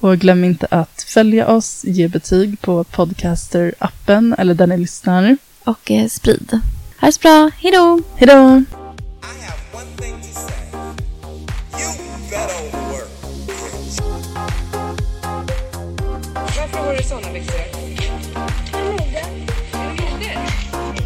Och 0.00 0.18
glöm 0.18 0.44
inte 0.44 0.66
att 0.70 1.04
följa 1.08 1.48
oss, 1.48 1.84
ge 1.84 2.08
betyg 2.08 2.60
på 2.60 2.84
Podcaster-appen 2.84 4.34
eller 4.38 4.54
där 4.54 4.66
ni 4.66 4.78
lyssnar. 4.78 5.36
Och 5.64 5.90
eh, 5.90 6.08
sprid. 6.08 6.60
Ha 7.00 7.06
det 7.06 7.12
så 7.12 7.20
bra. 7.20 7.50
Hej 7.56 7.72
då! 7.72 8.00
Byxor? 16.90 17.20
Noga. 18.72 19.24
Jag 19.72 19.90
gjorde. 19.96 20.38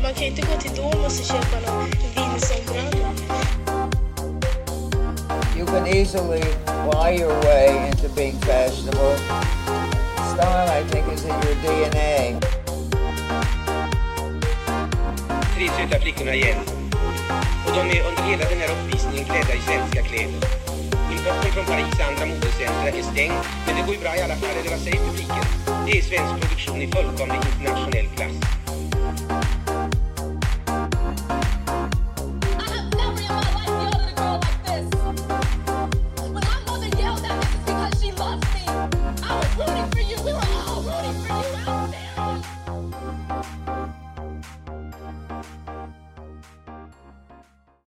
Man 0.03 0.15
kan 0.15 0.25
inte 0.25 0.43
gå 0.43 0.61
till 0.61 0.71
Domus 0.77 1.21
och 1.21 1.27
köpa 1.27 1.73
någon 1.73 1.91
Vinson-bralla. 2.17 3.11
You 5.57 5.67
can 5.67 5.87
easily 5.87 6.43
lie 6.93 7.19
your 7.21 7.35
way 7.45 7.89
into 7.89 8.09
being 8.09 8.39
fashionable. 8.41 9.17
Style, 10.33 10.69
I 10.69 10.85
think, 10.91 11.13
is 11.13 11.25
in 11.25 11.31
your 11.31 11.57
DNA. 11.63 12.41
Tre 15.55 15.69
söta 15.69 16.01
flickorna 16.01 16.35
igen. 16.35 16.59
Och 17.67 17.73
de 17.75 17.99
är 17.99 18.09
under 18.09 18.23
hela 18.23 18.45
den 18.49 18.59
här 18.59 18.69
uppvisningen 18.73 19.25
klädda 19.25 19.55
i 19.55 19.61
svenska 19.61 20.03
kläder. 20.03 20.74
Importbörsen 21.25 21.53
från 21.53 21.65
Paris 21.65 21.95
och 21.95 22.07
andra 22.07 22.27
modercentra 22.27 22.89
är 22.89 23.03
stängd, 23.03 23.35
men 23.67 23.77
det 23.77 23.83
går 23.87 23.95
ju 23.95 24.01
bra 24.01 24.17
i 24.17 24.23
alla 24.23 24.37
fall, 24.37 24.57
eller 24.61 24.71
vad 24.71 24.81
säger 24.81 24.99
publiken? 24.99 25.45
Det 25.87 25.99
är 25.99 26.03
svensk 26.03 26.41
produktion 26.41 26.83
i 26.83 26.87
fullkomlig 26.87 27.37
internationell 27.37 28.07
klass. 28.17 29.64